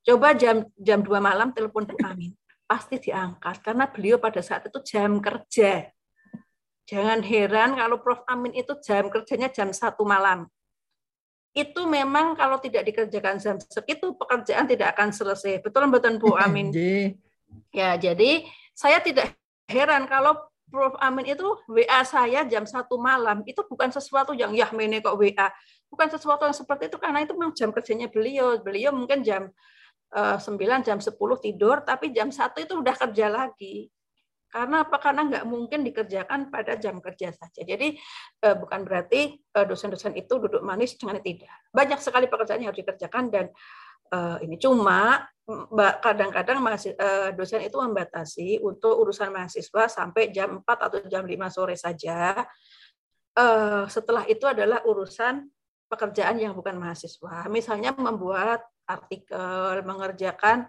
coba 0.05 0.37
jam 0.37 0.67
jam 0.77 1.01
2 1.01 1.09
malam 1.19 1.51
telepon 1.57 1.89
Bu 1.89 1.97
Amin. 2.05 2.37
Pasti 2.69 3.01
diangkat, 3.01 3.65
karena 3.65 3.89
beliau 3.89 4.21
pada 4.21 4.45
saat 4.45 4.69
itu 4.69 4.77
jam 4.85 5.19
kerja. 5.25 5.89
Jangan 6.89 7.21
heran 7.21 7.77
kalau 7.77 8.01
Prof. 8.01 8.25
Amin 8.29 8.57
itu 8.57 8.77
jam 8.85 9.09
kerjanya 9.09 9.49
jam 9.53 9.73
1 9.73 9.97
malam 10.05 10.49
itu 11.59 11.81
memang 11.89 12.39
kalau 12.39 12.63
tidak 12.63 12.87
dikerjakan 12.87 13.43
jam 13.43 13.57
segitu 13.59 14.15
pekerjaan 14.15 14.65
tidak 14.71 14.95
akan 14.95 15.11
selesai. 15.11 15.59
Betul 15.65 15.91
betul 15.91 16.23
Bu 16.23 16.39
Amin. 16.39 16.71
ya, 17.75 17.99
jadi 17.99 18.47
saya 18.77 19.03
tidak 19.03 19.35
heran 19.67 20.07
kalau 20.07 20.39
Prof 20.69 21.01
Amin 21.01 21.25
itu 21.25 21.49
WA 21.65 22.05
saya 22.05 22.45
jam 22.45 22.69
satu 22.69 23.01
malam 23.01 23.41
itu 23.49 23.65
bukan 23.65 23.89
sesuatu 23.89 24.37
yang 24.37 24.53
ya 24.53 24.69
mene 24.77 25.01
kok 25.01 25.17
WA, 25.17 25.49
bukan 25.89 26.09
sesuatu 26.13 26.45
yang 26.45 26.53
seperti 26.53 26.93
itu 26.93 27.01
karena 27.01 27.25
itu 27.25 27.33
memang 27.33 27.57
jam 27.57 27.73
kerjanya 27.73 28.07
beliau. 28.13 28.61
Beliau 28.61 28.93
mungkin 28.93 29.25
jam 29.25 29.49
uh, 30.13 30.37
eh, 30.37 30.45
9 30.45 30.85
jam 30.85 31.01
10 31.01 31.17
tidur 31.41 31.81
tapi 31.81 32.13
jam 32.13 32.29
satu 32.29 32.61
itu 32.61 32.77
udah 32.77 32.95
kerja 32.95 33.33
lagi. 33.33 33.89
Karena 34.49 34.89
apa? 34.89 34.97
Karena 34.97 35.29
nggak 35.29 35.45
mungkin 35.45 35.85
dikerjakan 35.85 36.49
pada 36.49 36.81
jam 36.81 37.05
kerja 37.05 37.29
saja. 37.37 37.61
Jadi 37.61 38.01
eh, 38.43 38.57
bukan 38.57 38.81
berarti 38.81 39.37
eh, 39.37 39.67
dosen-dosen 39.69 40.17
itu 40.17 40.41
duduk 40.41 40.65
manis 40.65 40.97
dengan 40.97 41.21
tidak. 41.21 41.53
Banyak 41.69 42.01
sekali 42.01 42.27
pekerjaan 42.33 42.65
yang 42.65 42.73
harus 42.73 42.81
dikerjakan 42.81 43.29
dan 43.29 43.47
eh, 44.13 44.37
ini 44.49 44.57
cuma 44.57 45.29
kadang-kadang 46.05 46.61
dosen 47.33 47.65
itu 47.65 47.81
membatasi 47.81 48.61
untuk 48.61 49.01
urusan 49.01 49.33
mahasiswa 49.33 49.89
sampai 49.89 50.29
jam 50.29 50.61
4 50.61 50.69
atau 50.69 51.01
jam 51.09 51.25
5 51.25 51.33
sore 51.49 51.73
saja. 51.73 52.45
Setelah 53.89 54.29
itu 54.29 54.45
adalah 54.45 54.85
urusan 54.85 55.49
pekerjaan 55.89 56.37
yang 56.37 56.53
bukan 56.53 56.77
mahasiswa. 56.77 57.49
Misalnya 57.49 57.97
membuat 57.97 58.61
artikel, 58.85 59.81
mengerjakan 59.89 60.69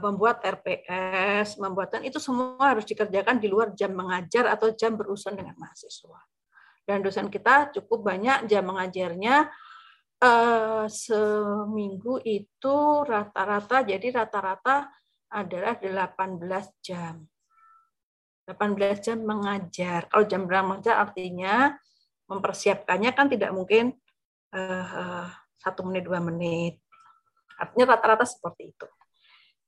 membuat 0.00 0.42
RPS, 0.42 1.56
membuatkan 1.56 2.02
itu 2.04 2.18
semua 2.18 2.76
harus 2.76 2.84
dikerjakan 2.84 3.38
di 3.38 3.48
luar 3.48 3.72
jam 3.72 3.92
mengajar 3.94 4.50
atau 4.50 4.74
jam 4.74 4.94
berurusan 4.96 5.38
dengan 5.38 5.56
mahasiswa. 5.56 6.20
Dan 6.82 7.00
dosen 7.00 7.30
kita 7.30 7.70
cukup 7.70 8.10
banyak 8.10 8.50
jam 8.50 8.66
mengajarnya 8.66 9.46
uh, 10.22 10.86
seminggu 10.90 12.18
itu 12.26 12.76
rata-rata 13.06 13.86
jadi 13.86 14.22
rata-rata 14.22 14.90
adalah 15.32 15.78
18 15.78 16.84
jam. 16.84 17.22
18 18.44 19.06
jam 19.06 19.18
mengajar. 19.22 20.10
Kalau 20.10 20.24
jam 20.26 20.44
mengajar 20.44 21.00
artinya 21.00 21.72
mempersiapkannya 22.26 23.10
kan 23.14 23.30
tidak 23.30 23.54
mungkin 23.54 23.94
uh, 24.52 25.30
satu 25.62 25.86
menit 25.86 26.04
dua 26.04 26.18
menit. 26.18 26.82
Artinya 27.56 27.94
rata-rata 27.94 28.26
seperti 28.26 28.74
itu. 28.74 28.86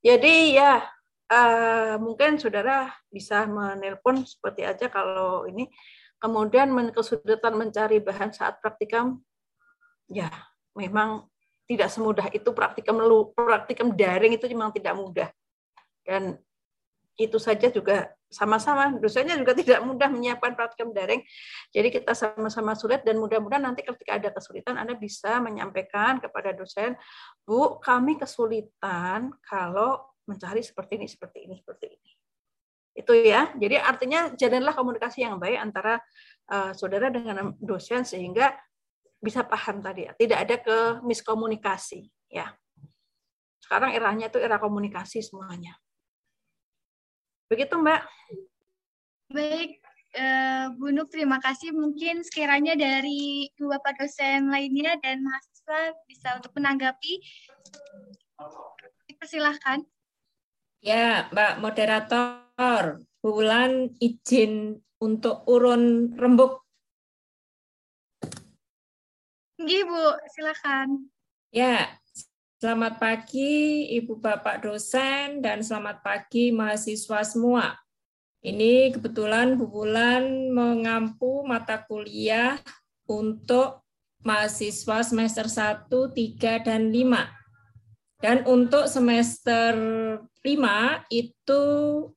Jadi 0.04 0.60
ya 0.60 0.84
uh, 1.32 1.96
mungkin 1.96 2.36
saudara 2.36 2.92
bisa 3.08 3.48
menelpon 3.48 4.28
seperti 4.28 4.68
aja 4.68 4.92
kalau 4.92 5.48
ini. 5.48 5.72
Kemudian 6.20 6.72
kesulitan 6.88 7.52
mencari 7.52 8.00
bahan 8.00 8.32
saat 8.32 8.56
praktikum, 8.56 9.20
ya 10.08 10.32
memang 10.72 11.28
tidak 11.68 11.88
semudah 11.92 12.32
itu 12.32 12.48
praktikum 12.52 12.96
praktikum 13.36 13.92
daring 13.92 14.32
itu 14.32 14.48
memang 14.48 14.72
tidak 14.72 14.94
mudah 14.96 15.28
dan 16.04 16.36
itu 17.16 17.40
saja 17.40 17.72
juga 17.72 18.12
sama-sama 18.34 18.90
dosennya 18.98 19.38
juga 19.38 19.54
tidak 19.62 19.80
mudah 19.86 20.10
menyiapkan 20.10 20.58
praktikum 20.58 20.90
daring. 20.90 21.22
Jadi 21.70 21.88
kita 21.94 22.12
sama-sama 22.18 22.74
sulit 22.74 23.06
dan 23.06 23.22
mudah-mudahan 23.22 23.62
nanti 23.62 23.86
ketika 23.86 24.18
ada 24.18 24.34
kesulitan 24.34 24.74
Anda 24.74 24.98
bisa 24.98 25.38
menyampaikan 25.38 26.18
kepada 26.18 26.50
dosen, 26.50 26.98
Bu, 27.46 27.78
kami 27.78 28.18
kesulitan 28.18 29.30
kalau 29.46 30.02
mencari 30.26 30.66
seperti 30.66 30.98
ini, 30.98 31.06
seperti 31.06 31.38
ini, 31.46 31.54
seperti 31.54 31.86
ini. 31.94 32.10
Itu 32.94 33.12
ya. 33.14 33.54
Jadi 33.54 33.78
artinya 33.78 34.34
jalanlah 34.34 34.74
komunikasi 34.74 35.22
yang 35.22 35.38
baik 35.38 35.58
antara 35.62 36.02
uh, 36.50 36.74
saudara 36.74 37.10
dengan 37.14 37.54
dosen 37.62 38.02
sehingga 38.02 38.54
bisa 39.22 39.46
paham 39.46 39.78
tadi 39.78 40.10
ya. 40.10 40.12
Tidak 40.14 40.38
ada 40.38 40.56
ke 40.58 40.78
miskomunikasi 41.06 42.06
ya. 42.30 42.50
Sekarang 43.64 43.96
eranya 43.96 44.28
itu 44.28 44.36
era 44.36 44.60
komunikasi 44.60 45.24
semuanya. 45.24 45.74
Begitu 47.54 47.78
Mbak. 47.78 48.02
Baik, 49.30 49.78
uh, 50.18 50.74
Bu 50.74 50.90
Nuk, 50.90 51.06
terima 51.06 51.38
kasih. 51.38 51.70
Mungkin 51.70 52.26
sekiranya 52.26 52.74
dari 52.74 53.46
dua 53.54 53.78
Bapak 53.78 54.02
dosen 54.02 54.50
lainnya 54.50 54.98
dan 54.98 55.22
mahasiswa 55.22 55.94
bisa 56.10 56.34
untuk 56.34 56.50
menanggapi. 56.58 57.22
Dipersilahkan. 59.06 59.86
Ya, 60.82 61.30
Mbak 61.30 61.62
Moderator, 61.62 63.06
Bulan 63.22 63.94
izin 64.02 64.82
untuk 64.98 65.46
urun 65.46 66.10
rembuk. 66.18 66.66
Gih, 69.62 69.86
Bu, 69.86 70.04
silakan. 70.34 71.06
Ya, 71.54 72.02
Selamat 72.64 72.96
pagi 72.96 73.92
Ibu 73.92 74.24
Bapak 74.24 74.64
dosen 74.64 75.44
dan 75.44 75.60
selamat 75.60 76.00
pagi 76.00 76.48
mahasiswa 76.48 77.20
semua. 77.20 77.76
Ini 78.40 78.88
kebetulan 78.88 79.60
Bu 79.60 79.68
Bulan 79.68 80.48
mengampu 80.48 81.44
mata 81.44 81.84
kuliah 81.84 82.56
untuk 83.04 83.84
mahasiswa 84.24 85.04
semester 85.04 85.44
1, 85.44 85.92
3, 85.92 86.64
dan 86.64 86.88
5. 86.88 88.24
Dan 88.24 88.48
untuk 88.48 88.88
semester 88.88 89.76
5 90.40 91.04
itu 91.12 91.64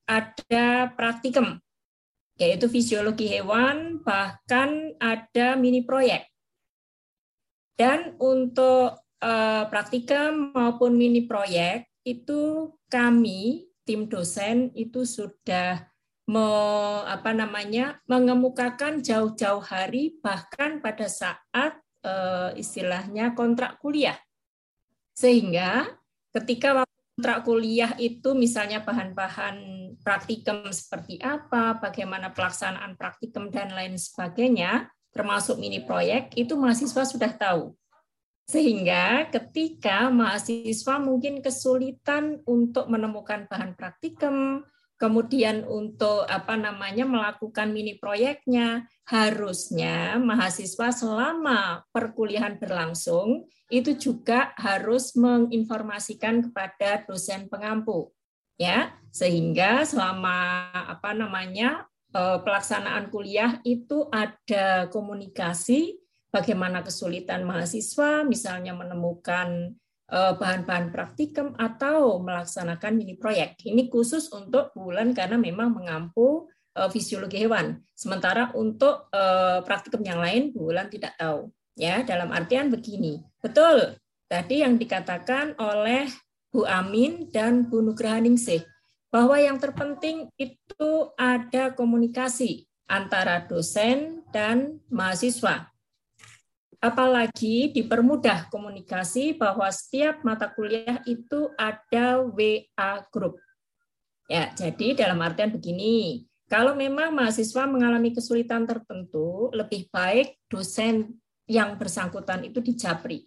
ada 0.08 0.95
praktikum, 0.95 1.60
yaitu 2.39 2.72
fisiologi 2.72 3.28
hewan, 3.28 4.00
bahkan 4.00 4.95
ada 4.95 5.60
mini 5.60 5.84
proyek. 5.84 6.24
Dan 7.76 8.16
untuk 8.16 8.95
uh, 9.22 9.63
praktikum 9.70 10.51
maupun 10.53 10.97
mini 10.97 11.26
proyek 11.26 11.88
itu 12.07 12.72
kami 12.88 13.68
tim 13.84 14.07
dosen 14.07 14.72
itu 14.76 15.03
sudah 15.07 15.88
me, 16.28 16.47
apa 17.07 17.32
namanya 17.32 17.99
mengemukakan 18.07 18.99
jauh-jauh 18.99 19.63
hari 19.63 20.20
bahkan 20.20 20.84
pada 20.84 21.07
saat 21.07 21.80
uh, 22.03 22.51
istilahnya 22.55 23.32
kontrak 23.36 23.80
kuliah 23.80 24.18
sehingga 25.18 25.89
ketika 26.30 26.86
kontrak 27.18 27.41
kuliah 27.41 27.97
itu 27.97 28.38
misalnya 28.38 28.86
bahan-bahan 28.86 29.57
praktikum 30.05 30.70
seperti 30.70 31.18
apa, 31.18 31.82
bagaimana 31.82 32.30
pelaksanaan 32.30 32.93
praktikum 32.93 33.49
dan 33.49 33.74
lain 33.74 33.97
sebagainya, 33.97 34.86
termasuk 35.09 35.57
mini 35.57 35.82
proyek 35.82 36.38
itu 36.38 36.53
mahasiswa 36.53 37.03
sudah 37.09 37.34
tahu. 37.34 37.74
Sehingga 38.48 39.28
ketika 39.28 40.08
mahasiswa 40.08 40.95
mungkin 41.04 41.43
kesulitan 41.43 42.39
untuk 42.48 42.88
menemukan 42.88 43.43
bahan 43.43 43.76
praktikum, 43.76 44.64
kemudian 44.95 45.68
untuk 45.68 46.24
apa 46.32 46.56
namanya 46.56 47.04
melakukan 47.04 47.76
mini 47.76 48.00
proyeknya, 48.00 48.88
harusnya 49.04 50.16
mahasiswa 50.16 50.95
selama 50.95 51.84
perkuliahan 51.91 52.56
berlangsung 52.56 53.52
itu 53.68 54.00
juga 54.00 54.56
harus 54.56 55.12
menginformasikan 55.20 56.48
kepada 56.48 57.04
dosen 57.04 57.52
pengampu 57.52 58.16
ya. 58.56 58.95
Sehingga 59.12 59.84
selama 59.84 60.72
apa 60.72 61.12
namanya 61.12 61.84
eh, 62.16 62.39
pelaksanaan 62.39 63.12
kuliah 63.12 63.60
itu 63.68 64.08
ada 64.08 64.88
komunikasi 64.88 66.07
bagaimana 66.38 66.85
kesulitan 66.85 67.41
mahasiswa 67.41 68.21
misalnya 68.21 68.77
menemukan 68.77 69.73
eh, 70.13 70.33
bahan-bahan 70.38 70.93
praktikum 70.93 71.57
atau 71.57 72.21
melaksanakan 72.21 72.93
mini 72.93 73.17
proyek. 73.17 73.57
Ini 73.65 73.89
khusus 73.89 74.29
untuk 74.29 74.69
bulan 74.77 75.17
karena 75.17 75.41
memang 75.41 75.73
mengampu 75.73 76.45
eh, 76.77 76.89
fisiologi 76.93 77.41
hewan. 77.41 77.81
Sementara 77.97 78.53
untuk 78.53 79.09
eh, 79.09 79.65
praktikum 79.65 80.05
yang 80.05 80.21
lain 80.21 80.53
bulan 80.53 80.93
tidak 80.93 81.17
tahu. 81.17 81.49
Ya, 81.77 82.01
dalam 82.01 82.33
artian 82.33 82.73
begini. 82.73 83.21
Betul. 83.38 83.97
Tadi 84.25 84.65
yang 84.65 84.81
dikatakan 84.81 85.53
oleh 85.61 86.09
Bu 86.49 86.65
Amin 86.65 87.29
dan 87.29 87.69
Bu 87.69 87.85
Nugrahaningsih 87.85 88.65
bahwa 89.13 89.38
yang 89.38 89.61
terpenting 89.61 90.25
itu 90.41 91.13
ada 91.15 91.71
komunikasi 91.77 92.65
antara 92.89 93.45
dosen 93.45 94.25
dan 94.33 94.81
mahasiswa 94.89 95.69
apalagi 96.78 97.73
dipermudah 97.73 98.53
komunikasi 98.53 99.34
bahwa 99.34 99.65
setiap 99.73 100.21
mata 100.21 100.45
kuliah 100.53 101.01
itu 101.09 101.49
ada 101.57 102.21
WA 102.21 102.91
group. 103.09 103.41
Ya, 104.28 104.51
jadi 104.53 104.93
dalam 104.93 105.23
artian 105.23 105.49
begini, 105.55 106.28
kalau 106.51 106.75
memang 106.75 107.15
mahasiswa 107.15 107.63
mengalami 107.65 108.11
kesulitan 108.11 108.67
tertentu, 108.67 109.49
lebih 109.55 109.88
baik 109.89 110.38
dosen 110.51 111.17
yang 111.47 111.80
bersangkutan 111.80 112.43
itu 112.43 112.59
dijapri. 112.59 113.25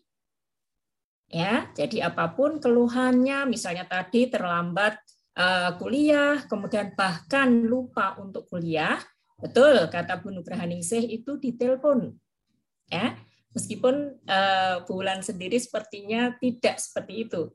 Ya, 1.31 1.71
jadi 1.73 2.11
apa 2.11 2.35
pun 2.35 2.59
keluhannya, 2.59 3.49
misalnya 3.49 3.87
tadi 3.87 4.29
terlambat 4.29 4.99
uh, 5.39 5.79
kuliah, 5.79 6.43
kemudian 6.47 6.93
bahkan 6.93 7.49
lupa 7.65 8.19
untuk 8.19 8.51
kuliah, 8.51 8.99
betul 9.41 9.89
kata 9.89 10.21
Bu 10.21 10.35
Nugrahaningsih 10.35 11.07
itu 11.07 11.39
ditelepon. 11.39 12.13
Ya, 12.91 13.15
Meskipun 13.51 14.15
uh, 14.31 14.87
bulan 14.87 15.27
sendiri 15.27 15.59
sepertinya 15.59 16.35
tidak 16.39 16.79
seperti 16.79 17.27
itu. 17.27 17.51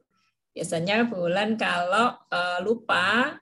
Biasanya 0.51 1.07
bulan 1.07 1.55
kalau 1.55 2.15
uh, 2.31 2.59
lupa 2.63 3.35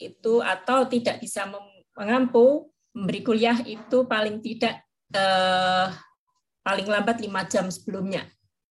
itu 0.00 0.40
atau 0.40 0.88
tidak 0.88 1.20
bisa 1.20 1.48
mengampu 1.96 2.70
memberi 2.96 3.20
kuliah 3.20 3.58
itu 3.66 4.08
paling 4.08 4.40
tidak 4.40 4.80
uh, 5.12 5.92
paling 6.64 6.88
lambat 6.88 7.20
lima 7.20 7.44
jam 7.48 7.68
sebelumnya, 7.72 8.24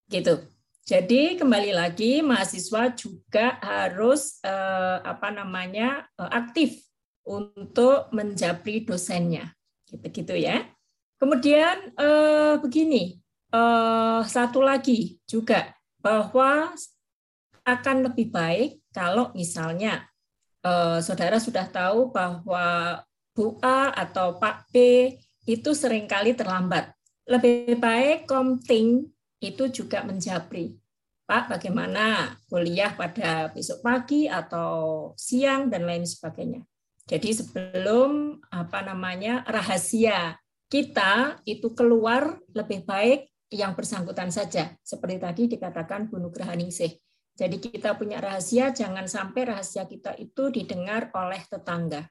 gitu. 0.09 0.41
Jadi 0.87 1.35
kembali 1.35 1.75
lagi 1.75 2.23
mahasiswa 2.23 2.95
juga 2.95 3.59
harus 3.59 4.39
uh, 4.45 5.03
apa 5.03 5.33
namanya 5.33 6.07
uh, 6.15 6.31
aktif 6.31 6.79
untuk 7.27 8.07
menjabri 8.15 8.87
dosennya, 8.87 9.51
gitu-gitu 9.89 10.37
ya. 10.37 10.63
Kemudian 11.17 11.91
uh, 11.97 12.61
begini, 12.61 13.19
uh, 13.51 14.21
satu 14.25 14.59
lagi 14.63 15.19
juga 15.27 15.71
bahwa 16.01 16.71
akan 17.67 17.97
lebih 18.07 18.31
baik 18.31 18.79
kalau 18.95 19.29
misalnya 19.35 20.07
uh, 20.63 21.03
saudara 21.03 21.37
sudah 21.37 21.67
tahu 21.67 22.11
bahwa 22.15 22.99
Bu 23.35 23.59
A 23.61 23.93
atau 23.93 24.41
Pak 24.41 24.71
B 24.73 24.75
itu 25.45 25.71
sering 25.77 26.09
kali 26.09 26.33
terlambat. 26.33 26.89
Lebih 27.27 27.77
baik 27.77 28.25
komting 28.25 29.05
itu 29.43 29.69
juga 29.69 30.01
menjabri. 30.01 30.79
Pak, 31.27 31.51
bagaimana 31.51 32.39
kuliah 32.47 32.95
pada 32.95 33.51
besok 33.51 33.83
pagi 33.83 34.31
atau 34.31 35.11
siang 35.19 35.67
dan 35.67 35.83
lain 35.83 36.07
sebagainya. 36.07 36.63
Jadi 37.03 37.35
sebelum 37.35 38.39
apa 38.47 38.79
namanya 38.83 39.43
rahasia 39.43 40.39
kita 40.71 41.39
itu 41.43 41.71
keluar 41.75 42.39
lebih 42.55 42.83
baik 42.83 43.27
yang 43.51 43.75
bersangkutan 43.75 44.27
saja. 44.31 44.75
Seperti 44.83 45.17
tadi 45.19 45.43
dikatakan 45.47 46.11
Bu 46.11 46.19
Nugrahaningsih. 46.19 46.91
Jadi 47.37 47.61
kita 47.61 47.93
punya 47.93 48.17
rahasia, 48.17 48.73
jangan 48.73 49.05
sampai 49.05 49.53
rahasia 49.53 49.85
kita 49.85 50.17
itu 50.17 50.49
didengar 50.49 51.13
oleh 51.13 51.37
tetangga. 51.45 52.09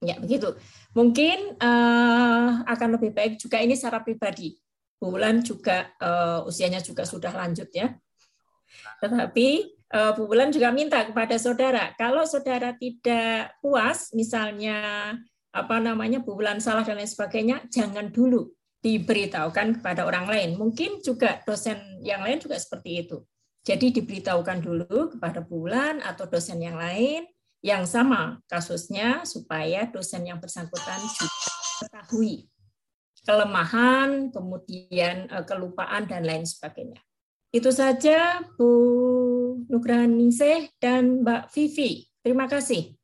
Ya 0.00 0.16
begitu. 0.16 0.56
Mungkin 0.96 1.60
uh, 1.60 2.64
akan 2.64 2.88
lebih 2.96 3.12
baik 3.12 3.36
juga 3.36 3.60
ini 3.60 3.76
secara 3.76 4.00
pribadi. 4.00 4.56
Bulan 4.96 5.44
juga 5.44 5.92
uh, 6.00 6.48
usianya 6.48 6.80
juga 6.80 7.04
sudah 7.04 7.36
lanjut 7.36 7.68
ya. 7.68 7.92
Tetapi 9.04 9.48
uh, 9.92 10.12
Bu 10.16 10.24
Bulan 10.24 10.48
juga 10.48 10.72
minta 10.72 11.04
kepada 11.04 11.36
saudara, 11.36 11.92
kalau 12.00 12.24
saudara 12.24 12.72
tidak 12.80 13.60
puas, 13.60 14.08
misalnya 14.16 15.12
apa 15.52 15.76
namanya 15.84 16.24
Bu 16.24 16.32
Bulan 16.32 16.64
salah 16.64 16.80
dan 16.80 16.96
lain 16.96 17.08
sebagainya, 17.08 17.68
jangan 17.68 18.08
dulu 18.08 18.48
diberitahukan 18.80 19.80
kepada 19.80 20.08
orang 20.08 20.26
lain. 20.28 20.50
Mungkin 20.56 21.04
juga 21.04 21.40
dosen 21.44 22.00
yang 22.00 22.24
lain 22.24 22.40
juga 22.40 22.56
seperti 22.56 23.06
itu. 23.06 23.20
Jadi 23.60 23.92
diberitahukan 24.00 24.58
dulu 24.64 25.12
kepada 25.16 25.44
bulan 25.44 26.00
atau 26.00 26.24
dosen 26.24 26.64
yang 26.64 26.80
lain, 26.80 27.28
yang 27.60 27.84
sama 27.84 28.40
kasusnya 28.48 29.28
supaya 29.28 29.84
dosen 29.84 30.24
yang 30.24 30.40
bersangkutan 30.40 30.96
juga 30.96 31.28
mengetahui 31.84 32.48
kelemahan, 33.20 34.32
kemudian 34.32 35.28
eh, 35.28 35.44
kelupaan 35.44 36.08
dan 36.08 36.24
lain 36.24 36.48
sebagainya. 36.48 37.04
Itu 37.52 37.68
saja 37.74 38.40
Bu 38.56 38.70
Nugrahaningsih 39.68 40.72
dan 40.80 41.20
Mbak 41.20 41.52
Vivi. 41.52 42.08
Terima 42.24 42.46
kasih. 42.48 42.94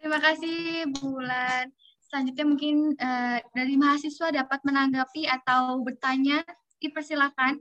Terima 0.00 0.18
kasih 0.20 0.90
Bulan. 0.98 1.70
Selanjutnya 2.14 2.46
mungkin 2.46 2.94
uh, 2.94 3.42
dari 3.58 3.74
mahasiswa 3.74 4.30
dapat 4.30 4.62
menanggapi 4.62 5.26
atau 5.26 5.82
bertanya, 5.82 6.46
dipersilakan. 6.78 7.58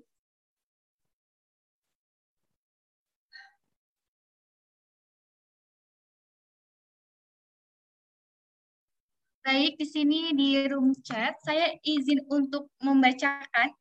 Baik, 9.42 9.82
di 9.82 9.90
sini 9.90 10.38
di 10.38 10.70
room 10.70 10.94
chat, 11.02 11.34
saya 11.42 11.74
izin 11.82 12.22
untuk 12.30 12.70
membacakan. 12.78 13.74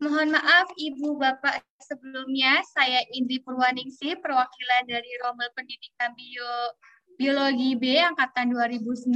Mohon 0.00 0.40
maaf 0.40 0.72
Ibu 0.72 1.20
Bapak 1.20 1.60
sebelumnya, 1.84 2.64
saya 2.72 3.04
Indri 3.12 3.44
Purwaningsi, 3.44 4.16
perwakilan 4.24 4.88
dari 4.88 5.20
Rommel 5.20 5.52
Pendidikan 5.52 6.16
Bio, 6.16 6.72
Biologi 7.16 7.72
B 7.80 7.96
Angkatan 7.96 8.52
2019, 8.52 9.08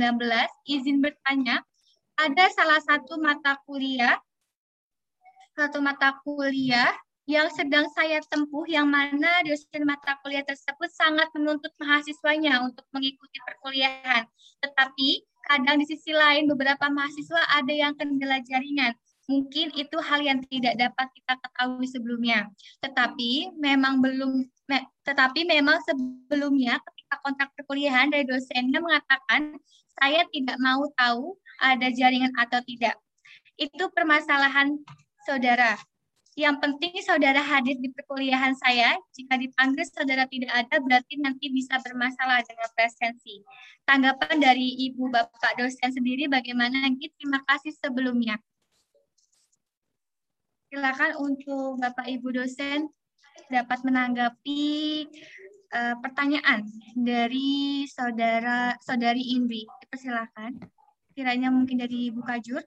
izin 0.65 1.05
bertanya, 1.05 1.61
ada 2.17 2.45
salah 2.57 2.81
satu 2.81 3.21
mata 3.21 3.61
kuliah, 3.69 4.17
satu 5.53 5.85
mata 5.85 6.17
kuliah 6.25 6.89
yang 7.29 7.53
sedang 7.53 7.85
saya 7.93 8.25
tempuh, 8.33 8.65
yang 8.65 8.89
mana 8.89 9.45
dosen 9.45 9.85
mata 9.85 10.17
kuliah 10.25 10.41
tersebut 10.49 10.89
sangat 10.89 11.29
menuntut 11.37 11.71
mahasiswanya 11.77 12.65
untuk 12.65 12.89
mengikuti 12.97 13.37
perkuliahan. 13.45 14.25
Tetapi 14.65 15.09
kadang 15.45 15.77
di 15.77 15.87
sisi 15.87 16.17
lain 16.17 16.49
beberapa 16.49 16.89
mahasiswa 16.89 17.53
ada 17.53 17.73
yang 17.73 17.93
kendala 18.01 18.41
jaringan. 18.49 18.97
Mungkin 19.29 19.77
itu 19.77 19.97
hal 20.01 20.25
yang 20.25 20.41
tidak 20.49 20.75
dapat 20.75 21.07
kita 21.15 21.37
ketahui 21.39 21.87
sebelumnya. 21.87 22.49
Tetapi 22.83 23.55
memang 23.61 24.03
belum 24.03 24.49
tetapi 25.03 25.47
memang 25.49 25.83
sebelumnya 25.83 26.79
ketika 26.79 27.17
kontrak 27.27 27.49
perkuliahan 27.59 28.13
dari 28.15 28.23
dosennya 28.23 28.79
mengatakan 28.79 29.59
saya 29.99 30.23
tidak 30.31 30.57
mau 30.63 30.87
tahu 30.95 31.35
ada 31.61 31.91
jaringan 31.93 32.33
atau 32.39 32.63
tidak. 32.65 32.97
Itu 33.59 33.93
permasalahan 33.93 34.81
saudara. 35.29 35.77
Yang 36.39 36.57
penting 36.63 36.95
saudara 37.05 37.43
hadir 37.43 37.77
di 37.77 37.93
perkuliahan 37.93 38.57
saya. 38.57 38.97
Jika 39.13 39.37
dipanggil 39.37 39.85
saudara 39.91 40.25
tidak 40.31 40.49
ada, 40.55 40.81
berarti 40.81 41.21
nanti 41.21 41.53
bisa 41.53 41.77
bermasalah 41.83 42.41
dengan 42.47 42.71
presensi. 42.73 43.45
Tanggapan 43.85 44.41
dari 44.41 44.89
Ibu 44.89 45.11
Bapak 45.11 45.59
dosen 45.61 45.91
sendiri 45.93 46.31
bagaimana? 46.31 46.87
Terima 46.97 47.45
kasih 47.45 47.77
sebelumnya. 47.77 48.41
Silakan 50.71 51.19
untuk 51.19 51.83
Bapak 51.83 52.07
Ibu 52.07 52.31
dosen 52.31 52.89
dapat 53.49 53.81
menanggapi 53.87 54.63
uh, 55.73 55.95
pertanyaan 56.03 56.67
dari 56.93 57.87
saudara 57.89 58.77
saudari 58.85 59.39
Indri. 59.39 59.65
Persilakan. 59.89 60.61
Kiranya 61.17 61.49
mungkin 61.49 61.81
dari 61.81 62.13
Ibu 62.13 62.21
Kajur. 62.23 62.63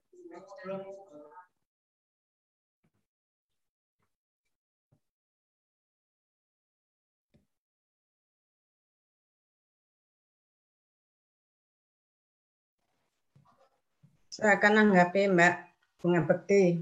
Saya 14.33 14.57
akan 14.57 14.81
menanggapi 14.81 15.29
Mbak 15.29 15.55
Bunga 16.01 16.25
Bekti. 16.25 16.81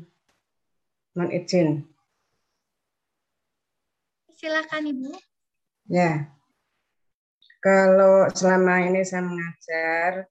Mohon 1.19 1.29
izin. 1.35 1.90
Silakan 4.41 4.89
Ibu. 4.89 5.13
Ya. 5.85 6.33
Kalau 7.61 8.25
selama 8.33 8.89
ini 8.89 9.05
saya 9.05 9.21
mengajar, 9.21 10.25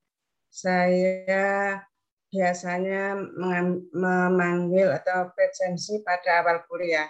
saya 0.50 1.78
biasanya 2.26 3.14
memanggil 3.94 4.90
atau 4.90 5.30
presensi 5.30 6.02
pada 6.02 6.42
awal 6.42 6.66
kuliah. 6.66 7.06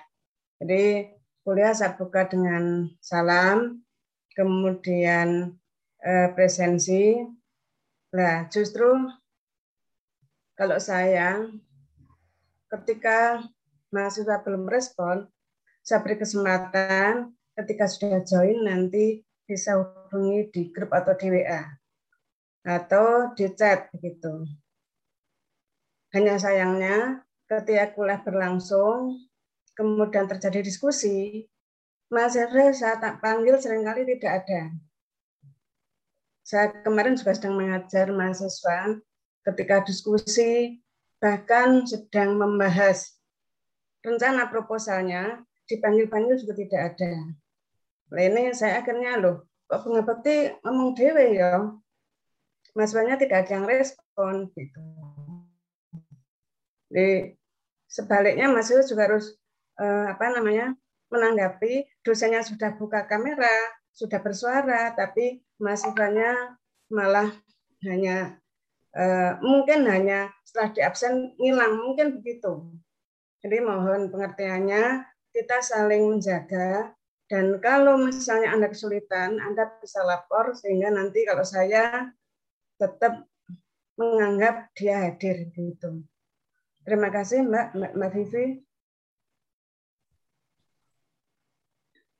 Jadi 0.60 1.08
kuliah 1.40 1.72
saya 1.72 1.96
buka 1.96 2.28
dengan 2.28 2.92
salam, 3.00 3.80
kemudian 4.36 5.56
eh, 6.04 6.28
presensi. 6.36 7.16
Nah, 8.12 8.44
justru 8.52 9.08
kalau 10.52 10.76
saya 10.76 11.48
ketika 12.68 13.40
mahasiswa 13.88 14.44
belum 14.44 14.68
respon, 14.68 15.24
saya 15.90 16.06
beri 16.06 16.22
kesempatan 16.22 17.34
ketika 17.58 17.90
sudah 17.90 18.22
join 18.22 18.62
nanti 18.62 19.26
bisa 19.42 19.74
hubungi 19.74 20.46
di 20.54 20.70
grup 20.70 20.94
atau 20.94 21.18
di 21.18 21.34
WA 21.34 21.66
atau 22.62 23.34
di 23.34 23.50
chat 23.58 23.90
begitu. 23.90 24.46
Hanya 26.14 26.38
sayangnya 26.38 27.26
ketika 27.50 27.90
kuliah 27.98 28.22
berlangsung, 28.22 29.18
kemudian 29.74 30.30
terjadi 30.30 30.62
diskusi, 30.62 31.50
mahasiswa 32.06 32.70
saya 32.70 33.02
tak 33.02 33.18
panggil 33.18 33.58
sering 33.58 33.82
kali 33.82 34.06
tidak 34.06 34.46
ada. 34.46 34.70
Saya 36.46 36.70
kemarin 36.86 37.18
juga 37.18 37.34
sedang 37.34 37.58
mengajar 37.58 38.14
mahasiswa 38.14 38.94
ketika 39.42 39.82
diskusi 39.82 40.78
bahkan 41.18 41.82
sedang 41.82 42.38
membahas 42.38 43.18
rencana 44.06 44.46
proposalnya 44.46 45.49
dipanggil-panggil 45.70 46.36
juga 46.42 46.54
tidak 46.58 46.80
ada. 46.94 47.12
Ini 48.10 48.50
saya 48.50 48.82
akhirnya 48.82 49.22
loh, 49.22 49.46
kok 49.70 49.86
Bunga 49.86 50.02
Bekti 50.02 50.50
ngomong 50.66 50.98
dewe 50.98 51.38
ya, 51.38 51.70
mahasiswanya 52.74 53.14
tidak 53.22 53.46
ada 53.46 53.52
yang 53.54 53.66
respon 53.70 54.50
gitu. 54.58 54.82
Jadi 56.90 57.38
sebaliknya 57.86 58.50
mahasiswa 58.50 58.82
juga 58.82 59.06
harus 59.06 59.38
eh, 59.78 60.06
apa 60.10 60.34
namanya 60.34 60.74
menanggapi 61.10 61.86
dosennya 62.02 62.42
sudah 62.42 62.74
buka 62.74 63.06
kamera, 63.06 63.78
sudah 63.94 64.18
bersuara, 64.18 64.90
tapi 64.98 65.38
mahasiswanya 65.62 66.58
malah 66.90 67.30
hanya 67.86 68.40
Eh, 68.90 69.32
mungkin 69.38 69.86
hanya 69.86 70.34
setelah 70.42 70.68
di 70.74 70.80
absen 70.82 71.12
ngilang, 71.38 71.78
mungkin 71.78 72.18
begitu. 72.18 72.74
Jadi 73.38 73.62
mohon 73.62 74.10
pengertiannya, 74.10 75.06
kita 75.30 75.62
saling 75.62 76.16
menjaga, 76.16 76.94
dan 77.30 77.62
kalau 77.62 77.94
misalnya 77.94 78.50
Anda 78.50 78.66
kesulitan, 78.66 79.38
Anda 79.38 79.70
bisa 79.78 80.02
lapor, 80.02 80.50
sehingga 80.58 80.90
nanti 80.90 81.22
kalau 81.22 81.46
saya 81.46 82.10
tetap 82.74 83.22
menganggap 83.94 84.74
dia 84.74 85.06
hadir. 85.06 85.46
gitu. 85.54 86.02
Terima 86.82 87.12
kasih 87.12 87.46
Mbak, 87.46 87.66
Mbak, 87.76 87.92
Mbak 87.94 88.10
Vivi. 88.16 88.46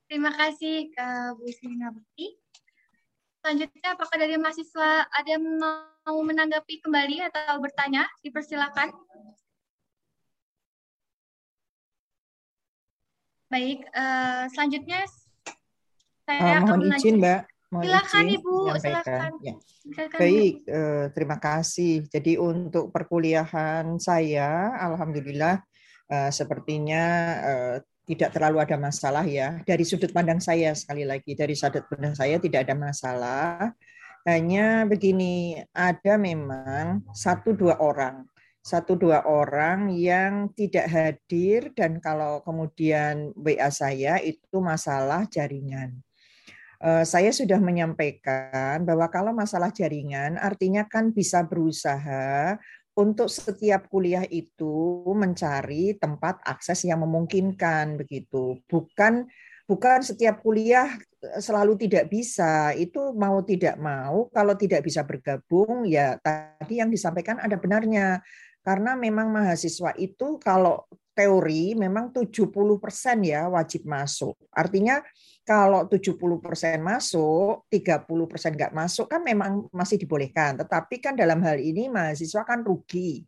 Terima 0.06 0.30
kasih 0.34 0.90
ke 0.90 1.06
Bu 1.38 1.46
Sina 1.54 1.90
Bekti. 1.94 2.34
Selanjutnya, 3.40 3.96
apakah 3.96 4.16
dari 4.20 4.36
mahasiswa 4.36 5.08
ada 5.08 5.28
yang 5.32 5.42
mau 5.58 6.18
menanggapi 6.20 6.84
kembali 6.84 7.24
atau 7.30 7.56
bertanya? 7.62 8.04
Dipersilakan. 8.20 8.92
Baik, 13.50 13.82
uh, 13.90 14.46
selanjutnya 14.54 15.02
saya 16.22 16.38
uh, 16.38 16.62
mohon 16.62 16.86
akan 16.86 16.94
izin, 17.02 17.18
Mbak. 17.18 17.40
Mohon 17.74 17.82
silakan 17.82 18.22
izin 18.22 18.34
Ibu, 18.38 18.54
silakan. 18.78 19.30
Ya. 19.42 19.54
Baik, 20.14 20.54
uh, 20.70 21.04
terima 21.10 21.36
kasih. 21.42 22.06
Jadi 22.06 22.38
untuk 22.38 22.94
perkuliahan 22.94 23.98
saya, 23.98 24.78
alhamdulillah 24.78 25.58
uh, 26.14 26.30
sepertinya 26.30 27.02
uh, 27.42 27.76
tidak 28.06 28.38
terlalu 28.38 28.62
ada 28.62 28.78
masalah 28.78 29.26
ya. 29.26 29.58
Dari 29.66 29.82
sudut 29.82 30.14
pandang 30.14 30.38
saya 30.38 30.70
sekali 30.78 31.02
lagi, 31.02 31.34
dari 31.34 31.58
sudut 31.58 31.82
pandang 31.90 32.14
saya 32.14 32.38
tidak 32.38 32.70
ada 32.70 32.78
masalah. 32.78 33.74
Hanya 34.30 34.86
begini, 34.86 35.58
ada 35.74 36.14
memang 36.22 37.02
satu 37.10 37.50
dua 37.50 37.82
orang, 37.82 38.29
satu 38.60 38.92
dua 38.92 39.24
orang 39.24 39.88
yang 39.96 40.52
tidak 40.52 40.86
hadir 40.92 41.72
dan 41.72 41.96
kalau 41.96 42.44
kemudian 42.44 43.32
WA 43.32 43.72
saya 43.72 44.20
itu 44.20 44.60
masalah 44.60 45.24
jaringan. 45.32 45.96
Eh, 46.80 47.04
saya 47.04 47.32
sudah 47.32 47.60
menyampaikan 47.60 48.84
bahwa 48.84 49.08
kalau 49.12 49.32
masalah 49.36 49.68
jaringan 49.72 50.40
artinya 50.40 50.84
kan 50.88 51.12
bisa 51.12 51.44
berusaha 51.44 52.56
untuk 52.96 53.32
setiap 53.32 53.88
kuliah 53.88 54.24
itu 54.28 55.04
mencari 55.12 55.96
tempat 55.96 56.40
akses 56.44 56.84
yang 56.84 57.00
memungkinkan 57.04 57.96
begitu 57.96 58.60
bukan 58.68 59.28
bukan 59.68 60.00
setiap 60.04 60.40
kuliah 60.44 61.00
selalu 61.20 61.76
tidak 61.86 62.08
bisa. 62.08 62.72
Itu 62.72 63.12
mau 63.12 63.44
tidak 63.44 63.76
mau, 63.76 64.26
kalau 64.32 64.56
tidak 64.56 64.82
bisa 64.84 65.04
bergabung, 65.04 65.84
ya 65.84 66.16
tadi 66.20 66.80
yang 66.80 66.88
disampaikan 66.88 67.38
ada 67.38 67.60
benarnya. 67.60 68.24
Karena 68.60 68.92
memang 68.92 69.32
mahasiswa 69.32 69.96
itu 69.96 70.36
kalau 70.36 70.84
teori 71.10 71.76
memang 71.76 72.14
70% 72.14 72.48
ya 73.24 73.50
wajib 73.52 73.84
masuk. 73.84 74.36
Artinya 74.54 75.04
kalau 75.44 75.84
70% 75.84 76.80
masuk, 76.80 77.66
30% 77.68 78.56
nggak 78.56 78.72
masuk 78.72 79.06
kan 79.10 79.20
memang 79.20 79.68
masih 79.74 80.00
dibolehkan. 80.00 80.56
Tetapi 80.60 80.96
kan 81.02 81.18
dalam 81.18 81.42
hal 81.44 81.60
ini 81.60 81.92
mahasiswa 81.92 82.46
kan 82.46 82.64
rugi 82.64 83.26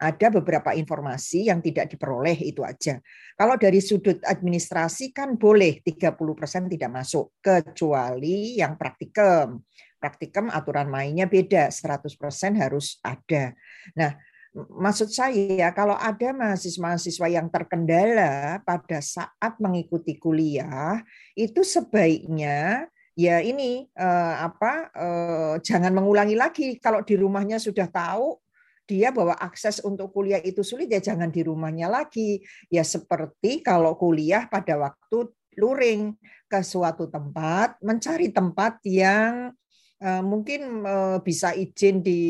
ada 0.00 0.32
beberapa 0.32 0.72
informasi 0.72 1.52
yang 1.52 1.60
tidak 1.60 1.92
diperoleh 1.92 2.38
itu 2.40 2.64
aja. 2.64 2.98
Kalau 3.36 3.54
dari 3.60 3.84
sudut 3.84 4.22
administrasi 4.24 5.12
kan 5.12 5.36
boleh 5.36 5.84
30% 5.84 6.72
tidak 6.72 6.90
masuk 6.90 7.36
kecuali 7.44 8.56
yang 8.58 8.80
praktikum. 8.80 9.60
Praktikum 10.00 10.52
aturan 10.52 10.88
mainnya 10.92 11.24
beda, 11.24 11.72
100% 11.72 12.60
harus 12.60 13.00
ada. 13.00 13.56
Nah, 13.96 14.12
maksud 14.54 15.10
saya 15.10 15.74
kalau 15.74 15.98
ada 15.98 16.30
mahasiswa-mahasiswa 16.30 17.26
yang 17.26 17.50
terkendala 17.50 18.62
pada 18.62 19.02
saat 19.02 19.52
mengikuti 19.58 20.14
kuliah, 20.14 21.02
itu 21.34 21.66
sebaiknya 21.66 22.86
ya 23.18 23.42
ini 23.42 23.90
eh, 23.90 24.34
apa 24.38 24.90
eh, 24.94 25.54
jangan 25.62 25.90
mengulangi 25.94 26.38
lagi 26.38 26.78
kalau 26.78 27.02
di 27.02 27.14
rumahnya 27.18 27.58
sudah 27.58 27.86
tahu 27.90 28.38
dia 28.84 29.08
bahwa 29.10 29.32
akses 29.40 29.80
untuk 29.80 30.12
kuliah 30.12 30.40
itu 30.44 30.60
sulit 30.60 30.92
ya 30.92 31.00
jangan 31.00 31.32
di 31.32 31.40
rumahnya 31.40 31.88
lagi. 31.88 32.44
Ya 32.68 32.84
seperti 32.84 33.64
kalau 33.64 33.96
kuliah 33.96 34.44
pada 34.44 34.76
waktu 34.76 35.32
luring 35.56 36.12
ke 36.46 36.60
suatu 36.60 37.08
tempat, 37.08 37.80
mencari 37.80 38.28
tempat 38.28 38.84
yang 38.84 39.56
uh, 40.04 40.22
mungkin 40.22 40.84
uh, 40.84 41.18
bisa 41.24 41.56
izin 41.56 42.04
di 42.04 42.22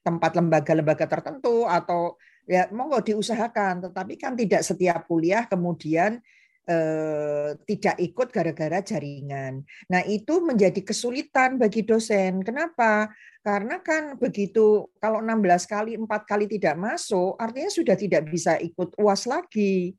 tempat 0.00 0.32
lembaga-lembaga 0.32 1.04
tertentu 1.04 1.68
atau 1.68 2.16
ya 2.48 2.70
monggo 2.72 3.02
diusahakan, 3.02 3.90
tetapi 3.90 4.14
kan 4.16 4.32
tidak 4.38 4.62
setiap 4.64 5.04
kuliah 5.04 5.44
kemudian 5.44 6.22
eh, 6.66 7.50
tidak 7.68 7.96
ikut 8.00 8.28
gara-gara 8.32 8.78
jaringan. 8.80 9.60
Nah, 9.92 10.02
itu 10.06 10.40
menjadi 10.40 10.80
kesulitan 10.80 11.60
bagi 11.60 11.84
dosen. 11.84 12.40
Kenapa? 12.42 13.12
Karena 13.44 13.78
kan 13.82 14.18
begitu 14.18 14.90
kalau 14.98 15.22
16 15.22 15.66
kali, 15.68 15.92
4 16.00 16.06
kali 16.26 16.46
tidak 16.50 16.74
masuk, 16.74 17.38
artinya 17.38 17.70
sudah 17.70 17.94
tidak 17.98 18.26
bisa 18.26 18.58
ikut 18.58 18.96
UAS 18.98 19.28
lagi. 19.28 19.94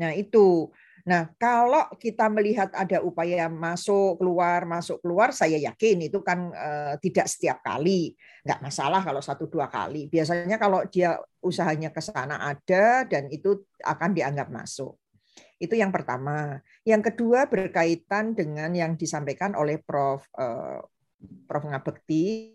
Nah, 0.00 0.12
itu. 0.16 0.70
Nah, 1.06 1.30
kalau 1.38 1.86
kita 2.02 2.26
melihat 2.26 2.66
ada 2.74 2.98
upaya 2.98 3.46
masuk 3.46 4.18
keluar 4.18 4.66
masuk 4.66 4.98
keluar, 4.98 5.30
saya 5.30 5.54
yakin 5.54 6.10
itu 6.10 6.18
kan 6.18 6.50
eh, 6.50 6.98
tidak 6.98 7.30
setiap 7.30 7.62
kali, 7.62 8.10
nggak 8.42 8.58
masalah 8.58 9.06
kalau 9.06 9.22
satu 9.22 9.46
dua 9.46 9.70
kali. 9.70 10.10
Biasanya 10.10 10.58
kalau 10.58 10.82
dia 10.90 11.14
usahanya 11.38 11.94
ke 11.94 12.02
sana 12.02 12.42
ada 12.42 13.06
dan 13.06 13.30
itu 13.30 13.62
akan 13.86 14.18
dianggap 14.18 14.50
masuk. 14.50 14.98
Itu 15.62 15.78
yang 15.78 15.94
pertama. 15.94 16.58
Yang 16.82 17.14
kedua 17.14 17.46
berkaitan 17.46 18.34
dengan 18.34 18.74
yang 18.74 18.98
disampaikan 18.98 19.54
oleh 19.54 19.78
Prof. 19.78 20.26
Eh, 20.34 20.82
Prof. 21.46 21.64
Ngabekti 21.70 22.50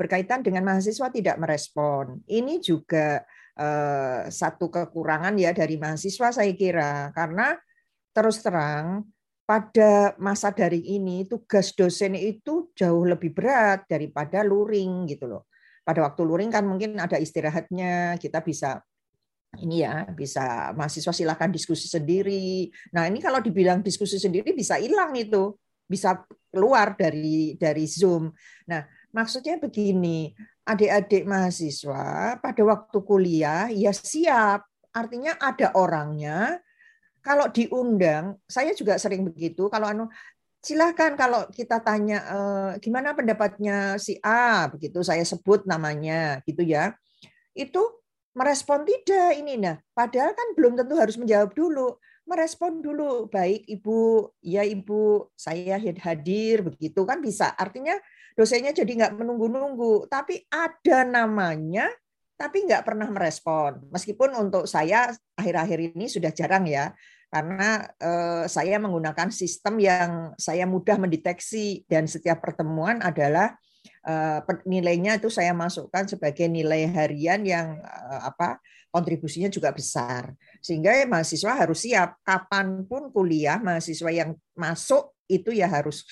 berkaitan 0.00 0.40
dengan 0.40 0.64
mahasiswa 0.64 1.12
tidak 1.12 1.36
merespon. 1.36 2.24
Ini 2.24 2.56
juga 2.56 3.20
eh, 3.52 4.32
satu 4.32 4.72
kekurangan 4.72 5.36
ya 5.36 5.52
dari 5.52 5.76
mahasiswa 5.76 6.32
saya 6.32 6.56
kira 6.56 7.12
karena 7.12 7.52
terus 8.12 8.40
terang 8.44 9.08
pada 9.42 10.14
masa 10.22 10.54
daring 10.54 10.86
ini 10.86 11.26
tugas 11.26 11.74
dosen 11.74 12.14
itu 12.14 12.70
jauh 12.72 13.04
lebih 13.04 13.34
berat 13.34 13.84
daripada 13.90 14.40
luring 14.46 15.10
gitu 15.10 15.28
loh. 15.28 15.50
Pada 15.82 16.06
waktu 16.06 16.22
luring 16.22 16.48
kan 16.54 16.62
mungkin 16.62 16.94
ada 16.96 17.18
istirahatnya, 17.18 18.16
kita 18.22 18.38
bisa 18.40 18.78
ini 19.60 19.84
ya 19.84 20.08
bisa 20.08 20.72
mahasiswa 20.72 21.12
silahkan 21.12 21.52
diskusi 21.52 21.84
sendiri. 21.90 22.72
Nah 22.96 23.10
ini 23.10 23.20
kalau 23.20 23.42
dibilang 23.44 23.84
diskusi 23.84 24.16
sendiri 24.16 24.56
bisa 24.56 24.80
hilang 24.80 25.12
itu, 25.18 25.52
bisa 25.84 26.24
keluar 26.48 26.96
dari 26.96 27.58
dari 27.60 27.84
Zoom. 27.84 28.32
Nah 28.70 28.86
maksudnya 29.12 29.60
begini, 29.60 30.32
adik-adik 30.64 31.28
mahasiswa 31.28 32.38
pada 32.40 32.62
waktu 32.64 32.98
kuliah 33.04 33.68
ya 33.68 33.92
siap, 33.92 34.64
artinya 34.94 35.36
ada 35.36 35.76
orangnya. 35.76 36.62
Kalau 37.22 37.46
diundang, 37.54 38.36
saya 38.50 38.74
juga 38.74 38.98
sering 38.98 39.22
begitu. 39.22 39.70
Kalau 39.70 39.86
anu 39.86 40.04
silahkan 40.62 41.18
kalau 41.18 41.46
kita 41.50 41.82
tanya 41.82 42.18
eh, 42.22 42.70
gimana 42.78 43.18
pendapatnya 43.18 43.98
si 43.98 44.14
A 44.22 44.70
begitu 44.70 45.02
saya 45.02 45.22
sebut 45.26 45.66
namanya 45.66 46.42
gitu 46.46 46.62
ya. 46.62 46.94
Itu 47.54 48.02
merespon 48.34 48.82
tidak 48.86 49.38
ini. 49.38 49.58
Nah 49.58 49.78
padahal 49.94 50.34
kan 50.34 50.48
belum 50.58 50.78
tentu 50.78 50.94
harus 50.98 51.18
menjawab 51.18 51.54
dulu. 51.54 51.98
Merespon 52.22 52.78
dulu 52.78 53.26
baik 53.26 53.66
ibu 53.66 54.30
ya 54.38 54.62
ibu 54.62 55.26
saya 55.34 55.78
hadir 55.78 56.62
begitu 56.62 57.02
kan 57.02 57.18
bisa. 57.18 57.50
Artinya 57.58 57.98
dosennya 58.38 58.70
jadi 58.70 58.88
nggak 58.88 59.14
menunggu-nunggu. 59.18 60.06
Tapi 60.06 60.46
ada 60.50 61.02
namanya 61.02 61.90
tapi 62.42 62.66
nggak 62.66 62.82
pernah 62.82 63.06
merespon. 63.06 63.86
Meskipun 63.94 64.34
untuk 64.34 64.66
saya 64.66 65.14
akhir-akhir 65.38 65.94
ini 65.94 66.10
sudah 66.10 66.34
jarang 66.34 66.66
ya. 66.66 66.90
Karena 67.30 67.86
eh, 68.02 68.44
saya 68.50 68.82
menggunakan 68.82 69.30
sistem 69.30 69.78
yang 69.78 70.34
saya 70.34 70.66
mudah 70.66 70.98
mendeteksi. 70.98 71.86
Dan 71.86 72.10
setiap 72.10 72.42
pertemuan 72.42 72.98
adalah 72.98 73.54
Eh, 74.02 74.40
nilainya 74.66 75.14
itu 75.22 75.30
saya 75.30 75.54
masukkan 75.54 76.02
sebagai 76.10 76.50
nilai 76.50 76.90
harian 76.90 77.46
yang 77.46 77.78
eh, 77.78 78.20
apa 78.26 78.58
kontribusinya 78.90 79.46
juga 79.46 79.70
besar. 79.70 80.34
Sehingga 80.58 81.06
mahasiswa 81.06 81.54
harus 81.54 81.86
siap. 81.86 82.18
Kapan 82.26 82.82
pun 82.86 83.14
kuliah 83.14 83.62
mahasiswa 83.62 84.10
yang 84.10 84.34
masuk 84.58 85.14
itu 85.30 85.54
ya 85.54 85.70
harus 85.70 86.02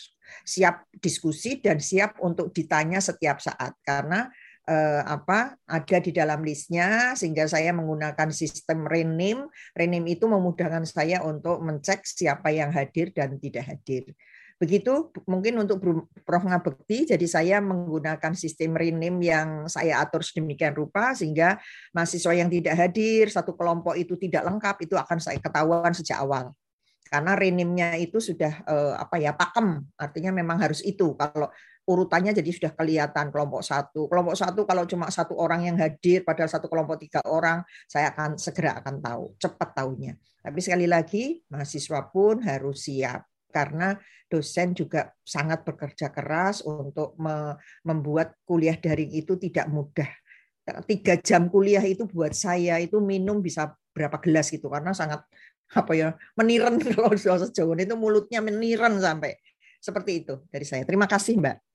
siap 0.46 0.86
diskusi 1.02 1.58
dan 1.58 1.82
siap 1.82 2.18
untuk 2.22 2.54
ditanya 2.54 3.02
setiap 3.02 3.42
saat. 3.42 3.74
Karena 3.82 4.30
eh, 4.70 5.02
apa 5.02 5.58
ada 5.66 5.98
di 5.98 6.14
dalam 6.14 6.46
listnya 6.46 7.18
sehingga 7.18 7.50
saya 7.50 7.74
menggunakan 7.74 8.30
sistem 8.30 8.86
rename 8.86 9.50
rename 9.74 10.14
itu 10.14 10.30
memudahkan 10.30 10.86
saya 10.86 11.26
untuk 11.26 11.58
mencek 11.58 12.06
siapa 12.06 12.54
yang 12.54 12.70
hadir 12.70 13.10
dan 13.10 13.34
tidak 13.42 13.66
hadir 13.66 14.14
Begitu 14.60 15.08
mungkin 15.24 15.56
untuk 15.56 15.80
Prof. 16.20 16.44
Ngabekti, 16.44 17.08
jadi 17.08 17.24
saya 17.24 17.56
menggunakan 17.64 18.36
sistem 18.36 18.76
rename 18.76 19.24
yang 19.24 19.48
saya 19.64 20.04
atur 20.04 20.20
sedemikian 20.20 20.76
rupa 20.76 21.16
sehingga 21.16 21.56
mahasiswa 21.96 22.36
yang 22.36 22.52
tidak 22.52 22.76
hadir, 22.76 23.32
satu 23.32 23.56
kelompok 23.56 23.96
itu 23.96 24.20
tidak 24.20 24.44
lengkap, 24.44 24.76
itu 24.84 25.00
akan 25.00 25.16
saya 25.16 25.40
ketahuan 25.40 25.96
sejak 25.96 26.20
awal. 26.20 26.52
Karena 27.08 27.32
rename-nya 27.32 27.96
itu 27.96 28.20
sudah 28.20 28.52
eh, 28.68 28.94
apa 29.00 29.16
ya 29.16 29.32
pakem, 29.32 29.80
artinya 29.96 30.36
memang 30.36 30.60
harus 30.60 30.84
itu. 30.84 31.16
Kalau 31.16 31.48
urutannya 31.90 32.30
jadi 32.30 32.50
sudah 32.54 32.72
kelihatan 32.78 33.34
kelompok 33.34 33.66
satu. 33.66 34.06
Kelompok 34.06 34.38
satu 34.38 34.62
kalau 34.62 34.86
cuma 34.86 35.10
satu 35.10 35.34
orang 35.34 35.66
yang 35.66 35.76
hadir, 35.82 36.22
padahal 36.22 36.46
satu 36.46 36.70
kelompok 36.70 37.02
tiga 37.02 37.18
orang, 37.26 37.66
saya 37.90 38.14
akan 38.14 38.38
segera 38.38 38.78
akan 38.78 39.02
tahu, 39.02 39.34
cepat 39.42 39.68
tahunya. 39.74 40.14
Tapi 40.40 40.58
sekali 40.62 40.86
lagi, 40.86 41.42
mahasiswa 41.50 42.06
pun 42.06 42.46
harus 42.46 42.86
siap 42.86 43.26
karena 43.50 43.98
dosen 44.30 44.78
juga 44.78 45.10
sangat 45.26 45.66
bekerja 45.66 46.14
keras 46.14 46.62
untuk 46.62 47.18
membuat 47.82 48.38
kuliah 48.46 48.78
daring 48.78 49.10
itu 49.10 49.34
tidak 49.34 49.66
mudah. 49.66 50.06
Tiga 50.86 51.18
jam 51.18 51.50
kuliah 51.50 51.82
itu 51.82 52.06
buat 52.06 52.30
saya 52.30 52.78
itu 52.78 53.02
minum 53.02 53.42
bisa 53.42 53.74
berapa 53.90 54.22
gelas 54.22 54.54
gitu 54.54 54.70
karena 54.70 54.94
sangat 54.94 55.26
apa 55.70 55.92
ya 55.94 56.08
meniren 56.38 56.78
kalau 56.94 57.10
sejauh 57.14 57.74
itu 57.74 57.94
mulutnya 57.98 58.38
meniren 58.38 59.02
sampai 59.02 59.34
seperti 59.82 60.22
itu 60.22 60.34
dari 60.46 60.62
saya. 60.62 60.86
Terima 60.86 61.10
kasih 61.10 61.40
Mbak. 61.42 61.69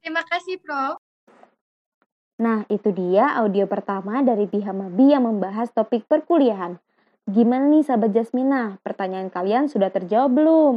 Terima 0.00 0.24
kasih 0.24 0.56
Prof. 0.64 0.96
Nah, 2.40 2.64
itu 2.72 2.88
dia 2.96 3.36
audio 3.36 3.68
pertama 3.68 4.24
dari 4.24 4.48
pihak 4.48 4.72
Mabi 4.72 5.12
yang 5.12 5.28
membahas 5.28 5.68
topik 5.76 6.08
perkuliahan. 6.08 6.80
Gimana 7.28 7.68
nih 7.68 7.84
sahabat 7.84 8.16
Jasmina? 8.16 8.80
Pertanyaan 8.80 9.28
kalian 9.28 9.68
sudah 9.68 9.92
terjawab 9.92 10.40
belum? 10.40 10.74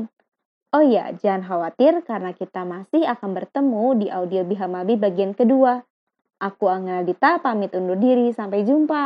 Oh 0.75 0.83
iya, 0.83 1.15
jangan 1.15 1.47
khawatir 1.47 2.03
karena 2.03 2.35
kita 2.35 2.67
masih 2.67 3.07
akan 3.07 3.31
bertemu 3.31 3.85
di 3.95 4.07
audio 4.11 4.43
Bihamabi 4.43 4.99
bagian 4.99 5.31
kedua. 5.31 5.87
Aku 6.43 6.67
Angel 6.67 7.07
Dita 7.07 7.39
pamit 7.39 7.71
undur 7.71 7.95
diri, 7.95 8.35
sampai 8.35 8.67
jumpa. 8.67 9.05